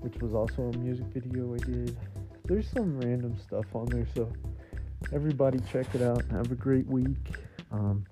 which 0.00 0.14
was 0.22 0.34
also 0.34 0.70
a 0.72 0.76
music 0.78 1.04
video 1.06 1.52
I 1.52 1.58
did. 1.58 1.96
There's 2.44 2.70
some 2.70 2.96
random 3.00 3.36
stuff 3.44 3.66
on 3.74 3.86
there, 3.86 4.06
so 4.14 4.32
everybody 5.12 5.58
check 5.72 5.92
it 5.96 6.02
out. 6.02 6.24
Have 6.30 6.52
a 6.52 6.54
great 6.54 6.86
week. 6.86 7.34
Um, 7.72 8.04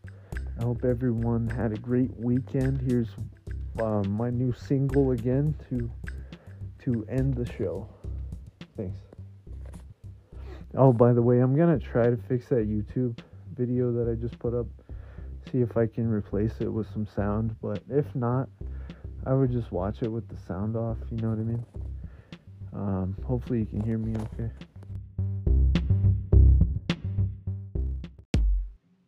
I 0.59 0.65
hope 0.65 0.85
everyone 0.85 1.47
had 1.49 1.73
a 1.73 1.79
great 1.79 2.11
weekend. 2.19 2.83
Here's 2.83 3.09
um, 3.81 4.11
my 4.11 4.31
new 4.31 4.53
single 4.53 5.13
again 5.13 5.55
to 5.69 5.89
to 6.85 7.07
end 7.09 7.35
the 7.35 7.51
show. 7.53 7.89
Thanks. 8.77 9.04
Oh, 10.77 10.93
by 10.93 11.13
the 11.13 11.23
way, 11.23 11.39
I'm 11.39 11.57
gonna 11.57 11.79
try 11.79 12.11
to 12.11 12.17
fix 12.29 12.49
that 12.49 12.69
YouTube 12.69 13.17
video 13.57 13.93
that 13.93 14.11
I 14.11 14.15
just 14.15 14.37
put 14.41 14.55
up. 14.55 14.67
See 15.53 15.61
if 15.61 15.77
I 15.77 15.87
can 15.87 16.09
replace 16.09 16.55
it 16.61 16.67
with 16.67 16.91
some 16.93 17.07
sound. 17.07 17.55
But 17.63 17.81
if 17.89 18.07
not, 18.15 18.49
I 19.25 19.35
would 19.35 19.53
just 19.53 19.71
watch 19.71 20.03
it 20.03 20.09
with 20.09 20.29
the 20.29 20.37
sound 20.49 20.77
off. 20.77 20.97
You 21.11 21.19
know 21.19 21.31
what 21.31 21.39
I 21.39 21.43
mean? 21.43 21.65
Um, 22.73 23.17
hopefully 23.25 23.61
you 23.61 23.67
can 23.67 23.83
hear 23.83 23.99
me 23.99 24.17
okay. 24.17 24.51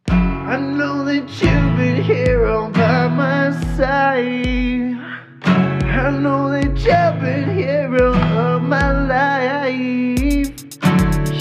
I 0.09 0.57
know 0.59 1.05
that 1.05 1.29
you've 1.43 1.77
been 1.77 2.03
here 2.05 2.47
all 2.47 2.71
by 2.71 3.09
my 3.09 3.51
side. 3.77 4.97
I 5.43 6.11
know 6.11 6.49
that 6.51 6.77
you've 6.77 7.21
been 7.21 7.57
here 7.57 7.97
all 8.05 8.57
of 8.57 8.63
my 8.63 8.93
life. 9.07 10.26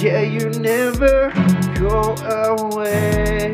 Yeah, 0.06 0.22
you 0.22 0.52
never 0.60 1.32
go 1.80 2.14
away. 2.62 3.52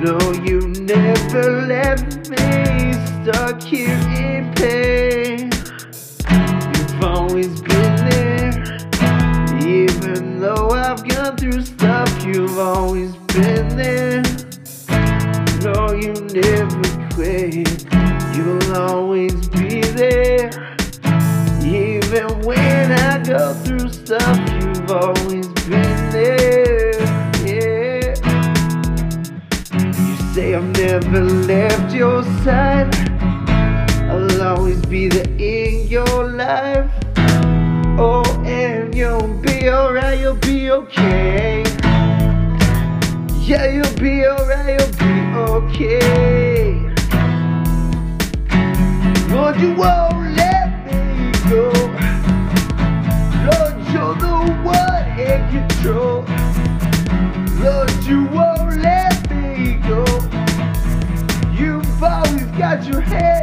No, 0.00 0.18
you 0.32 0.60
never 0.80 1.66
left 1.66 2.30
me 2.30 2.94
stuck 3.20 3.62
here 3.62 4.00
in 4.16 4.50
pain. 4.54 5.50
You've 6.72 7.04
always 7.04 7.60
been 7.60 7.96
there. 8.08 8.78
Even 9.62 10.40
though 10.40 10.70
I've 10.70 11.06
gone 11.06 11.36
through 11.36 11.60
stuff, 11.60 12.24
you've 12.24 12.58
always 12.58 13.14
been 13.36 13.76
there. 13.76 14.22
No, 15.60 15.92
you 15.92 16.14
never 16.32 17.08
quit. 17.12 17.84
You'll 18.34 18.74
always 18.74 19.34
be 19.50 19.82
there. 19.82 20.48
Even 21.62 22.40
when 22.40 22.59
I 22.92 23.22
go 23.22 23.54
through 23.54 23.88
stuff, 23.90 24.38
you've 24.62 24.90
always 24.90 25.46
been 25.68 26.10
there. 26.10 26.92
Yeah. 27.46 28.14
You 29.74 30.16
say 30.34 30.54
I've 30.54 30.64
never 30.76 31.22
left 31.22 31.94
your 31.94 32.24
side. 32.44 32.94
I'll 34.10 34.42
always 34.42 34.84
be 34.86 35.08
there 35.08 35.30
in 35.38 35.86
your 35.86 36.32
life. 36.32 36.90
Oh, 37.98 38.24
and 38.44 38.94
you'll 38.94 39.34
be 39.40 39.68
alright, 39.70 40.18
you'll 40.18 40.34
be 40.36 40.70
okay. 40.70 41.62
Yeah, 43.38 43.66
you'll 43.66 43.98
be 43.98 44.26
alright, 44.26 44.80
you'll 44.80 44.92
be 44.98 45.12
okay. 45.50 46.74
Lord, 49.28 49.60
you 49.60 49.74
won't 49.74 50.36
let 50.36 50.86
me 50.86 51.32
go. 51.50 51.79
Control. 55.80 56.24
Lord, 57.62 57.90
you 58.04 58.24
won't 58.26 58.76
let 58.82 59.30
me 59.30 59.74
go. 59.88 60.04
You've 61.52 62.02
always 62.02 62.44
got 62.58 62.84
your 62.84 63.00
hand 63.00 63.39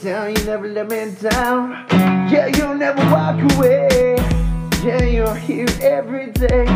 down. 0.00 0.36
You 0.36 0.44
never 0.44 0.68
let 0.68 0.88
me 0.88 1.14
down. 1.20 1.86
Yeah, 2.30 2.46
you'll 2.46 2.74
never 2.74 3.00
walk 3.10 3.38
away. 3.54 4.16
Yeah, 4.84 5.02
you're 5.04 5.34
here 5.34 5.68
every 5.80 6.30
day. 6.30 6.71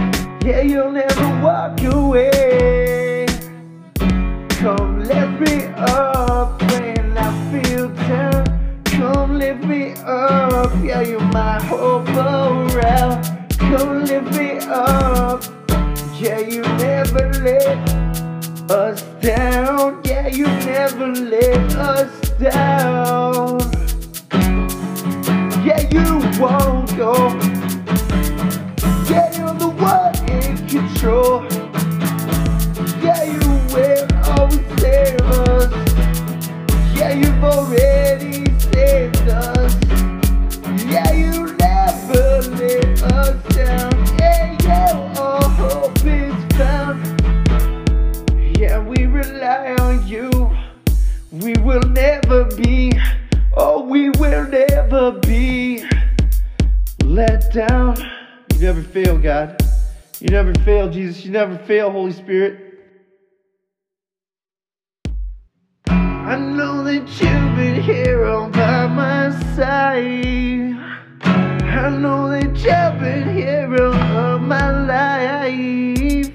Here 72.58 73.76
all 73.80 74.34
of 74.34 74.42
my 74.42 74.70
life. 74.70 76.32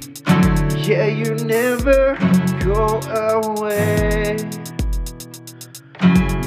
Yeah, 0.88 1.06
you 1.06 1.36
never 1.46 2.16
go 2.64 3.00
away. 3.40 4.38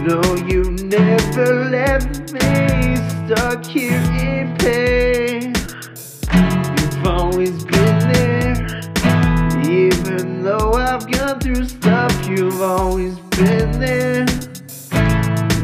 No, 0.02 0.20
you 0.46 0.64
never 0.84 1.64
left 1.70 2.32
me 2.32 2.96
stuck 3.26 3.64
here 3.64 4.02
in 4.20 4.56
pain. 4.58 5.54
You've 6.76 7.06
always 7.06 7.64
been 7.64 7.98
there. 8.12 8.54
Even 9.66 10.42
though 10.42 10.72
I've 10.74 11.10
gone 11.10 11.40
through 11.40 11.64
stuff, 11.64 12.28
you've 12.28 12.60
always 12.60 13.18
been 13.38 13.72
there. 13.78 14.26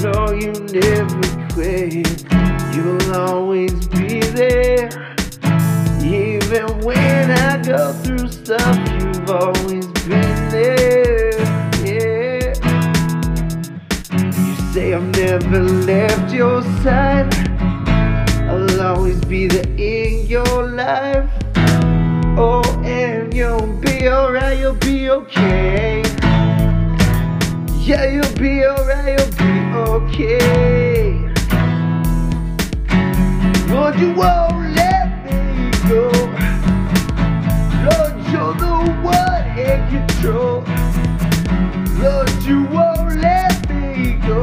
No, 0.00 0.32
you 0.32 0.52
never 0.72 1.48
quit. 1.52 2.24
You'll 2.74 3.14
always 3.14 3.89
there. 4.40 4.88
Even 6.02 6.66
when 6.80 7.30
I 7.30 7.62
go 7.62 7.92
through 7.92 8.28
stuff, 8.28 8.76
you've 8.92 9.30
always 9.30 9.86
been 10.08 10.38
there. 10.48 11.38
Yeah. 11.84 12.54
You 14.12 14.54
say 14.72 14.94
I've 14.94 15.08
never 15.24 15.60
left 15.60 16.32
your 16.32 16.62
side. 16.82 17.28
I'll 18.48 18.80
always 18.80 19.20
be 19.26 19.46
there 19.46 19.70
in 19.76 20.26
your 20.26 20.70
life. 20.70 21.28
Oh, 22.38 22.64
and 22.82 23.34
you'll 23.34 23.74
be 23.84 24.08
alright, 24.08 24.58
you'll 24.58 24.74
be 24.74 25.10
okay. 25.10 26.02
Yeah, 27.88 28.04
you'll 28.14 28.38
be 28.38 28.64
alright, 28.64 29.18
you'll 29.18 29.36
be 29.36 29.52
okay. 29.90 30.89
Lord, 33.70 34.00
you 34.00 34.12
won't 34.14 34.74
let 34.74 35.24
me 35.24 35.70
go. 35.88 36.10
Lord, 37.86 38.14
you're 38.30 38.54
the 38.54 38.76
one 39.00 39.58
in 39.58 39.80
control. 39.88 40.64
Lord, 42.02 42.30
you 42.42 42.64
won't 42.64 43.16
let 43.20 43.68
me 43.70 44.14
go. 44.26 44.42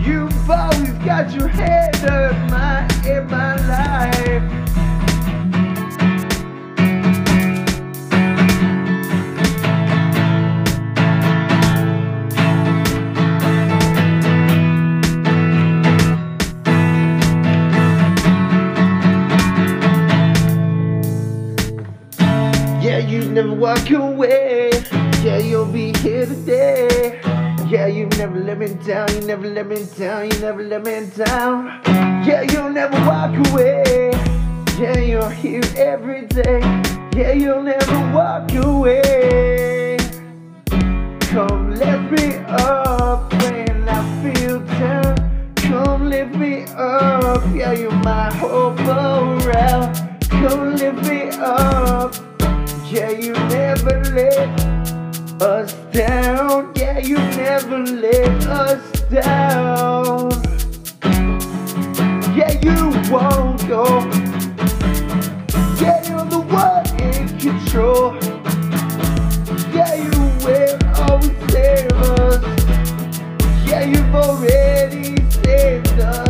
You've 0.00 0.50
always 0.50 0.92
got 1.04 1.32
your 1.32 1.48
hand 1.48 1.96
in 2.02 2.50
my 2.50 2.88
in 3.06 3.26
my 3.30 3.54
life. 3.68 4.67
Never 23.42 23.54
walk 23.54 23.88
away. 23.90 24.70
Yeah, 25.22 25.38
you'll 25.38 25.70
be 25.70 25.96
here 25.98 26.26
today. 26.26 27.20
Yeah, 27.68 27.86
you 27.86 28.06
never 28.18 28.40
let 28.40 28.58
me 28.58 28.66
down. 28.84 29.14
You 29.14 29.20
never 29.20 29.48
let 29.48 29.68
me 29.68 29.86
down. 29.96 30.28
You 30.28 30.38
never 30.40 30.64
let 30.64 30.84
me 30.84 31.06
down. 31.14 31.80
Yeah, 32.26 32.42
you'll 32.42 32.70
never 32.70 32.98
walk 33.06 33.34
away. 33.50 34.10
Yeah, 34.76 34.98
you're 34.98 35.30
here 35.30 35.62
every 35.76 36.26
day. 36.26 36.58
Yeah, 37.14 37.30
you'll 37.30 37.62
never 37.62 38.12
walk 38.12 38.52
away. 38.54 39.98
Come 41.30 41.76
lift 41.76 42.10
me 42.10 42.38
up 42.48 43.32
when 43.34 43.88
I 43.88 44.00
feel 44.20 44.58
down. 44.80 45.54
Come 45.54 46.10
lift 46.10 46.34
me 46.34 46.64
up. 46.76 47.44
Yeah, 47.54 47.70
you're 47.70 47.92
my 48.02 48.32
hope 48.34 48.80
around. 48.80 49.94
Come 50.28 50.74
lift 50.74 51.06
me 51.06 51.28
up. 51.38 51.87
Yeah, 52.90 53.10
you 53.10 53.34
never 53.34 54.02
let 54.14 55.42
us 55.42 55.74
down. 55.92 56.72
Yeah, 56.74 56.98
you 56.98 57.16
never 57.16 57.78
let 57.80 58.46
us 58.46 59.02
down. 59.10 60.30
Yeah, 62.34 62.52
you 62.62 62.90
won't 63.12 63.60
go. 63.68 63.84
Yeah, 65.78 66.00
you're 66.08 66.24
the 66.24 66.42
one 66.48 66.86
in 67.02 67.28
control. 67.38 68.14
Yeah, 69.74 69.94
you 69.94 70.18
will 70.44 70.78
always 70.96 71.52
save 71.52 71.92
us. 71.92 72.42
Yeah, 73.68 73.84
you've 73.84 74.14
already 74.14 75.14
saved 75.42 76.00
us. 76.00 76.27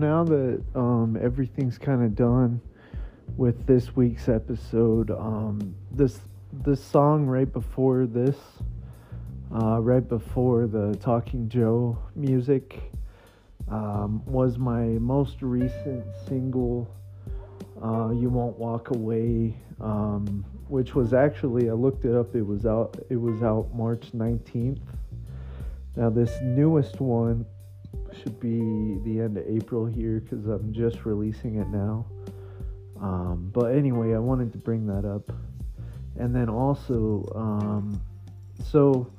Now 0.00 0.24
that 0.24 0.62
um, 0.74 1.18
everything's 1.20 1.76
kind 1.76 2.02
of 2.02 2.14
done 2.14 2.60
with 3.36 3.66
this 3.66 3.94
week's 3.94 4.28
episode, 4.28 5.10
um, 5.10 5.74
this 5.92 6.20
this 6.64 6.82
song 6.82 7.26
right 7.26 7.52
before 7.52 8.06
this, 8.06 8.36
uh, 9.54 9.78
right 9.80 10.08
before 10.08 10.66
the 10.66 10.96
Talking 10.96 11.48
Joe 11.48 11.98
music, 12.16 12.80
um, 13.70 14.24
was 14.24 14.58
my 14.58 14.84
most 14.98 15.42
recent 15.42 16.04
single. 16.26 16.92
Uh, 17.82 18.10
you 18.10 18.30
won't 18.30 18.58
walk 18.58 18.90
away, 18.90 19.54
um, 19.80 20.44
which 20.68 20.94
was 20.94 21.12
actually 21.12 21.68
I 21.68 21.74
looked 21.74 22.06
it 22.06 22.14
up. 22.14 22.34
It 22.34 22.46
was 22.46 22.64
out. 22.64 22.96
It 23.10 23.16
was 23.16 23.42
out 23.42 23.74
March 23.74 24.14
nineteenth. 24.14 24.80
Now 25.94 26.08
this 26.08 26.32
newest 26.42 27.00
one 27.00 27.44
should 28.22 28.38
be 28.40 28.98
the 29.04 29.20
end 29.20 29.36
of 29.36 29.44
April 29.46 29.86
here 29.86 30.20
because 30.20 30.46
I'm 30.46 30.72
just 30.72 31.04
releasing 31.04 31.56
it 31.56 31.68
now. 31.68 32.06
Um, 33.00 33.50
but 33.52 33.74
anyway, 33.74 34.14
I 34.14 34.18
wanted 34.18 34.52
to 34.52 34.58
bring 34.58 34.86
that 34.86 35.06
up, 35.06 35.32
and 36.16 36.34
then 36.34 36.48
also, 36.50 37.24
um, 37.34 38.00
so 38.64 39.10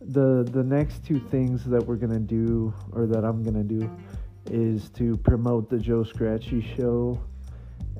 the 0.00 0.48
the 0.50 0.62
next 0.62 1.04
two 1.04 1.20
things 1.20 1.64
that 1.64 1.84
we're 1.84 1.96
gonna 1.96 2.18
do, 2.18 2.72
or 2.92 3.06
that 3.06 3.24
I'm 3.24 3.42
gonna 3.42 3.62
do, 3.62 3.90
is 4.50 4.88
to 4.90 5.16
promote 5.18 5.68
the 5.68 5.78
Joe 5.78 6.02
Scratchy 6.02 6.66
show, 6.76 7.20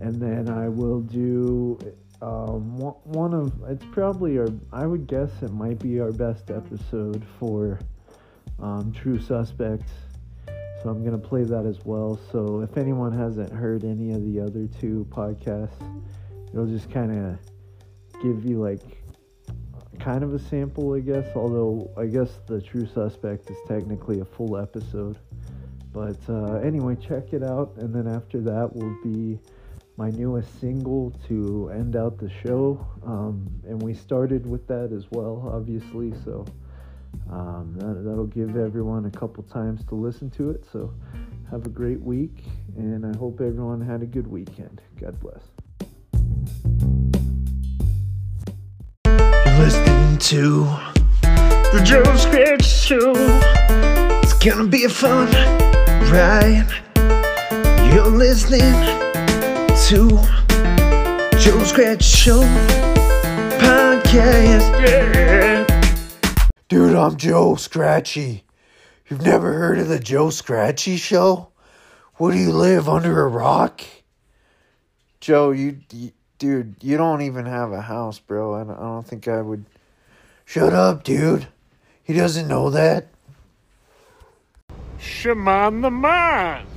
and 0.00 0.14
then 0.14 0.48
I 0.48 0.68
will 0.68 1.00
do 1.00 1.78
um, 2.22 2.78
one 2.78 2.94
one 3.04 3.34
of 3.34 3.52
it's 3.68 3.84
probably 3.92 4.38
our 4.38 4.48
I 4.72 4.86
would 4.86 5.06
guess 5.06 5.30
it 5.42 5.52
might 5.52 5.78
be 5.78 6.00
our 6.00 6.12
best 6.12 6.50
episode 6.50 7.24
for 7.38 7.78
um, 8.60 8.92
True 8.92 9.20
Suspect. 9.20 9.88
So 10.82 10.88
I'm 10.88 11.04
gonna 11.04 11.18
play 11.18 11.44
that 11.44 11.66
as 11.66 11.84
well. 11.84 12.18
So 12.32 12.60
if 12.60 12.76
anyone 12.78 13.12
hasn't 13.12 13.52
heard 13.52 13.84
any 13.84 14.12
of 14.12 14.24
the 14.24 14.40
other 14.40 14.66
two 14.80 15.06
podcasts, 15.10 15.76
it'll 16.52 16.66
just 16.66 16.90
kind 16.90 17.12
of 17.12 17.38
give 18.22 18.44
you 18.44 18.60
like 18.60 18.80
kind 19.98 20.24
of 20.24 20.32
a 20.32 20.38
sample, 20.38 20.94
I 20.94 21.00
guess. 21.00 21.28
Although 21.34 21.90
I 21.98 22.06
guess 22.06 22.30
the 22.46 22.62
True 22.62 22.86
Suspect 22.86 23.50
is 23.50 23.58
technically 23.68 24.20
a 24.20 24.24
full 24.24 24.56
episode. 24.56 25.18
But 25.92 26.18
uh, 26.28 26.54
anyway, 26.60 26.96
check 26.96 27.32
it 27.32 27.42
out, 27.42 27.74
and 27.76 27.94
then 27.94 28.06
after 28.06 28.40
that 28.40 28.74
will 28.74 28.96
be 29.02 29.38
my 29.96 30.08
newest 30.10 30.60
single 30.60 31.10
to 31.28 31.70
end 31.74 31.94
out 31.94 32.16
the 32.16 32.30
show. 32.42 32.86
Um, 33.04 33.46
and 33.64 33.82
we 33.82 33.92
started 33.92 34.46
with 34.46 34.66
that 34.68 34.92
as 34.92 35.04
well, 35.10 35.50
obviously. 35.52 36.14
So. 36.24 36.46
Um, 37.30 37.74
that, 37.78 38.02
that'll 38.04 38.26
give 38.26 38.56
everyone 38.56 39.06
a 39.06 39.10
couple 39.10 39.42
times 39.44 39.84
to 39.86 39.94
listen 39.94 40.30
to 40.30 40.50
it. 40.50 40.64
So 40.72 40.92
have 41.50 41.64
a 41.66 41.68
great 41.68 42.00
week, 42.00 42.44
and 42.76 43.04
I 43.06 43.16
hope 43.16 43.40
everyone 43.40 43.80
had 43.80 44.02
a 44.02 44.06
good 44.06 44.26
weekend. 44.26 44.80
God 45.00 45.18
bless. 45.20 45.42
You're 49.06 49.58
listening 49.58 50.18
to 50.18 50.64
the 51.72 51.82
Joe 51.84 52.16
Scratch 52.16 52.64
Show. 52.64 53.12
It's 54.22 54.32
gonna 54.34 54.68
be 54.68 54.84
a 54.84 54.88
fun 54.88 55.30
ride. 56.10 56.66
You're 57.92 58.06
listening 58.06 58.72
to 59.86 60.08
Joe 61.38 61.64
Scratch 61.64 62.04
Show 62.04 62.42
podcast. 63.58 64.86
Yeah. 64.86 65.69
Dude, 66.70 66.94
I'm 66.94 67.16
Joe 67.16 67.56
Scratchy. 67.56 68.44
You've 69.08 69.22
never 69.22 69.54
heard 69.54 69.80
of 69.80 69.88
the 69.88 69.98
Joe 69.98 70.30
Scratchy 70.30 70.98
show? 70.98 71.48
What 72.14 72.30
do 72.30 72.38
you 72.38 72.52
live 72.52 72.88
under 72.88 73.22
a 73.22 73.26
rock? 73.26 73.82
Joe, 75.18 75.50
you, 75.50 75.78
you 75.92 76.12
dude, 76.38 76.76
you 76.80 76.96
don't 76.96 77.22
even 77.22 77.44
have 77.44 77.72
a 77.72 77.80
house, 77.80 78.20
bro. 78.20 78.54
I 78.54 78.62
don't, 78.62 78.76
I 78.76 78.82
don't 78.82 79.04
think 79.04 79.26
I 79.26 79.42
would. 79.42 79.64
Shut 80.44 80.72
up, 80.72 81.02
dude. 81.02 81.48
He 82.04 82.12
doesn't 82.12 82.46
know 82.46 82.70
that. 82.70 83.08
Shaman 85.00 85.80
the 85.80 85.90
Man. 85.90 86.68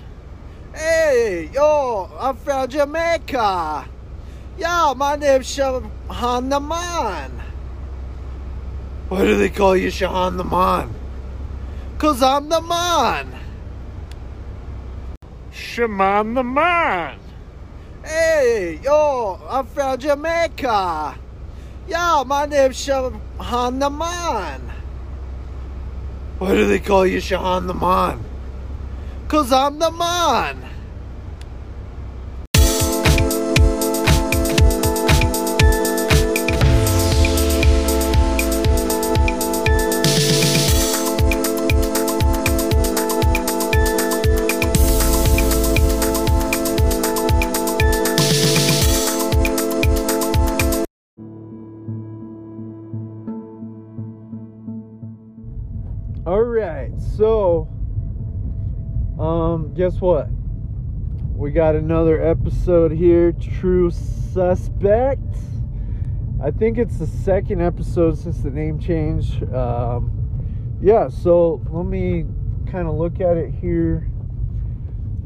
Hey, 0.73 1.51
yo, 1.53 2.09
I'm 2.19 2.35
from 2.37 2.67
Jamaica. 2.67 3.87
Yo, 4.57 4.95
my 4.95 5.17
name's 5.17 5.47
Shaman 5.47 6.49
the 6.49 6.59
Man. 6.59 7.52
Why 9.13 9.25
do 9.25 9.37
they 9.37 9.51
call 9.51 9.77
you 9.77 9.89
Shahan 9.89 10.37
the 10.37 10.43
Man? 10.43 10.89
Cause 11.99 12.23
I'm 12.23 12.49
the 12.49 12.59
man. 12.59 13.31
Shaman 15.51 16.33
the 16.33 16.43
man. 16.43 17.19
Hey, 18.03 18.79
yo, 18.83 19.39
I'm 19.47 19.67
from 19.67 19.99
Jamaica. 19.99 21.15
Yeah, 21.87 22.23
my 22.25 22.47
name's 22.47 22.83
Shahan 22.87 23.79
the 23.79 23.89
Man. 23.91 24.71
Why 26.39 26.55
do 26.55 26.67
they 26.67 26.79
call 26.79 27.05
you 27.05 27.19
Shahan 27.19 27.67
the 27.67 27.75
Man? 27.75 28.19
Cause 29.27 29.51
I'm 29.53 29.77
the 29.77 29.91
man. 29.91 30.57
Right, 56.63 56.91
so 56.99 57.67
um, 59.19 59.73
guess 59.73 59.99
what? 59.99 60.27
We 61.35 61.51
got 61.51 61.75
another 61.75 62.21
episode 62.25 62.91
here. 62.91 63.33
True 63.33 63.91
Suspect. 63.91 65.19
I 66.41 66.51
think 66.51 66.77
it's 66.77 66.97
the 66.97 67.07
second 67.07 67.61
episode 67.61 68.17
since 68.17 68.39
the 68.39 68.49
name 68.49 68.79
change. 68.79 69.41
Um, 69.51 70.79
yeah, 70.81 71.09
so 71.09 71.61
let 71.69 71.85
me 71.85 72.25
kind 72.71 72.87
of 72.87 72.95
look 72.95 73.19
at 73.19 73.37
it 73.37 73.53
here. 73.53 74.09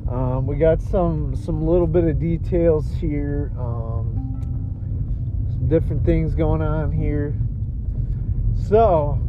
Um, 0.10 0.48
we 0.48 0.56
got 0.56 0.82
some 0.82 1.36
some 1.36 1.68
little 1.68 1.88
bit 1.88 2.06
of 2.06 2.20
details 2.20 2.92
here. 2.94 3.52
Um, 3.60 4.40
some 5.50 5.68
different 5.68 6.06
things 6.06 6.34
going 6.34 6.62
on 6.62 6.92
here. 6.92 7.36
So 8.56 9.20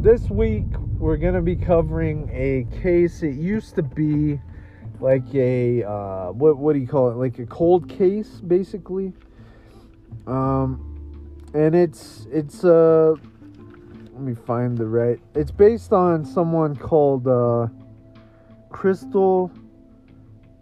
this 0.00 0.30
week 0.30 0.64
we're 0.98 1.16
gonna 1.16 1.42
be 1.42 1.54
covering 1.54 2.28
a 2.32 2.66
case. 2.82 3.22
It 3.22 3.36
used 3.36 3.76
to 3.76 3.82
be 3.82 4.40
like 5.00 5.32
a 5.34 5.84
uh, 5.84 6.32
what 6.32 6.58
what 6.58 6.72
do 6.72 6.80
you 6.80 6.88
call 6.88 7.10
it? 7.10 7.16
Like 7.16 7.38
a 7.38 7.46
cold 7.46 7.88
case, 7.88 8.40
basically. 8.40 9.12
Um, 10.26 11.40
and 11.54 11.74
it's 11.74 12.26
it's 12.32 12.64
uh, 12.64 13.14
let 14.12 14.20
me 14.20 14.34
find 14.34 14.76
the 14.76 14.86
right. 14.86 15.20
It's 15.34 15.52
based 15.52 15.92
on 15.92 16.24
someone 16.24 16.74
called 16.74 17.28
uh, 17.28 17.68
Crystal 18.70 19.52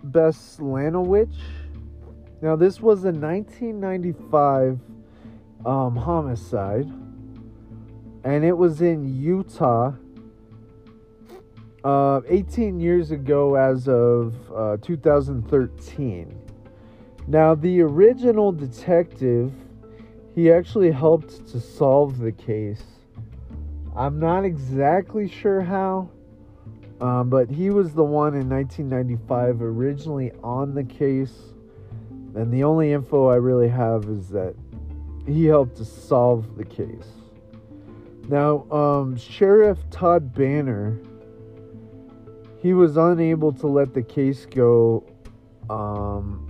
Beslanowitch. 0.04 1.38
Now 2.42 2.56
this 2.56 2.82
was 2.82 3.04
a 3.04 3.10
1995 3.10 4.78
um, 5.64 5.96
homicide 5.96 6.86
and 8.24 8.44
it 8.44 8.52
was 8.52 8.82
in 8.82 9.06
Utah 9.06 9.94
uh, 11.86 12.20
18 12.28 12.80
years 12.80 13.12
ago 13.12 13.54
as 13.54 13.86
of 13.86 14.34
uh, 14.52 14.76
2013. 14.82 16.36
Now, 17.28 17.54
the 17.54 17.80
original 17.80 18.50
detective, 18.50 19.52
he 20.34 20.50
actually 20.50 20.90
helped 20.90 21.46
to 21.52 21.60
solve 21.60 22.18
the 22.18 22.32
case. 22.32 22.82
I'm 23.94 24.18
not 24.18 24.44
exactly 24.44 25.28
sure 25.28 25.60
how, 25.60 26.10
um, 27.00 27.30
but 27.30 27.48
he 27.48 27.70
was 27.70 27.94
the 27.94 28.02
one 28.02 28.34
in 28.34 28.48
1995 28.48 29.62
originally 29.62 30.32
on 30.42 30.74
the 30.74 30.82
case. 30.82 31.34
And 32.34 32.52
the 32.52 32.64
only 32.64 32.94
info 32.94 33.28
I 33.28 33.36
really 33.36 33.68
have 33.68 34.06
is 34.06 34.28
that 34.30 34.56
he 35.24 35.44
helped 35.44 35.76
to 35.76 35.84
solve 35.84 36.56
the 36.56 36.64
case. 36.64 37.12
Now, 38.28 38.68
um, 38.72 39.16
Sheriff 39.16 39.78
Todd 39.90 40.34
Bonner, 40.34 40.98
he 42.62 42.72
was 42.72 42.96
unable 42.96 43.52
to 43.52 43.66
let 43.66 43.94
the 43.94 44.02
case 44.02 44.46
go. 44.46 45.04
Um, 45.68 46.48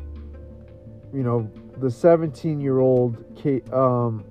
you 1.12 1.22
know, 1.22 1.50
the 1.78 1.90
17 1.90 2.60
year 2.60 2.78
old 2.78 3.16
um, 3.72 4.24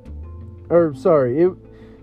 or 0.69 0.93
sorry, 0.95 1.41
it, 1.41 1.51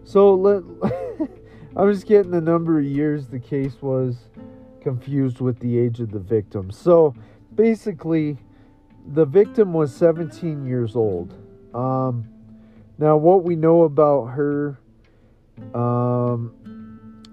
so 0.05 0.35
let, 0.35 0.63
I'm 1.77 1.93
just 1.93 2.07
getting 2.07 2.31
the 2.31 2.41
number 2.41 2.79
of 2.79 2.85
years 2.85 3.29
the 3.29 3.39
case 3.39 3.81
was 3.81 4.17
confused 4.81 5.41
with 5.41 5.59
the 5.61 5.79
age 5.79 6.01
of 6.01 6.11
the 6.11 6.19
victim. 6.19 6.71
So 6.71 7.15
basically, 7.55 8.37
the 9.15 9.25
victim 9.25 9.73
was 9.73 9.95
17 9.95 10.65
years 10.65 10.97
old. 10.97 11.35
Um, 11.75 12.29
now, 12.99 13.17
what 13.17 13.45
we 13.45 13.57
know 13.57 13.83
about 13.83 14.27
her 14.27 14.79
um, 15.75 16.55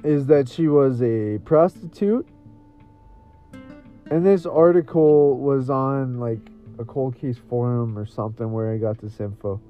is 0.03 0.27
that 0.27 0.47
she 0.47 0.67
was 0.67 1.01
a 1.01 1.39
prostitute. 1.45 2.27
And 4.11 4.25
this 4.25 4.45
article 4.45 5.37
was 5.37 5.69
on 5.69 6.19
like 6.19 6.39
a 6.79 6.85
cold 6.85 7.19
case 7.19 7.37
forum 7.49 7.97
or 7.97 8.05
something 8.05 8.51
where 8.51 8.73
I 8.73 8.77
got 8.77 8.97
this 8.99 9.19
info. 9.19 9.61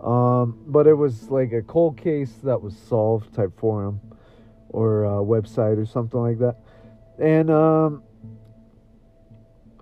Um, 0.00 0.58
but 0.66 0.86
it 0.86 0.94
was 0.94 1.30
like 1.30 1.52
a 1.52 1.62
cold 1.62 1.96
case 1.96 2.32
that 2.42 2.60
was 2.60 2.76
solved 2.76 3.34
type 3.34 3.58
forum 3.58 4.00
or 4.68 5.06
uh, 5.06 5.10
website 5.10 5.78
or 5.78 5.86
something 5.86 6.20
like 6.20 6.38
that. 6.38 6.56
And 7.18 7.50
um, 7.50 8.02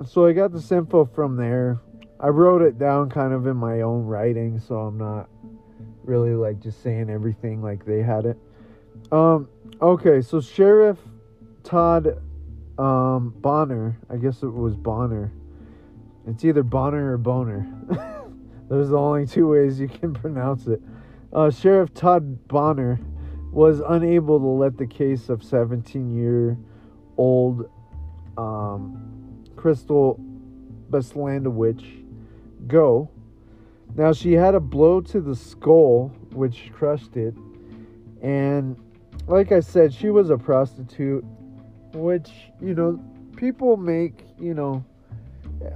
so 0.07 0.27
I 0.27 0.33
got 0.33 0.53
this 0.53 0.71
info 0.71 1.05
from 1.05 1.37
there. 1.37 1.81
I 2.21 2.29
wrote 2.29 2.63
it 2.63 2.79
down 2.79 3.11
kind 3.11 3.33
of 3.33 3.47
in 3.47 3.57
my 3.57 3.81
own 3.81 4.05
writing, 4.05 4.61
so 4.61 4.77
I'm 4.77 4.97
not 4.97 5.29
really 6.05 6.35
like 6.35 6.61
just 6.61 6.83
saying 6.83 7.11
everything 7.11 7.63
like 7.63 7.85
they 7.85 8.01
had 8.01 8.27
it. 8.27 8.39
Um, 9.13 9.47
okay, 9.83 10.23
so 10.23 10.41
Sheriff 10.41 10.97
Todd 11.65 12.19
um, 12.79 13.35
Bonner, 13.43 13.99
I 14.09 14.17
guess 14.17 14.43
it 14.43 14.49
was 14.49 14.75
Bonner. 14.75 15.31
It's 16.27 16.43
either 16.47 16.63
Bonner 16.63 17.13
or 17.13 17.19
Boner. 17.19 17.71
Those 18.71 18.87
are 18.87 18.91
the 18.93 18.99
only 18.99 19.27
two 19.27 19.49
ways 19.49 19.79
you 19.79 19.89
can 19.89 20.15
pronounce 20.23 20.67
it. 20.67 20.81
Uh, 21.31 21.51
Sheriff 21.51 21.93
Todd 21.93 22.49
Bonner 22.49 23.01
was 23.51 23.83
unable 23.87 24.39
to 24.39 24.47
let 24.47 24.79
the 24.79 24.87
case 24.87 25.29
of 25.29 25.45
17 25.45 26.17
year 26.17 26.57
old 27.19 27.71
um, 28.39 29.45
Crystal 29.57 30.19
Beslandowicz 30.89 32.07
go. 32.67 33.11
Now, 33.95 34.15
she 34.15 34.33
had 34.33 34.55
a 34.55 34.61
blow 34.61 35.03
to 35.03 35.21
the 35.21 35.37
skull, 35.37 36.09
which 36.31 36.71
crushed 36.73 37.19
it. 37.19 37.35
And 38.23 38.77
like 39.27 39.53
I 39.53 39.61
said, 39.61 39.93
she 39.93 40.11
was 40.11 40.31
a 40.31 40.37
prostitute, 40.37 41.25
which, 41.95 42.31
you 42.61 42.75
know, 42.75 43.03
people 43.37 43.77
make, 43.77 44.25
you 44.39 44.55
know, 44.55 44.85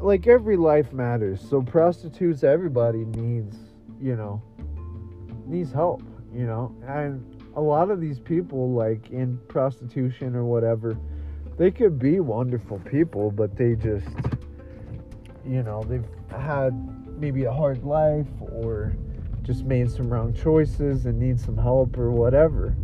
like 0.01 0.27
every 0.27 0.57
life 0.57 0.93
matters. 0.93 1.41
So 1.49 1.63
prostitutes, 1.63 2.43
everybody 2.45 3.05
needs, 3.05 3.57
you 4.01 4.17
know, 4.17 4.43
needs 5.47 5.73
help, 5.73 6.03
you 6.35 6.47
know. 6.47 6.75
And 6.87 7.25
a 7.55 7.61
lot 7.61 7.91
of 7.91 8.01
these 8.01 8.19
people, 8.19 8.73
like 8.73 9.11
in 9.11 9.39
prostitution 9.49 10.35
or 10.35 10.45
whatever, 10.45 10.97
they 11.57 11.71
could 11.71 11.99
be 11.99 12.21
wonderful 12.21 12.79
people, 12.81 13.31
but 13.31 13.57
they 13.57 13.77
just, 13.77 14.09
you 15.47 15.63
know, 15.63 15.83
they've 15.85 16.05
had 16.31 16.73
maybe 17.19 17.45
a 17.45 17.53
hard 17.53 17.83
life 17.85 18.27
or 18.41 18.95
just 19.43 19.65
made 19.65 19.91
some 19.91 20.11
wrong 20.11 20.35
choices 20.35 21.07
and 21.07 21.19
need 21.19 21.41
some 21.41 21.57
help 21.57 21.97
or 21.97 22.11
whatever. 22.11 22.77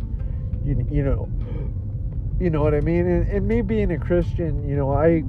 You, 0.65 0.87
you 0.89 1.03
know, 1.03 1.29
you 2.39 2.49
know 2.49 2.61
what 2.61 2.73
I 2.73 2.79
mean? 2.79 3.07
And, 3.07 3.27
and 3.29 3.47
me 3.47 3.61
being 3.61 3.91
a 3.91 3.99
Christian, 3.99 4.67
you 4.67 4.75
know, 4.75 4.91
I 4.91 5.23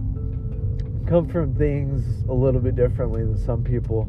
come 1.08 1.28
from 1.28 1.54
things 1.54 2.24
a 2.28 2.32
little 2.32 2.60
bit 2.60 2.76
differently 2.76 3.22
than 3.22 3.36
some 3.36 3.62
people, 3.62 4.08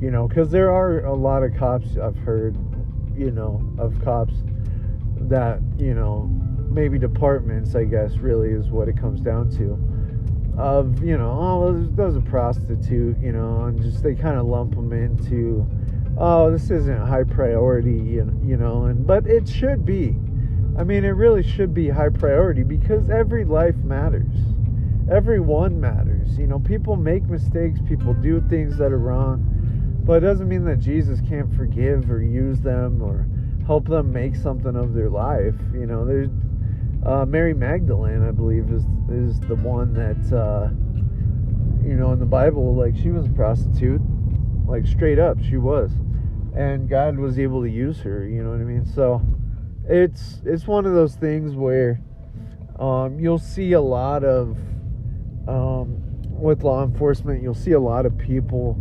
you 0.00 0.10
know, 0.10 0.26
because 0.26 0.50
there 0.50 0.70
are 0.70 1.04
a 1.04 1.14
lot 1.14 1.42
of 1.42 1.54
cops 1.56 1.96
I've 1.98 2.16
heard, 2.16 2.56
you 3.16 3.30
know, 3.30 3.62
of 3.78 4.00
cops 4.02 4.34
that, 5.28 5.60
you 5.78 5.94
know, 5.94 6.30
maybe 6.70 6.98
departments, 6.98 7.74
I 7.74 7.84
guess, 7.84 8.16
really 8.16 8.50
is 8.50 8.68
what 8.68 8.88
it 8.88 8.96
comes 8.96 9.20
down 9.20 9.50
to. 9.52 9.78
Of, 10.60 11.02
you 11.02 11.18
know, 11.18 11.30
oh, 11.30 11.72
that 11.72 12.04
was 12.04 12.16
a 12.16 12.20
prostitute, 12.20 13.18
you 13.20 13.32
know, 13.32 13.64
and 13.64 13.82
just 13.82 14.02
they 14.02 14.14
kind 14.14 14.38
of 14.38 14.46
lump 14.46 14.74
them 14.74 14.92
into, 14.92 15.66
oh, 16.16 16.50
this 16.50 16.70
isn't 16.70 17.06
high 17.06 17.24
priority, 17.24 17.90
you 17.90 18.56
know, 18.56 18.84
and 18.84 19.06
but 19.06 19.26
it 19.26 19.48
should 19.48 19.84
be. 19.84 20.16
I 20.76 20.82
mean, 20.82 21.04
it 21.04 21.10
really 21.10 21.42
should 21.42 21.72
be 21.72 21.88
high 21.88 22.08
priority 22.08 22.64
because 22.64 23.08
every 23.08 23.44
life 23.44 23.76
matters. 23.76 24.34
Everyone 25.10 25.80
matters. 25.80 26.36
You 26.36 26.48
know, 26.48 26.58
people 26.58 26.96
make 26.96 27.24
mistakes, 27.24 27.78
people 27.86 28.14
do 28.14 28.42
things 28.48 28.76
that 28.78 28.90
are 28.90 28.98
wrong, 28.98 30.02
but 30.04 30.22
it 30.22 30.26
doesn't 30.26 30.48
mean 30.48 30.64
that 30.64 30.80
Jesus 30.80 31.20
can't 31.28 31.54
forgive 31.54 32.10
or 32.10 32.22
use 32.22 32.60
them 32.60 33.02
or 33.02 33.26
help 33.66 33.86
them 33.86 34.12
make 34.12 34.34
something 34.34 34.74
of 34.74 34.94
their 34.94 35.10
life. 35.10 35.54
You 35.72 35.86
know, 35.86 36.04
there's 36.04 36.30
uh, 37.06 37.24
Mary 37.24 37.54
Magdalene, 37.54 38.26
I 38.26 38.30
believe, 38.30 38.70
is 38.70 38.84
is 39.10 39.38
the 39.40 39.56
one 39.56 39.92
that 39.94 40.36
uh, 40.36 40.70
you 41.86 41.94
know 41.94 42.12
in 42.12 42.18
the 42.18 42.26
Bible, 42.26 42.74
like 42.74 42.96
she 42.96 43.10
was 43.10 43.26
a 43.26 43.30
prostitute, 43.30 44.00
like 44.66 44.86
straight 44.86 45.18
up, 45.18 45.38
she 45.42 45.56
was, 45.56 45.92
and 46.56 46.88
God 46.88 47.18
was 47.18 47.38
able 47.38 47.62
to 47.62 47.70
use 47.70 48.00
her. 48.00 48.26
You 48.26 48.42
know 48.42 48.50
what 48.50 48.60
I 48.60 48.64
mean? 48.64 48.86
So 48.86 49.22
it's 49.88 50.40
it's 50.44 50.66
one 50.66 50.86
of 50.86 50.94
those 50.94 51.14
things 51.14 51.54
where 51.54 52.00
um, 52.78 53.18
you'll 53.18 53.38
see 53.38 53.72
a 53.72 53.80
lot 53.80 54.24
of 54.24 54.56
um, 55.46 56.02
with 56.28 56.62
law 56.62 56.84
enforcement, 56.84 57.42
you'll 57.42 57.54
see 57.54 57.72
a 57.72 57.80
lot 57.80 58.06
of 58.06 58.16
people 58.18 58.76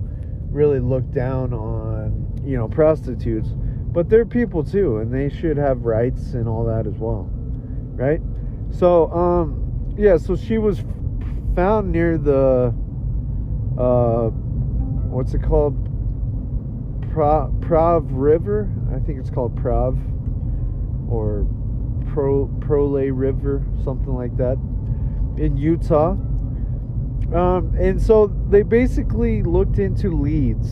really 0.49 0.79
look 0.79 1.09
down 1.11 1.53
on 1.53 2.41
you 2.43 2.57
know 2.57 2.67
prostitutes, 2.67 3.49
but 3.91 4.09
they're 4.09 4.25
people 4.25 4.63
too, 4.63 4.97
and 4.97 5.13
they 5.13 5.29
should 5.29 5.57
have 5.57 5.85
rights 5.85 6.33
and 6.33 6.47
all 6.47 6.65
that 6.65 6.87
as 6.87 6.95
well, 6.95 7.29
right? 7.95 8.21
So 8.71 9.11
um, 9.11 9.95
yeah, 9.97 10.17
so 10.17 10.35
she 10.35 10.57
was 10.57 10.83
found 11.55 11.91
near 11.91 12.17
the 12.17 12.73
uh, 13.77 14.29
what's 15.09 15.33
it 15.33 15.43
called? 15.43 15.89
Prav, 17.13 17.59
Prav 17.59 18.07
River, 18.09 18.67
I 18.91 18.97
think 19.05 19.19
it's 19.19 19.29
called 19.29 19.55
Prav, 19.55 19.99
or 21.13 21.45
Pro 22.11 22.47
Prole 22.59 23.11
River, 23.11 23.63
something 23.83 24.13
like 24.13 24.35
that, 24.37 24.57
in 25.37 25.55
Utah. 25.55 26.11
Um, 27.33 27.75
and 27.79 28.01
so 28.01 28.27
they 28.49 28.63
basically 28.63 29.41
looked 29.43 29.79
into 29.79 30.09
leads, 30.09 30.69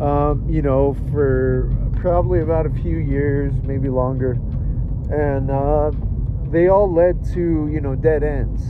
um, 0.00 0.46
you 0.48 0.62
know, 0.62 0.94
for 1.12 1.70
probably 1.96 2.40
about 2.40 2.66
a 2.66 2.70
few 2.70 2.98
years, 2.98 3.52
maybe 3.64 3.88
longer, 3.88 4.32
and 5.10 5.50
uh, 5.50 5.90
they 6.50 6.68
all 6.68 6.92
led 6.92 7.24
to 7.32 7.68
you 7.72 7.80
know 7.80 7.94
dead 7.94 8.22
ends. 8.22 8.62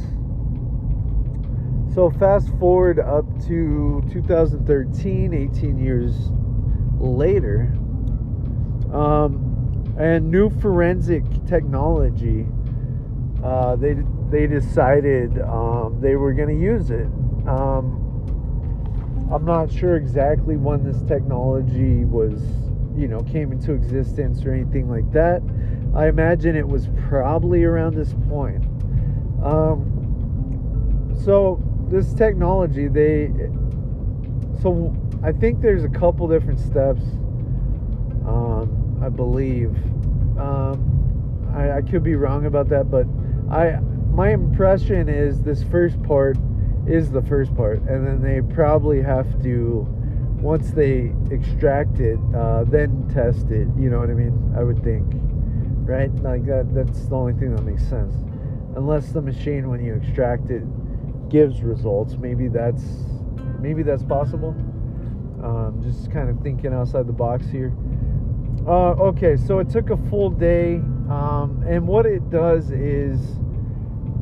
So 1.94 2.10
fast 2.10 2.48
forward 2.60 3.00
up 3.00 3.24
to 3.46 4.04
2013, 4.12 5.34
18 5.34 5.78
years 5.78 6.14
later, 7.00 7.72
um, 8.92 9.47
and 9.98 10.30
new 10.30 10.48
forensic 10.60 11.24
technology. 11.46 12.46
Uh, 13.42 13.76
they 13.76 13.96
they 14.30 14.46
decided 14.46 15.40
um, 15.42 15.98
they 16.00 16.16
were 16.16 16.32
going 16.32 16.48
to 16.48 16.62
use 16.64 16.90
it. 16.90 17.06
Um, 17.46 18.04
I'm 19.32 19.44
not 19.44 19.70
sure 19.70 19.96
exactly 19.96 20.56
when 20.56 20.84
this 20.84 21.02
technology 21.02 22.04
was, 22.04 22.40
you 22.96 23.08
know, 23.08 23.22
came 23.24 23.52
into 23.52 23.72
existence 23.72 24.44
or 24.44 24.52
anything 24.52 24.88
like 24.88 25.10
that. 25.12 25.42
I 25.94 26.08
imagine 26.08 26.56
it 26.56 26.66
was 26.66 26.88
probably 27.08 27.64
around 27.64 27.94
this 27.94 28.14
point. 28.28 28.64
Um, 29.42 31.14
so 31.24 31.62
this 31.88 32.12
technology, 32.14 32.88
they, 32.88 33.30
so 34.62 34.94
I 35.22 35.32
think 35.32 35.60
there's 35.60 35.84
a 35.84 35.88
couple 35.88 36.28
different 36.28 36.58
steps. 36.58 37.02
Um, 38.26 38.77
I 39.02 39.08
believe. 39.08 39.70
Um, 40.38 41.52
I, 41.54 41.78
I 41.78 41.82
could 41.82 42.02
be 42.02 42.14
wrong 42.14 42.46
about 42.46 42.68
that, 42.68 42.90
but 42.90 43.06
I 43.50 43.78
my 44.10 44.30
impression 44.32 45.08
is 45.08 45.42
this 45.42 45.62
first 45.64 46.02
part 46.02 46.36
is 46.86 47.10
the 47.10 47.22
first 47.22 47.54
part, 47.54 47.78
and 47.82 48.06
then 48.06 48.22
they 48.22 48.40
probably 48.54 49.02
have 49.02 49.42
to 49.42 49.86
once 50.40 50.70
they 50.70 51.12
extract 51.30 51.98
it, 52.00 52.18
uh, 52.34 52.64
then 52.64 53.08
test 53.12 53.50
it. 53.50 53.68
You 53.76 53.90
know 53.90 53.98
what 53.98 54.10
I 54.10 54.14
mean? 54.14 54.54
I 54.56 54.62
would 54.62 54.82
think, 54.82 55.06
right? 55.86 56.14
Like 56.16 56.46
that. 56.46 56.74
That's 56.74 57.06
the 57.06 57.14
only 57.14 57.34
thing 57.34 57.54
that 57.54 57.62
makes 57.62 57.86
sense. 57.88 58.14
Unless 58.76 59.10
the 59.12 59.22
machine, 59.22 59.68
when 59.68 59.84
you 59.84 59.94
extract 59.94 60.50
it, 60.50 60.62
gives 61.28 61.62
results. 61.62 62.14
Maybe 62.14 62.48
that's 62.48 62.84
maybe 63.60 63.82
that's 63.82 64.04
possible. 64.04 64.50
Um, 65.42 65.80
just 65.82 66.10
kind 66.10 66.28
of 66.28 66.40
thinking 66.42 66.72
outside 66.72 67.06
the 67.06 67.12
box 67.12 67.46
here. 67.46 67.72
Uh, 68.66 68.92
okay, 69.00 69.36
so 69.36 69.60
it 69.60 69.70
took 69.70 69.90
a 69.90 69.96
full 70.10 70.30
day, 70.30 70.76
um, 71.08 71.64
and 71.66 71.86
what 71.86 72.04
it 72.04 72.28
does 72.28 72.70
is 72.70 73.38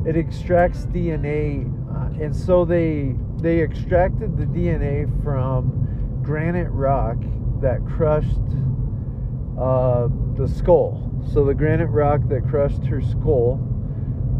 it 0.05 0.15
extracts 0.15 0.85
DNA, 0.85 1.65
uh, 1.93 2.23
and 2.23 2.33
so 2.33 2.63
they 2.63 3.15
they 3.41 3.59
extracted 3.61 4.37
the 4.37 4.45
DNA 4.45 5.05
from 5.21 6.19
granite 6.23 6.69
rock 6.69 7.17
that 7.61 7.85
crushed 7.85 8.39
uh, 9.59 10.07
the 10.37 10.47
skull. 10.47 11.03
So 11.33 11.43
the 11.43 11.53
granite 11.53 11.87
rock 11.87 12.21
that 12.29 12.47
crushed 12.47 12.85
her 12.85 13.01
skull, 13.01 13.59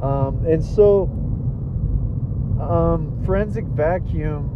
um, 0.01 0.45
and 0.47 0.63
so 0.63 1.03
um, 2.61 3.21
forensic 3.25 3.65
vacuum, 3.65 4.53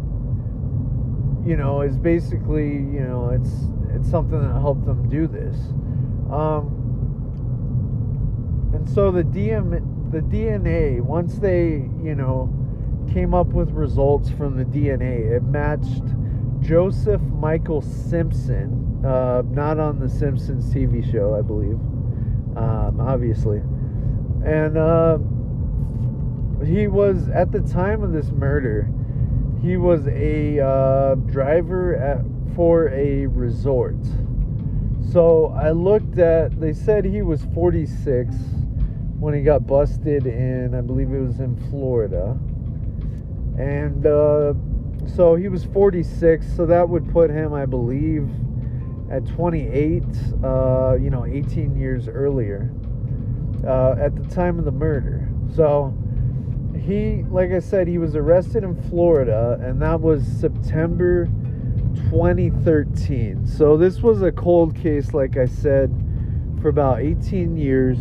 you 1.46 1.56
know, 1.56 1.82
is 1.82 1.98
basically 1.98 2.68
you 2.68 3.00
know 3.00 3.28
it's 3.30 3.68
it's 3.94 4.10
something 4.10 4.40
that 4.40 4.60
helped 4.60 4.86
them 4.86 5.08
do 5.08 5.26
this. 5.26 5.56
Um, 6.30 6.78
and 8.74 8.88
so 8.88 9.10
the 9.10 9.22
DM, 9.22 10.10
the 10.10 10.20
DNA, 10.20 11.00
once 11.00 11.34
they, 11.38 11.88
you 12.02 12.14
know, 12.14 12.50
came 13.12 13.34
up 13.34 13.48
with 13.48 13.70
results 13.70 14.30
from 14.30 14.56
the 14.56 14.64
DNA, 14.64 15.36
it 15.36 15.42
matched 15.42 16.02
Joseph 16.60 17.20
Michael 17.22 17.82
Simpson, 17.82 19.04
uh, 19.04 19.42
not 19.50 19.78
on 19.78 19.98
the 19.98 20.08
Simpsons 20.08 20.72
TV 20.72 21.10
show, 21.10 21.34
I 21.34 21.42
believe, 21.42 21.78
um, 22.56 22.98
obviously. 23.00 23.58
And 24.44 24.78
uh, 24.78 25.18
he 26.64 26.86
was, 26.86 27.28
at 27.28 27.52
the 27.52 27.60
time 27.60 28.02
of 28.02 28.12
this 28.12 28.30
murder, 28.30 28.88
he 29.60 29.76
was 29.76 30.06
a 30.08 30.60
uh, 30.60 31.14
driver 31.14 31.96
at, 31.96 32.24
for 32.54 32.88
a 32.90 33.26
resort. 33.26 33.96
So 35.10 35.54
I 35.58 35.70
looked 35.70 36.18
at, 36.18 36.58
they 36.60 36.72
said 36.72 37.04
he 37.04 37.22
was 37.22 37.42
46 37.54 38.34
when 39.18 39.34
he 39.34 39.42
got 39.42 39.66
busted 39.66 40.26
in, 40.26 40.74
I 40.74 40.80
believe 40.80 41.12
it 41.12 41.20
was 41.20 41.38
in 41.38 41.56
Florida. 41.70 42.36
And 43.58 44.06
uh, 44.06 44.54
so 45.14 45.34
he 45.34 45.48
was 45.48 45.64
46, 45.64 46.46
so 46.56 46.66
that 46.66 46.88
would 46.88 47.10
put 47.12 47.30
him, 47.30 47.52
I 47.52 47.66
believe, 47.66 48.28
at 49.10 49.26
28, 49.26 50.02
uh, 50.42 50.96
you 50.98 51.10
know, 51.10 51.26
18 51.26 51.76
years 51.76 52.08
earlier 52.08 52.72
uh, 53.66 53.94
at 54.00 54.16
the 54.16 54.34
time 54.34 54.58
of 54.58 54.64
the 54.64 54.72
murder. 54.72 55.28
So 55.54 55.94
he, 56.80 57.22
like 57.30 57.52
I 57.52 57.58
said, 57.58 57.86
he 57.86 57.98
was 57.98 58.16
arrested 58.16 58.64
in 58.64 58.74
Florida, 58.88 59.58
and 59.62 59.80
that 59.82 60.00
was 60.00 60.26
September 60.26 61.28
2013. 61.94 63.46
So 63.46 63.76
this 63.76 64.00
was 64.00 64.22
a 64.22 64.32
cold 64.32 64.74
case, 64.74 65.14
like 65.14 65.36
I 65.36 65.46
said, 65.46 65.90
for 66.60 66.68
about 66.68 67.00
18 67.00 67.56
years, 67.56 67.98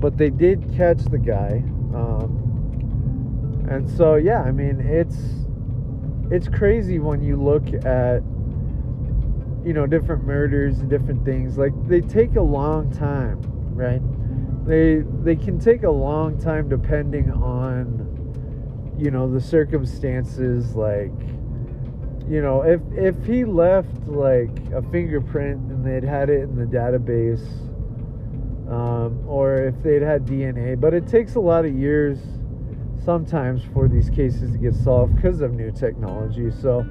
but 0.00 0.16
they 0.16 0.30
did 0.30 0.72
catch 0.76 0.98
the 1.04 1.18
guy. 1.18 1.62
Um, 1.94 3.66
and 3.70 3.88
so, 3.88 4.16
yeah, 4.16 4.42
I 4.42 4.50
mean, 4.50 4.80
it's 4.80 5.18
it's 6.30 6.48
crazy 6.48 6.98
when 6.98 7.22
you 7.22 7.36
look 7.36 7.66
at 7.84 8.22
you 9.64 9.72
know 9.72 9.86
different 9.86 10.24
murders 10.24 10.78
and 10.78 10.90
different 10.90 11.24
things. 11.24 11.56
Like 11.56 11.72
they 11.86 12.00
take 12.00 12.36
a 12.36 12.42
long 12.42 12.90
time, 12.90 13.40
right? 13.74 14.00
They 14.66 15.02
they 15.22 15.36
can 15.36 15.58
take 15.58 15.82
a 15.84 15.90
long 15.90 16.38
time 16.38 16.68
depending 16.68 17.30
on 17.30 18.04
you 18.98 19.10
know 19.10 19.30
the 19.30 19.40
circumstances 19.40 20.74
like 20.74 21.12
you 22.28 22.40
know, 22.40 22.62
if 22.62 22.80
if 22.92 23.24
he 23.26 23.44
left 23.44 24.06
like 24.06 24.50
a 24.72 24.82
fingerprint 24.90 25.60
and 25.70 25.84
they'd 25.84 26.06
had 26.06 26.30
it 26.30 26.42
in 26.42 26.56
the 26.56 26.64
database, 26.64 27.44
um, 28.70 29.22
or 29.26 29.56
if 29.56 29.82
they'd 29.82 30.02
had 30.02 30.24
DNA, 30.24 30.80
but 30.80 30.94
it 30.94 31.06
takes 31.06 31.34
a 31.34 31.40
lot 31.40 31.64
of 31.64 31.74
years 31.74 32.18
sometimes 33.04 33.62
for 33.74 33.88
these 33.88 34.08
cases 34.08 34.52
to 34.52 34.58
get 34.58 34.74
solved 34.74 35.14
because 35.16 35.42
of 35.42 35.52
new 35.52 35.70
technology. 35.70 36.50
So 36.50 36.86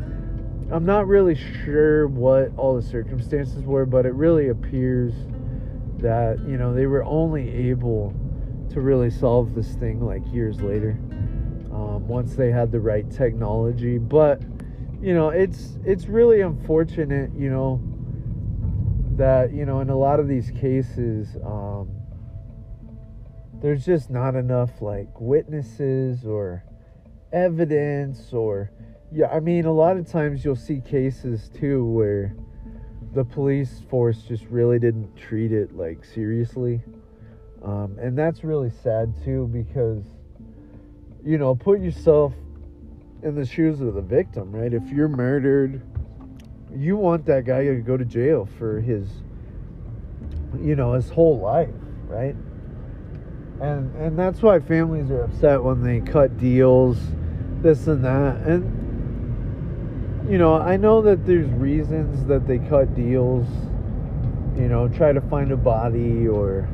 I'm 0.72 0.86
not 0.86 1.08
really 1.08 1.36
sure 1.36 2.08
what 2.08 2.52
all 2.56 2.76
the 2.76 2.82
circumstances 2.82 3.64
were, 3.64 3.88
but 3.88 4.06
it 4.06 4.14
really 4.14 4.50
appears 4.50 5.14
that 5.98 6.40
you 6.48 6.58
know 6.58 6.74
they 6.74 6.86
were 6.86 7.04
only 7.06 7.50
able 7.50 8.14
to 8.70 8.82
really 8.82 9.10
solve 9.10 9.56
this 9.56 9.74
thing 9.76 10.00
like 10.06 10.22
years 10.32 10.62
later 10.62 10.98
um, 11.72 12.08
once 12.08 12.36
they 12.36 12.52
had 12.52 12.72
the 12.72 12.80
right 12.80 13.10
technology, 13.10 13.98
but 13.98 14.42
you 15.04 15.14
know 15.14 15.30
it's 15.30 15.78
it's 15.86 16.08
really 16.08 16.41
unfortunate 16.41 17.30
you 17.38 17.49
know 17.49 17.82
that 19.18 19.54
you 19.54 19.66
know 19.66 19.82
in 19.82 19.89
a 19.89 19.97
lot 19.97 20.20
of 20.20 20.28
these 20.28 20.49
cases 20.51 21.36
um, 21.45 21.89
there's 23.62 23.86
just 23.86 24.10
not 24.10 24.36
enough 24.36 24.82
like 24.82 25.10
witnesses 25.20 26.26
or 26.26 26.64
evidence 27.32 28.34
or 28.34 28.72
yeah 29.12 29.28
i 29.28 29.39
mean 29.39 29.66
a 29.66 29.72
lot 29.72 29.97
of 29.97 30.10
times 30.10 30.45
you'll 30.45 30.56
see 30.56 30.80
cases 30.82 31.49
too 31.49 31.86
where 31.86 32.36
the 33.14 33.24
police 33.24 33.82
force 33.89 34.24
just 34.24 34.45
really 34.45 34.80
didn't 34.80 35.16
treat 35.16 35.51
it 35.51 35.76
like 35.76 36.04
seriously. 36.04 36.82
Um, 37.64 37.95
and 38.01 38.18
that's 38.18 38.43
really 38.43 38.72
sad 38.82 39.14
too 39.24 39.49
because, 39.54 40.04
you 41.24 41.38
know, 41.38 41.54
put 41.54 41.80
yourself 41.80 42.34
in 43.24 43.36
the 43.36 43.45
shoes 43.45 43.80
of 43.80 43.93
the 43.93 44.01
victim, 44.01 44.51
right? 44.51 44.74
If 44.74 44.84
you're 44.89 45.07
murdered, 45.07 45.82
you 46.76 46.97
want 46.97 47.26
that 47.26 47.45
guy 47.45 47.63
to 47.65 47.76
go 47.76 47.95
to 47.95 48.03
jail 48.03 48.47
for 48.57 48.82
his, 48.82 49.07
you 50.61 50.76
know, 50.76 50.93
his 50.93 51.09
whole 51.09 51.39
life, 51.39 51.69
right? 52.07 52.36
And 53.61 53.95
and 53.95 54.19
that's 54.19 54.41
why 54.41 54.59
families 54.59 55.09
are 55.09 55.24
upset 55.24 55.63
when 55.63 55.84
they 55.84 56.01
cut 56.01 56.38
deals, 56.38 56.97
this 57.61 57.88
and 57.88 58.03
that. 58.03 58.38
And 58.41 60.30
you 60.30 60.38
know, 60.38 60.55
I 60.55 60.76
know 60.76 61.01
that 61.01 61.26
there's 61.26 61.49
reasons 61.51 62.26
that 62.26 62.45
they 62.45 62.59
cut 62.59 62.93
deals, 62.93 63.47
you 64.57 64.67
know, 64.67 64.89
try 64.89 65.13
to 65.13 65.21
find 65.21 65.51
a 65.51 65.57
body 65.57 66.28
or 66.28 66.67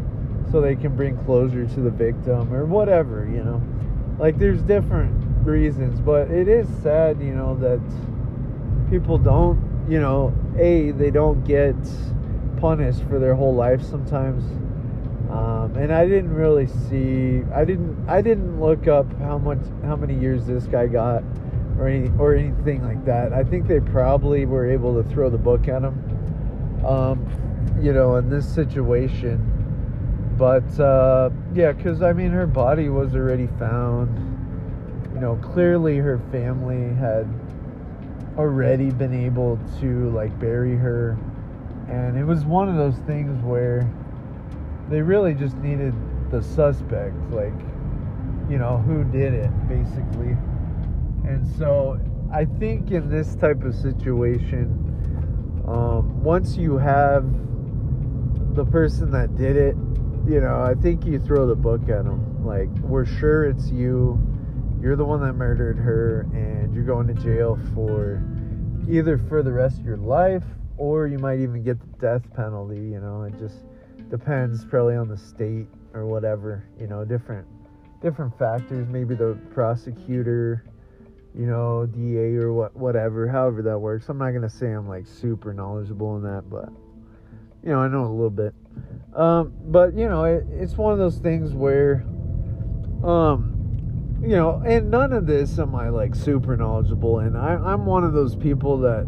so 0.52 0.62
they 0.62 0.76
can 0.76 0.96
bring 0.96 1.16
closure 1.26 1.66
to 1.66 1.80
the 1.80 1.92
victim 1.92 2.52
or 2.54 2.66
whatever, 2.66 3.30
you 3.32 3.44
know. 3.44 3.62
Like 4.18 4.40
there's 4.40 4.62
different 4.64 5.19
reasons, 5.44 6.00
but 6.00 6.30
it 6.30 6.48
is 6.48 6.68
sad, 6.82 7.22
you 7.22 7.34
know, 7.34 7.56
that 7.56 7.82
people 8.90 9.18
don't, 9.18 9.60
you 9.90 10.00
know, 10.00 10.34
A, 10.58 10.92
they 10.92 11.12
don't 11.12 11.44
get 11.44 11.76
punished 12.60 13.04
for 13.10 13.20
their 13.20 13.36
whole 13.36 13.54
life 13.54 13.82
sometimes. 13.82 14.44
Um, 15.32 15.76
and 15.76 15.94
I 15.94 16.08
didn't 16.08 16.34
really 16.34 16.66
see 16.66 17.44
I 17.54 17.64
didn't 17.64 18.10
I 18.10 18.20
didn't 18.20 18.60
look 18.60 18.88
up 18.88 19.06
how 19.20 19.38
much 19.38 19.60
how 19.84 19.96
many 19.96 20.20
years 20.20 20.48
this 20.48 20.66
guy 20.66 20.88
got 20.88 21.22
or 21.78 21.88
any 21.88 22.10
or 22.18 22.34
anything 22.34 22.84
like 22.84 23.06
that. 23.06 23.32
I 23.32 23.44
think 23.44 23.68
they 23.68 23.80
probably 23.80 24.46
were 24.48 24.68
able 24.68 25.02
to 25.02 25.08
throw 25.10 25.30
the 25.30 25.38
book 25.38 25.68
at 25.68 25.84
him. 25.84 26.84
Um, 26.84 27.28
you 27.80 27.94
know, 27.94 28.16
in 28.16 28.30
this 28.30 28.48
situation 28.52 29.60
but 30.40 30.80
uh, 30.80 31.32
yeah, 31.54 31.74
because 31.74 32.02
I 32.02 32.14
mean, 32.14 32.32
her 32.32 32.48
body 32.48 32.88
was 32.88 33.14
already 33.14 33.48
found. 33.60 34.29
You 35.20 35.26
know, 35.26 35.36
clearly 35.36 35.98
her 35.98 36.18
family 36.32 36.96
had 36.96 37.28
already 38.38 38.90
been 38.90 39.14
able 39.14 39.60
to 39.82 40.10
like 40.12 40.40
bury 40.40 40.78
her, 40.78 41.18
and 41.90 42.18
it 42.18 42.24
was 42.24 42.46
one 42.46 42.70
of 42.70 42.78
those 42.78 42.96
things 43.06 43.38
where 43.44 43.86
they 44.90 45.02
really 45.02 45.34
just 45.34 45.58
needed 45.58 45.94
the 46.32 46.42
suspect, 46.42 47.18
like, 47.32 47.52
you 48.50 48.58
know, 48.58 48.78
who 48.78 49.04
did 49.04 49.34
it, 49.34 49.52
basically. 49.68 50.38
And 51.28 51.46
so 51.58 52.00
I 52.34 52.46
think 52.46 52.92
in 52.92 53.10
this 53.10 53.36
type 53.36 53.62
of 53.66 53.76
situation, 53.76 54.72
um, 55.68 56.24
once 56.24 56.56
you 56.56 56.78
have 56.78 57.26
the 58.56 58.64
person 58.64 59.12
that 59.12 59.36
did 59.36 59.58
it 59.58 59.76
you 60.28 60.42
know, 60.42 60.62
I 60.62 60.76
think 60.76 61.06
you 61.06 61.20
throw 61.20 61.48
the 61.48 61.56
book 61.56 61.82
at 61.90 62.04
them. 62.04 62.46
Like, 62.46 62.70
we're 62.84 63.06
sure 63.06 63.46
it's 63.46 63.70
you. 63.70 64.22
You're 64.82 64.96
the 64.96 65.06
one 65.06 65.22
that 65.22 65.34
murdered 65.34 65.78
her, 65.78 66.28
and 66.34 66.74
you're 66.74 66.86
going 66.86 67.08
to 67.08 67.14
jail 67.14 67.60
for 67.74 68.24
either 68.90 69.18
for 69.18 69.44
the 69.44 69.52
rest 69.52 69.80
of 69.80 69.86
your 69.86 69.98
life 69.98 70.44
or 70.80 71.08
you 71.08 71.20
might 71.20 71.40
even 71.40 71.62
get 71.62 71.80
the 71.80 71.98
death 72.00 72.34
penalty. 72.34 72.78
You 72.78 73.00
know, 73.02 73.24
it 73.24 73.38
just 73.38 73.58
depends 74.10 74.66
probably 74.66 74.96
on 74.96 75.08
the 75.08 75.18
state 75.18 75.68
or 75.94 76.06
whatever. 76.06 76.64
You 76.80 76.88
know, 76.88 77.06
different 77.06 77.46
different 78.02 78.38
factors. 78.40 78.88
Maybe 78.88 79.14
the 79.14 79.38
prosecutor, 79.54 80.64
you 81.36 81.46
know, 81.46 81.86
DA 81.86 82.36
or 82.36 82.54
what, 82.54 82.76
whatever. 82.76 83.28
However 83.28 83.62
that 83.64 83.78
works. 83.78 84.08
I'm 84.10 84.18
not 84.18 84.32
gonna 84.32 84.50
say 84.50 84.72
I'm 84.72 84.88
like 84.88 85.06
super 85.06 85.54
knowledgeable 85.54 86.16
in 86.16 86.24
that, 86.24 86.50
but 86.50 86.70
you 87.62 87.72
know, 87.72 87.80
I 87.80 87.90
know 87.90 88.06
a 88.06 88.08
little 88.08 88.30
bit. 88.30 88.54
Um, 89.14 89.54
but 89.66 89.94
you 89.94 90.08
know, 90.08 90.24
it, 90.24 90.46
it's 90.50 90.78
one 90.78 90.94
of 90.94 91.00
those 91.00 91.18
things 91.18 91.54
where, 91.54 92.06
um, 93.04 93.59
you 94.22 94.36
know, 94.36 94.62
and 94.66 94.92
none 94.92 95.14
of 95.14 95.26
this 95.26 95.60
am 95.60 95.76
I 95.76 95.90
like 95.90 96.14
super 96.14 96.58
knowledgeable 96.58 97.20
and 97.20 97.38
I, 97.38 97.56
I'm 97.56 97.86
one 97.86 98.04
of 98.04 98.14
those 98.14 98.36
people 98.36 98.78
that 98.80 99.06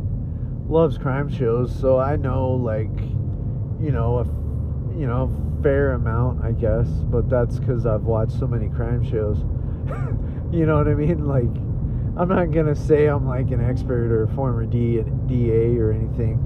loves 0.68 0.98
crime 0.98 1.30
shows, 1.30 1.78
so 1.78 2.00
I 2.00 2.16
know 2.16 2.52
like, 2.52 2.98
you 3.82 3.92
know, 3.92 4.20
a, 4.20 4.98
you 4.98 5.08
know, 5.08 5.30
fair 5.62 5.94
amount, 5.94 6.44
I 6.44 6.52
guess. 6.52 6.88
But 6.88 7.30
that's 7.30 7.60
because 7.60 7.86
I've 7.86 8.04
watched 8.04 8.40
so 8.40 8.48
many 8.48 8.70
crime 8.70 9.04
shows. 9.04 9.38
you 10.52 10.66
know 10.66 10.78
what 10.78 10.88
I 10.88 10.94
mean? 10.96 11.26
Like, 11.32 11.52
I'm 12.18 12.28
not 12.28 12.52
gonna 12.52 12.76
say 12.76 13.08
I'm 13.08 13.26
like 13.26 13.52
an 13.52 13.64
expert 13.64 14.12
or 14.12 14.24
a 14.24 14.28
former 14.36 14.66
D, 14.66 15.02
DA 15.28 15.78
or 15.78 15.92
anything 15.94 16.40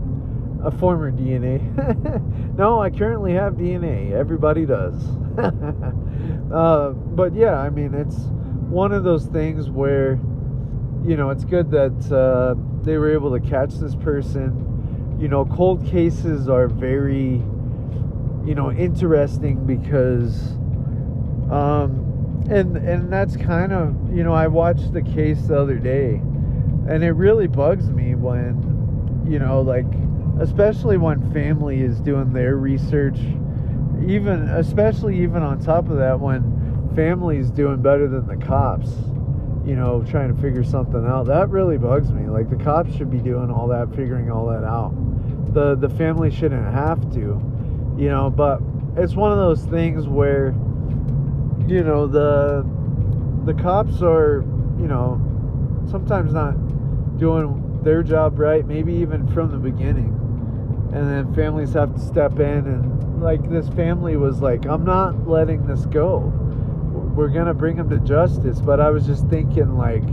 a 0.63 0.72
former 0.72 1.11
DNA. 1.11 1.61
no, 2.57 2.82
I 2.82 2.89
currently 2.89 3.34
have 3.34 3.53
DNA. 3.53 4.11
Everybody 4.11 4.66
does. 4.66 4.95
uh, 6.51 6.89
but 6.89 7.36
yeah, 7.36 7.59
I 7.59 7.70
mean, 7.70 7.93
it's 7.93 8.18
one 8.76 8.91
of 8.91 9.05
those 9.05 9.26
things 9.28 9.69
where, 9.69 10.19
you 11.07 11.15
know, 11.15 11.30
it's 11.30 11.45
good 11.45 11.71
that 11.71 12.11
uh, 12.11 12.55
they 12.84 12.97
were 12.97 13.09
able 13.13 13.32
to 13.32 13.39
catch 13.39 13.73
this 13.76 13.95
person. 13.95 15.17
You 15.17 15.30
know, 15.30 15.45
cold 15.45 15.88
cases 15.88 16.49
are 16.49 16.67
very, 16.67 17.41
you 18.45 18.53
know, 18.53 18.73
interesting 18.73 19.65
because, 19.65 20.57
um, 21.49 22.43
and 22.49 22.76
and 22.76 23.13
that's 23.13 23.38
kind 23.38 23.71
of, 23.71 24.13
you 24.13 24.26
know, 24.26 24.34
I 24.34 24.47
watched 24.47 24.91
the 24.91 25.01
case 25.01 25.43
the 25.43 25.57
other 25.57 25.78
day, 25.78 26.15
and 26.89 27.01
it 27.01 27.11
really 27.11 27.47
bugs 27.47 27.89
me 27.89 28.15
when, 28.15 29.23
you 29.26 29.39
know, 29.39 29.61
like 29.61 29.88
especially 30.41 30.97
when 30.97 31.32
family 31.32 31.80
is 31.80 32.01
doing 32.01 32.34
their 32.34 32.57
research 32.57 33.19
even 34.05 34.49
especially 34.49 35.23
even 35.23 35.41
on 35.41 35.57
top 35.57 35.89
of 35.89 35.95
that 35.95 36.19
when 36.19 36.55
family 36.95 37.37
is 37.37 37.51
doing 37.51 37.81
better 37.81 38.07
than 38.07 38.25
the 38.27 38.37
cops 38.45 38.89
you 39.65 39.75
know 39.75 40.03
trying 40.09 40.33
to 40.33 40.41
figure 40.41 40.63
something 40.63 41.05
out. 41.05 41.25
That 41.25 41.49
really 41.49 41.77
bugs 41.77 42.11
me. 42.11 42.27
Like 42.27 42.49
the 42.49 42.63
cops 42.63 42.95
should 42.95 43.09
be 43.09 43.17
doing 43.17 43.49
all 43.49 43.67
that 43.69 43.89
figuring 43.95 44.31
all 44.31 44.45
that 44.47 44.63
out. 44.63 44.93
The 45.53 45.75
the 45.75 45.89
family 45.89 46.31
shouldn't 46.31 46.71
have 46.73 47.01
to 47.13 47.41
you 47.97 48.09
know 48.09 48.29
but 48.29 48.61
it's 48.97 49.15
one 49.15 49.31
of 49.31 49.37
those 49.37 49.63
things 49.65 50.07
where 50.07 50.47
you 51.67 51.83
know 51.83 52.07
the 52.07 52.65
the 53.45 53.53
cops 53.61 54.01
are 54.01 54.43
you 54.79 54.87
know 54.87 55.19
sometimes 55.89 56.33
not 56.33 56.53
doing 57.17 57.79
their 57.83 58.03
job 58.03 58.37
right 58.37 58.65
maybe 58.65 58.93
even 58.93 59.27
from 59.33 59.51
the 59.51 59.57
beginning. 59.57 60.11
And 60.93 61.09
then 61.09 61.33
families 61.33 61.73
have 61.73 61.93
to 61.95 61.99
step 61.99 62.39
in 62.39 62.67
and 62.67 63.21
like 63.21 63.49
this 63.49 63.67
family 63.69 64.17
was 64.17 64.41
like 64.41 64.65
i'm 64.65 64.83
not 64.83 65.27
letting 65.27 65.65
this 65.65 65.85
go 65.85 66.33
we're 67.16 67.30
gonna 67.30 67.53
bring 67.53 67.78
him 67.78 67.89
to 67.89 67.99
justice 67.99 68.59
but 68.59 68.80
i 68.80 68.89
was 68.89 69.05
just 69.05 69.26
thinking 69.28 69.78
like 69.78 70.03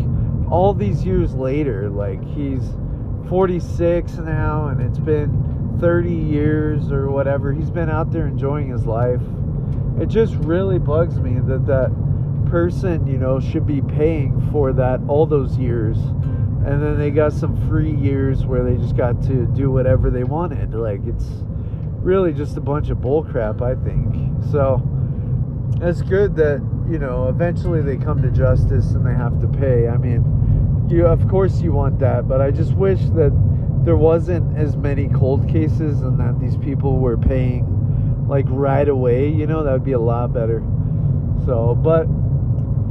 all 0.50 0.72
these 0.72 1.04
years 1.04 1.34
later 1.34 1.88
like 1.90 2.22
he's 2.34 2.74
46 3.28 4.14
now 4.18 4.68
and 4.68 4.80
it's 4.80 4.98
been 4.98 5.76
30 5.80 6.12
years 6.12 6.92
or 6.92 7.10
whatever 7.10 7.52
he's 7.52 7.70
been 7.70 7.90
out 7.90 8.12
there 8.12 8.26
enjoying 8.26 8.68
his 8.68 8.86
life 8.86 9.22
it 10.00 10.06
just 10.06 10.34
really 10.36 10.78
bugs 10.78 11.18
me 11.18 11.40
that 11.40 11.66
that 11.66 11.90
person 12.50 13.06
you 13.06 13.18
know 13.18 13.40
should 13.40 13.66
be 13.66 13.80
paying 13.80 14.48
for 14.52 14.72
that 14.72 15.00
all 15.08 15.26
those 15.26 15.56
years 15.56 15.98
and 16.64 16.80
then 16.80 16.96
they 16.96 17.10
got 17.10 17.32
some 17.32 17.56
free 17.68 17.92
years 17.92 18.46
where 18.46 18.62
they 18.62 18.76
just 18.76 18.96
got 18.96 19.20
to 19.22 19.46
do 19.46 19.72
whatever 19.72 20.10
they 20.10 20.22
wanted. 20.22 20.74
Like 20.74 21.00
it's 21.06 21.26
really 22.02 22.32
just 22.32 22.56
a 22.56 22.60
bunch 22.60 22.88
of 22.90 22.98
bullcrap, 22.98 23.60
I 23.60 23.74
think. 23.82 24.14
So 24.52 24.80
it's 25.80 26.02
good 26.02 26.36
that 26.36 26.60
you 26.90 26.98
know 26.98 27.28
eventually 27.28 27.80
they 27.80 27.96
come 27.96 28.22
to 28.22 28.30
justice 28.30 28.92
and 28.92 29.06
they 29.06 29.14
have 29.14 29.40
to 29.40 29.48
pay. 29.48 29.88
I 29.88 29.96
mean, 29.96 30.86
you 30.88 31.06
of 31.06 31.28
course 31.28 31.60
you 31.60 31.72
want 31.72 31.98
that, 32.00 32.28
but 32.28 32.40
I 32.40 32.50
just 32.50 32.74
wish 32.74 33.00
that 33.16 33.32
there 33.84 33.96
wasn't 33.96 34.56
as 34.56 34.76
many 34.76 35.08
cold 35.08 35.48
cases 35.48 36.02
and 36.02 36.18
that 36.20 36.38
these 36.40 36.56
people 36.56 36.98
were 36.98 37.16
paying 37.16 38.26
like 38.28 38.46
right 38.48 38.88
away. 38.88 39.28
You 39.28 39.46
know 39.46 39.62
that 39.64 39.72
would 39.72 39.84
be 39.84 39.92
a 39.92 40.00
lot 40.00 40.32
better. 40.32 40.62
So, 41.44 41.74
but 41.74 42.06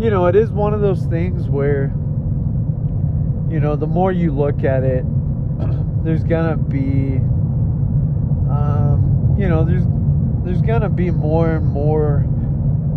you 0.04 0.10
know, 0.10 0.26
it 0.26 0.36
is 0.36 0.52
one 0.52 0.74
of 0.74 0.82
those 0.82 1.06
things 1.06 1.48
where 1.48 1.94
you 3.52 3.60
know, 3.60 3.76
the 3.76 3.88
more 3.88 4.14
you 4.14 4.32
look 4.32 4.64
at 4.64 4.84
it, 4.84 5.04
there's 6.04 6.24
gonna 6.24 6.56
be, 6.56 7.18
um, 8.50 9.36
you 9.38 9.50
know, 9.50 9.66
there's 9.66 9.84
there's 10.46 10.62
gonna 10.62 10.90
be 10.90 11.12
more 11.12 11.56
and 11.56 11.68
more 11.68 12.26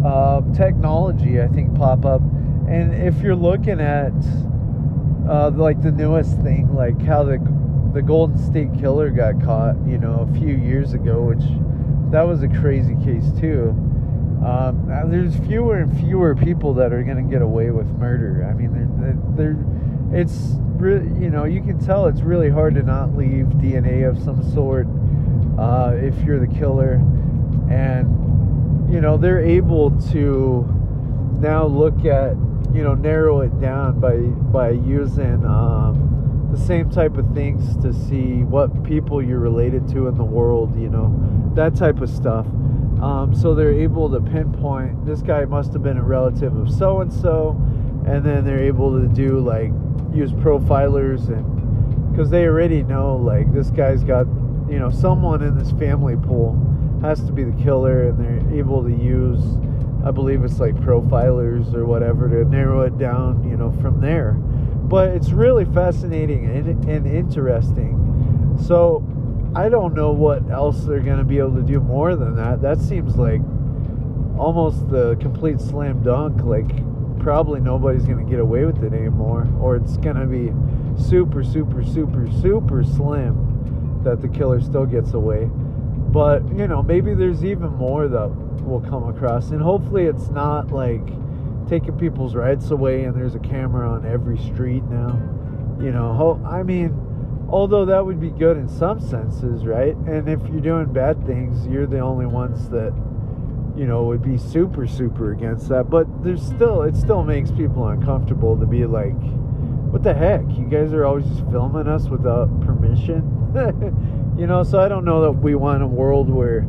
uh, 0.05 0.43
technology, 0.55 1.41
I 1.41 1.49
think, 1.49 1.75
pop 1.77 2.05
up. 2.05 2.21
And 2.69 2.95
if 2.95 3.21
you're 3.23 3.37
looking 3.37 3.81
at 3.81 4.13
uh, 5.29 5.51
like 5.51 5.83
the 5.83 5.93
newest 5.93 6.41
thing, 6.41 6.75
like 6.75 7.01
how 7.03 7.25
the 7.25 7.39
the 7.95 8.03
Golden 8.03 8.37
State 8.37 8.75
Killer 8.81 9.09
got 9.11 9.41
caught, 9.41 9.77
you 9.87 9.99
know, 9.99 10.29
a 10.29 10.39
few 10.39 10.57
years 10.57 10.95
ago, 10.95 11.23
which 11.23 11.45
that 12.11 12.23
was 12.23 12.43
a 12.43 12.49
crazy 12.49 12.97
case 13.05 13.31
too. 13.39 13.71
Um, 14.45 14.87
there's 15.09 15.37
fewer 15.47 15.79
and 15.79 15.97
fewer 16.01 16.35
people 16.35 16.75
that 16.75 16.93
are 16.93 17.03
going 17.03 17.17
to 17.17 17.31
get 17.31 17.41
away 17.41 17.71
with 17.71 17.87
murder. 17.87 18.47
I 18.51 18.53
mean, 18.53 18.73
they're, 19.01 19.55
they're 19.55 20.21
it's 20.21 20.57
you 20.85 21.31
know, 21.31 21.45
you 21.45 21.63
can 21.63 21.79
tell 21.79 22.07
it's 22.07 22.21
really 22.21 22.51
hard 22.51 22.75
to 22.75 22.83
not 22.83 23.17
leave 23.17 23.47
DNA 23.47 24.09
of 24.09 24.23
some 24.23 24.43
sort 24.53 24.87
uh, 25.59 25.95
if 25.97 26.15
you're 26.25 26.45
the 26.45 26.53
killer. 26.59 26.95
And, 27.71 28.24
you 28.95 29.01
know, 29.01 29.17
they're 29.17 29.45
able 29.45 29.91
to 30.13 30.65
now 31.41 31.67
look 31.67 32.05
at, 32.05 32.37
you 32.73 32.85
know, 32.85 32.95
narrow 32.95 33.41
it 33.41 33.61
down 33.61 33.99
by 33.99 34.19
by 34.53 34.71
using 34.71 35.45
um, 35.45 36.49
the 36.53 36.57
same 36.57 36.89
type 36.89 37.17
of 37.17 37.29
things 37.35 37.77
to 37.83 37.93
see 37.93 38.45
what 38.45 38.85
people 38.85 39.21
you're 39.21 39.41
related 39.41 39.89
to 39.89 40.07
in 40.07 40.17
the 40.17 40.25
world, 40.25 40.81
you 40.81 40.89
know, 40.89 41.13
that 41.57 41.75
type 41.75 42.01
of 42.03 42.09
stuff. 42.09 42.47
Um, 43.03 43.35
so 43.35 43.53
they're 43.53 43.73
able 43.73 44.09
to 44.11 44.21
pinpoint 44.21 45.05
this 45.05 45.23
guy 45.23 45.45
must 45.45 45.73
have 45.73 45.83
been 45.83 45.99
a 45.99 46.03
relative 46.03 46.57
of 46.57 46.73
so 46.73 47.01
and 47.01 47.13
so, 47.13 47.61
and 48.07 48.25
then 48.25 48.45
they're 48.45 48.63
able 48.63 48.93
to 49.01 49.09
do 49.09 49.41
like 49.41 49.73
use 50.15 50.31
profilers 50.31 51.27
and 51.27 52.13
because 52.13 52.31
they 52.31 52.47
already 52.47 52.85
know 52.85 53.17
like 53.17 53.53
this 53.53 53.71
guy's 53.71 54.05
got 54.05 54.25
you 54.71 54.79
know 54.79 54.89
someone 54.89 55.43
in 55.43 55.59
this 55.59 55.73
family 55.73 56.15
pool 56.17 56.55
has 57.05 57.25
to 57.25 57.33
be 57.33 57.45
the 57.45 57.63
killer, 57.63 58.09
and 58.09 58.19
they're 58.19 58.59
able 58.59 58.83
to 58.83 58.91
use 58.91 59.41
I 60.05 60.11
believe 60.11 60.45
it's 60.45 60.61
like 60.61 60.75
profilers 60.75 61.75
or 61.75 61.87
whatever 61.87 62.29
to 62.29 62.45
narrow 62.45 62.83
it 62.83 62.99
down, 62.99 63.49
you 63.49 63.57
know, 63.57 63.73
from 63.81 64.03
there. 64.03 64.33
But 64.33 65.09
it's 65.09 65.31
really 65.31 65.65
fascinating 65.65 66.45
and, 66.45 66.85
and 66.87 67.07
interesting. 67.07 68.59
So 68.63 69.03
I 69.57 69.71
don't 69.71 69.95
know 69.95 70.13
what 70.13 70.51
else 70.51 70.85
they're 70.85 71.01
going 71.01 71.19
to 71.19 71.25
be 71.25 71.39
able 71.39 71.55
to 71.55 71.63
do 71.63 71.81
more 71.81 72.17
than 72.17 72.37
that. 72.37 72.61
That 72.61 72.81
seems 72.81 73.17
like 73.17 73.41
almost 74.37 74.91
the 74.91 75.17
complete 75.21 75.59
slam 75.59 76.03
dunk. 76.03 76.43
Like, 76.43 76.69
probably 77.19 77.61
nobody's 77.61 78.05
going 78.05 78.23
to 78.23 78.31
get 78.31 78.41
away 78.41 78.67
with 78.67 78.85
it 78.85 78.93
anymore, 78.93 79.49
or 79.59 79.77
it's 79.77 79.97
going 79.97 80.17
to 80.17 80.27
be 80.27 80.53
super, 81.03 81.43
super, 81.43 81.83
super, 81.83 82.31
super 82.43 82.85
slim 82.85 84.03
that 84.05 84.21
the 84.21 84.29
killer 84.29 84.61
still 84.61 84.85
gets 84.85 85.15
away. 85.15 85.49
But, 86.15 86.49
you 86.57 86.69
know, 86.69 86.81
maybe 86.81 87.13
there's 87.13 87.45
even 87.45 87.75
more 87.75 88.07
that 88.07 88.29
will 88.63 88.81
come 88.81 89.09
across, 89.09 89.51
and 89.51 89.61
hopefully 89.61 90.05
it's 90.05 90.31
not 90.31 90.71
like 90.71 91.05
taking 91.69 91.99
people's 91.99 92.37
rights 92.37 92.71
away 92.71 93.03
and 93.03 93.17
there's 93.17 93.35
a 93.35 93.41
camera 93.41 93.91
on 93.91 94.07
every 94.07 94.39
street 94.39 94.85
now. 94.85 95.21
You 95.81 95.91
know, 95.91 96.41
I 96.47 96.63
mean, 96.63 97.47
although 97.49 97.85
that 97.87 98.07
would 98.07 98.21
be 98.21 98.31
good 98.31 98.57
in 98.57 98.69
some 98.69 99.01
senses, 99.01 99.67
right? 99.67 99.97
And 99.97 100.29
if 100.29 100.41
you're 100.49 100.61
doing 100.61 100.93
bad 100.93 101.27
things, 101.27 101.67
you're 101.67 101.87
the 101.87 101.99
only 101.99 102.27
ones 102.27 102.69
that 102.69 102.95
you 103.77 103.87
know 103.87 104.05
would 104.05 104.23
be 104.23 104.39
super 104.39 104.87
super 104.87 105.33
against 105.33 105.69
that. 105.71 105.91
But 105.91 106.07
there's 106.23 106.43
still 106.43 106.83
it 106.83 106.95
still 106.95 107.25
makes 107.25 107.51
people 107.51 107.89
uncomfortable 107.89 108.57
to 108.57 108.67
be 108.67 108.87
like, 108.87 109.21
what 109.91 110.05
the 110.05 110.15
heck? 110.15 110.43
You 110.57 110.69
guys 110.71 110.93
are 110.93 111.05
always 111.05 111.27
just 111.27 111.45
filming 111.51 111.89
us 111.89 112.09
without 112.09 112.61
permission. 112.61 113.23
you 114.39 114.47
know, 114.47 114.63
so 114.63 114.81
I 114.81 114.89
don't 114.89 115.05
know 115.05 115.23
that 115.23 115.33
we 115.33 115.55
want 115.55 115.83
a 115.83 115.87
world 115.87 116.29
where 116.29 116.67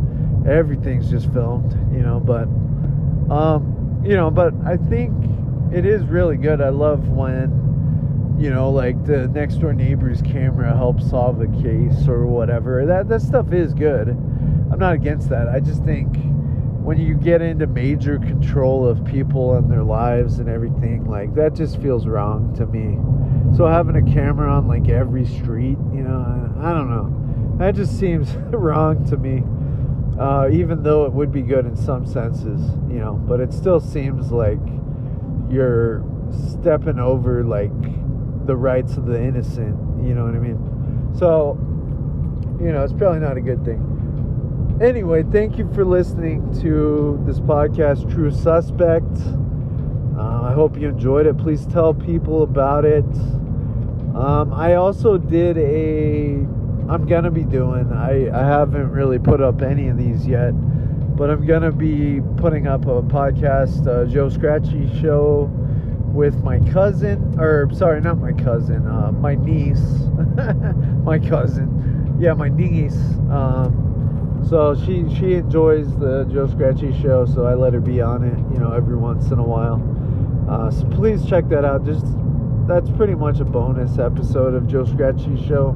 everything's 0.48 1.10
just 1.10 1.32
filmed, 1.34 1.72
you 1.94 2.02
know, 2.02 2.20
but 2.20 2.48
um, 3.34 4.02
you 4.06 4.16
know, 4.16 4.30
but 4.30 4.54
I 4.66 4.78
think 4.78 5.14
it 5.74 5.86
is 5.86 6.04
really 6.04 6.38
good. 6.38 6.62
I 6.62 6.70
love 6.70 7.10
when 7.10 7.66
you 8.38 8.50
know, 8.50 8.70
like 8.70 9.06
the 9.06 9.28
next 9.30 9.56
door 9.56 9.74
neighbor's 9.74 10.22
camera 10.22 10.76
helps 10.76 11.10
solve 11.10 11.40
a 11.40 11.48
case 11.62 12.08
or 12.08 12.26
whatever. 12.26 12.86
That 12.86 13.08
that 13.10 13.22
stuff 13.22 13.54
is 13.54 13.74
good. 13.74 14.10
I'm 14.10 14.80
not 14.80 14.94
against 14.94 15.30
that. 15.30 15.48
I 15.48 15.60
just 15.60 15.84
think 15.84 16.18
when 16.84 17.00
you 17.00 17.16
get 17.16 17.42
into 17.42 17.66
major 17.66 18.20
control 18.20 18.86
of 18.88 19.04
people 19.06 19.56
and 19.56 19.72
their 19.72 19.84
lives 19.84 20.40
and 20.40 20.50
everything, 20.50 21.06
like 21.06 21.34
that 21.36 21.56
just 21.56 21.82
feels 21.82 22.06
wrong 22.06 22.54
to 22.56 22.66
me. 22.68 23.00
So 23.56 23.66
having 23.66 23.96
a 23.96 24.14
camera 24.14 24.52
on 24.52 24.68
like 24.68 24.90
every 24.90 25.26
street, 25.26 25.78
you 25.94 26.04
know, 26.04 26.54
I, 26.60 26.70
I 26.70 26.74
don't 26.74 26.90
know. 26.90 27.25
That 27.58 27.76
just 27.76 27.98
seems 27.98 28.34
wrong 28.52 29.06
to 29.08 29.18
me. 29.18 29.44
Uh, 30.20 30.50
even 30.52 30.82
though 30.84 31.06
it 31.06 31.12
would 31.12 31.32
be 31.32 31.42
good 31.42 31.66
in 31.66 31.76
some 31.76 32.06
senses, 32.06 32.62
you 32.90 33.00
know, 33.00 33.14
but 33.14 33.42
it 33.42 33.52
still 33.52 33.82
seems 33.82 34.32
like 34.32 34.60
you're 35.50 36.04
stepping 36.32 37.00
over 37.00 37.44
like 37.44 37.72
the 38.46 38.56
rights 38.56 38.98
of 38.98 39.06
the 39.06 39.22
innocent. 39.22 39.78
You 40.06 40.14
know 40.14 40.26
what 40.26 40.36
I 40.36 40.40
mean? 40.40 41.14
So, 41.18 41.58
you 42.64 42.72
know, 42.72 42.84
it's 42.84 42.94
probably 42.94 43.20
not 43.20 43.38
a 43.38 43.42
good 43.42 43.66
thing. 43.66 44.80
Anyway, 44.82 45.24
thank 45.24 45.58
you 45.58 45.70
for 45.74 45.86
listening 45.86 46.54
to 46.62 47.22
this 47.26 47.40
podcast, 47.40 48.12
True 48.12 48.32
Suspect. 48.32 49.06
Uh, 50.18 50.44
I 50.44 50.54
hope 50.54 50.78
you 50.78 50.90
enjoyed 50.90 51.28
it. 51.28 51.38
Please 51.38 51.66
tell 51.66 51.94
people 51.94 52.44
about 52.44 52.86
it. 52.86 53.06
Um, 54.16 54.54
I 54.54 54.76
also 54.76 55.18
did 55.18 55.58
a. 55.58 56.55
I'm 56.90 57.06
gonna 57.06 57.32
be 57.32 57.44
doing. 57.44 57.92
I 57.92 58.30
I 58.30 58.46
haven't 58.46 58.92
really 58.92 59.20
put 59.20 59.42
up 59.42 59.62
any 59.62 59.88
of 59.88 59.98
these 59.98 60.26
yet, 60.28 60.52
but 61.16 61.30
I'm 61.30 61.46
gonna 61.46 61.72
be 61.72 62.22
putting 62.38 62.68
up 62.68 62.86
a 62.86 63.02
podcast, 63.02 63.88
uh, 63.88 64.06
Joe 64.06 64.30
Scratchy 64.30 64.90
Show 65.02 65.50
with 66.14 66.44
my 66.44 66.60
cousin, 66.72 67.36
or 67.40 67.70
sorry, 67.74 68.02
not 68.02 68.20
my 68.20 68.32
cousin, 68.34 68.88
uh, 68.88 69.12
my 69.12 69.36
niece, 69.36 69.84
my 71.04 71.20
cousin, 71.20 72.18
yeah, 72.20 72.34
my 72.34 72.50
niece. 72.50 72.98
Um, 73.30 74.44
so 74.48 74.76
she 74.76 75.04
she 75.16 75.34
enjoys 75.34 75.88
the 75.98 76.26
Joe 76.32 76.48
Scratchy 76.48 76.94
show, 77.02 77.26
so 77.26 77.46
I 77.46 77.56
let 77.56 77.74
her 77.74 77.82
be 77.82 78.00
on 78.00 78.24
it, 78.24 78.38
you 78.54 78.60
know, 78.60 78.72
every 78.72 78.96
once 78.96 79.32
in 79.32 79.40
a 79.40 79.44
while. 79.44 79.82
Uh, 80.48 80.70
so 80.70 80.86
please 80.90 81.26
check 81.26 81.50
that 81.50 81.66
out. 81.66 81.84
Just 81.84 82.06
that's 82.68 82.90
pretty 82.92 83.16
much 83.16 83.40
a 83.40 83.46
bonus 83.46 83.98
episode 83.98 84.54
of 84.54 84.68
Joe 84.68 84.86
Scratchy 84.86 85.36
show, 85.48 85.72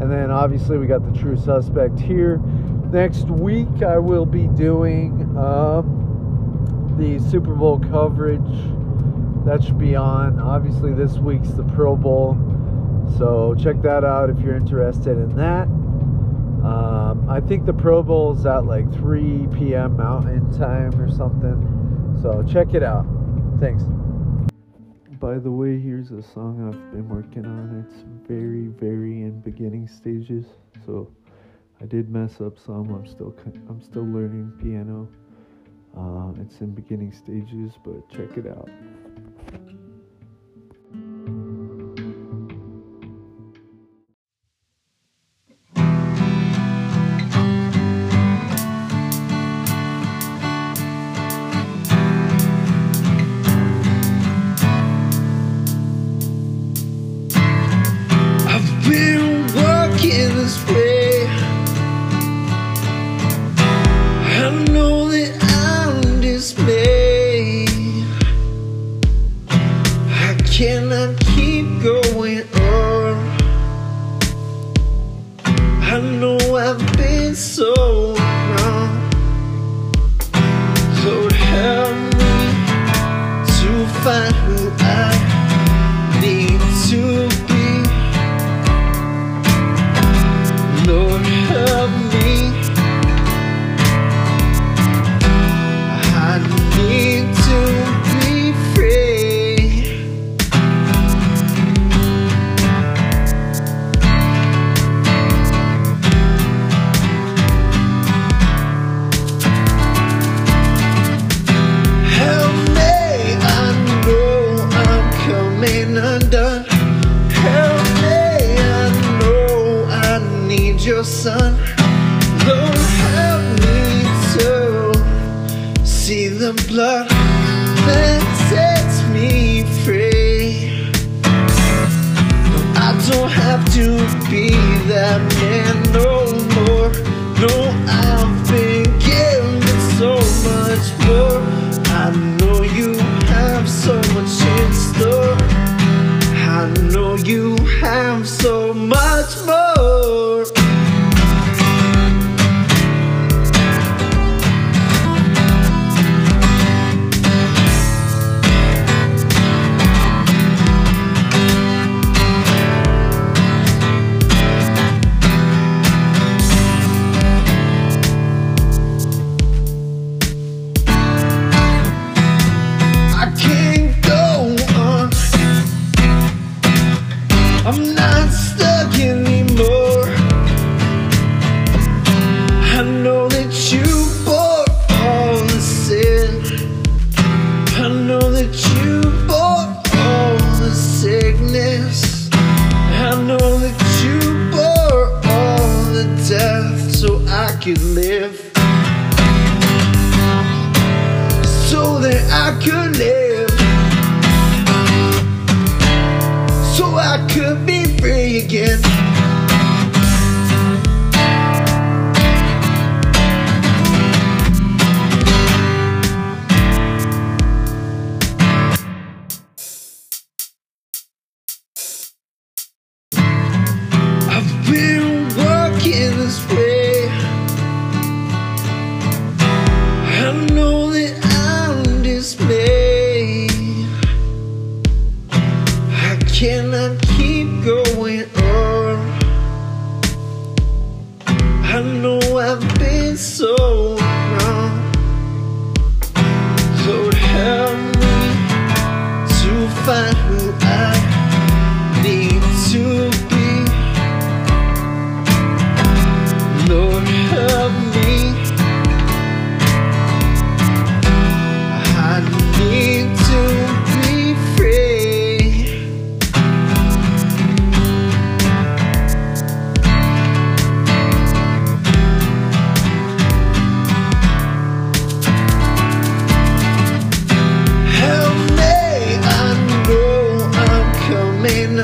and 0.00 0.10
then 0.10 0.30
obviously 0.30 0.78
we 0.78 0.86
got 0.86 1.04
the 1.04 1.18
True 1.18 1.36
Suspect 1.36 1.98
here. 1.98 2.38
Next 2.92 3.26
week 3.26 3.82
I 3.82 3.98
will 3.98 4.26
be 4.26 4.46
doing 4.48 5.36
um, 5.36 6.94
the 6.98 7.18
Super 7.30 7.54
Bowl 7.54 7.80
coverage 7.80 8.40
that 9.44 9.62
should 9.62 9.78
be 9.78 9.94
on. 9.94 10.40
Obviously, 10.40 10.92
this 10.92 11.18
week's 11.18 11.50
the 11.50 11.64
Pro 11.64 11.96
Bowl, 11.96 12.36
so 13.18 13.54
check 13.58 13.82
that 13.82 14.04
out 14.04 14.30
if 14.30 14.38
you're 14.40 14.56
interested 14.56 15.18
in 15.18 15.36
that. 15.36 15.68
Um, 16.66 17.28
I 17.28 17.40
think 17.40 17.66
the 17.66 17.74
Pro 17.74 18.02
Bowl's 18.02 18.46
at 18.46 18.64
like 18.64 18.90
3 18.94 19.48
p.m. 19.52 19.98
Mountain 19.98 20.50
Time 20.58 20.98
or 20.98 21.10
something, 21.10 22.18
so 22.22 22.42
check 22.42 22.72
it 22.74 22.82
out. 22.82 23.06
Thanks. 23.60 23.84
By 25.24 25.38
the 25.38 25.50
way, 25.50 25.80
here's 25.80 26.10
a 26.10 26.22
song 26.22 26.68
I've 26.68 26.92
been 26.92 27.08
working 27.08 27.46
on. 27.46 27.86
It's 27.88 28.04
very, 28.28 28.66
very 28.66 29.22
in 29.22 29.40
beginning 29.40 29.88
stages, 29.88 30.44
so 30.84 31.10
I 31.80 31.86
did 31.86 32.10
mess 32.10 32.42
up 32.42 32.58
some. 32.58 32.90
I'm 32.90 33.06
still, 33.06 33.34
I'm 33.70 33.80
still 33.80 34.04
learning 34.04 34.52
piano. 34.62 35.08
Uh, 35.96 36.38
it's 36.42 36.60
in 36.60 36.74
beginning 36.74 37.10
stages, 37.10 37.72
but 37.82 38.06
check 38.10 38.36
it 38.36 38.46
out. 38.46 38.68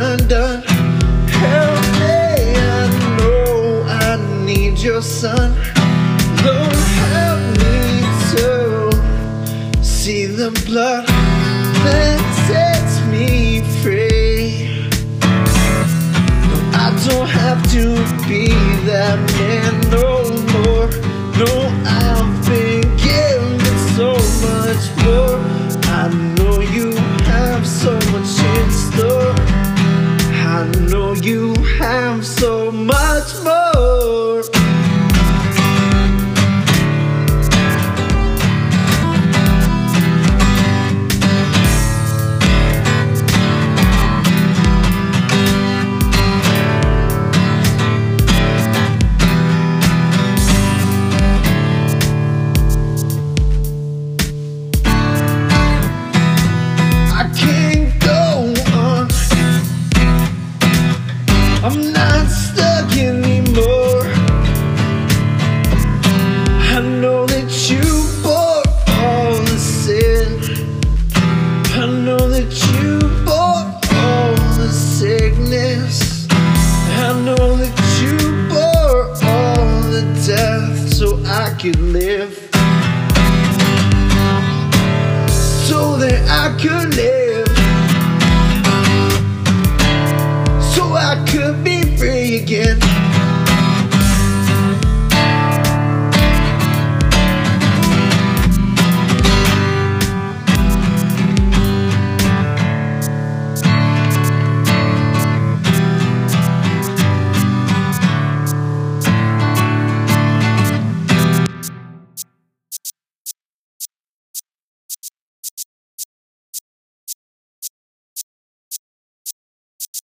Help 0.01 0.17
me, 2.01 2.57
I 2.57 2.89
know 3.19 3.85
I 3.87 4.17
need 4.47 4.79
your 4.79 5.03
son. 5.03 5.55
Lord, 6.43 6.75
help 7.13 7.41
me 7.61 8.01
to 8.33 8.49
see 9.85 10.25
the 10.25 10.51
blood 10.65 11.07
that 11.85 12.21
sets 12.49 12.95
me 13.09 13.61
free. 13.83 14.89
No, 16.49 16.57
I 16.73 16.89
don't 17.07 17.29
have 17.29 17.63
to 17.73 17.85
be 18.27 18.49
that 18.87 19.19
man 19.37 19.75
no 19.91 20.25
more. 20.55 20.89
No, 21.37 21.53
I've 21.85 22.33
been 22.49 22.81
given 22.97 23.77
so 23.97 24.17
much 24.47 24.85
more. 25.05 25.40
you 31.25 31.55
have 31.79 32.25
so 32.25 32.60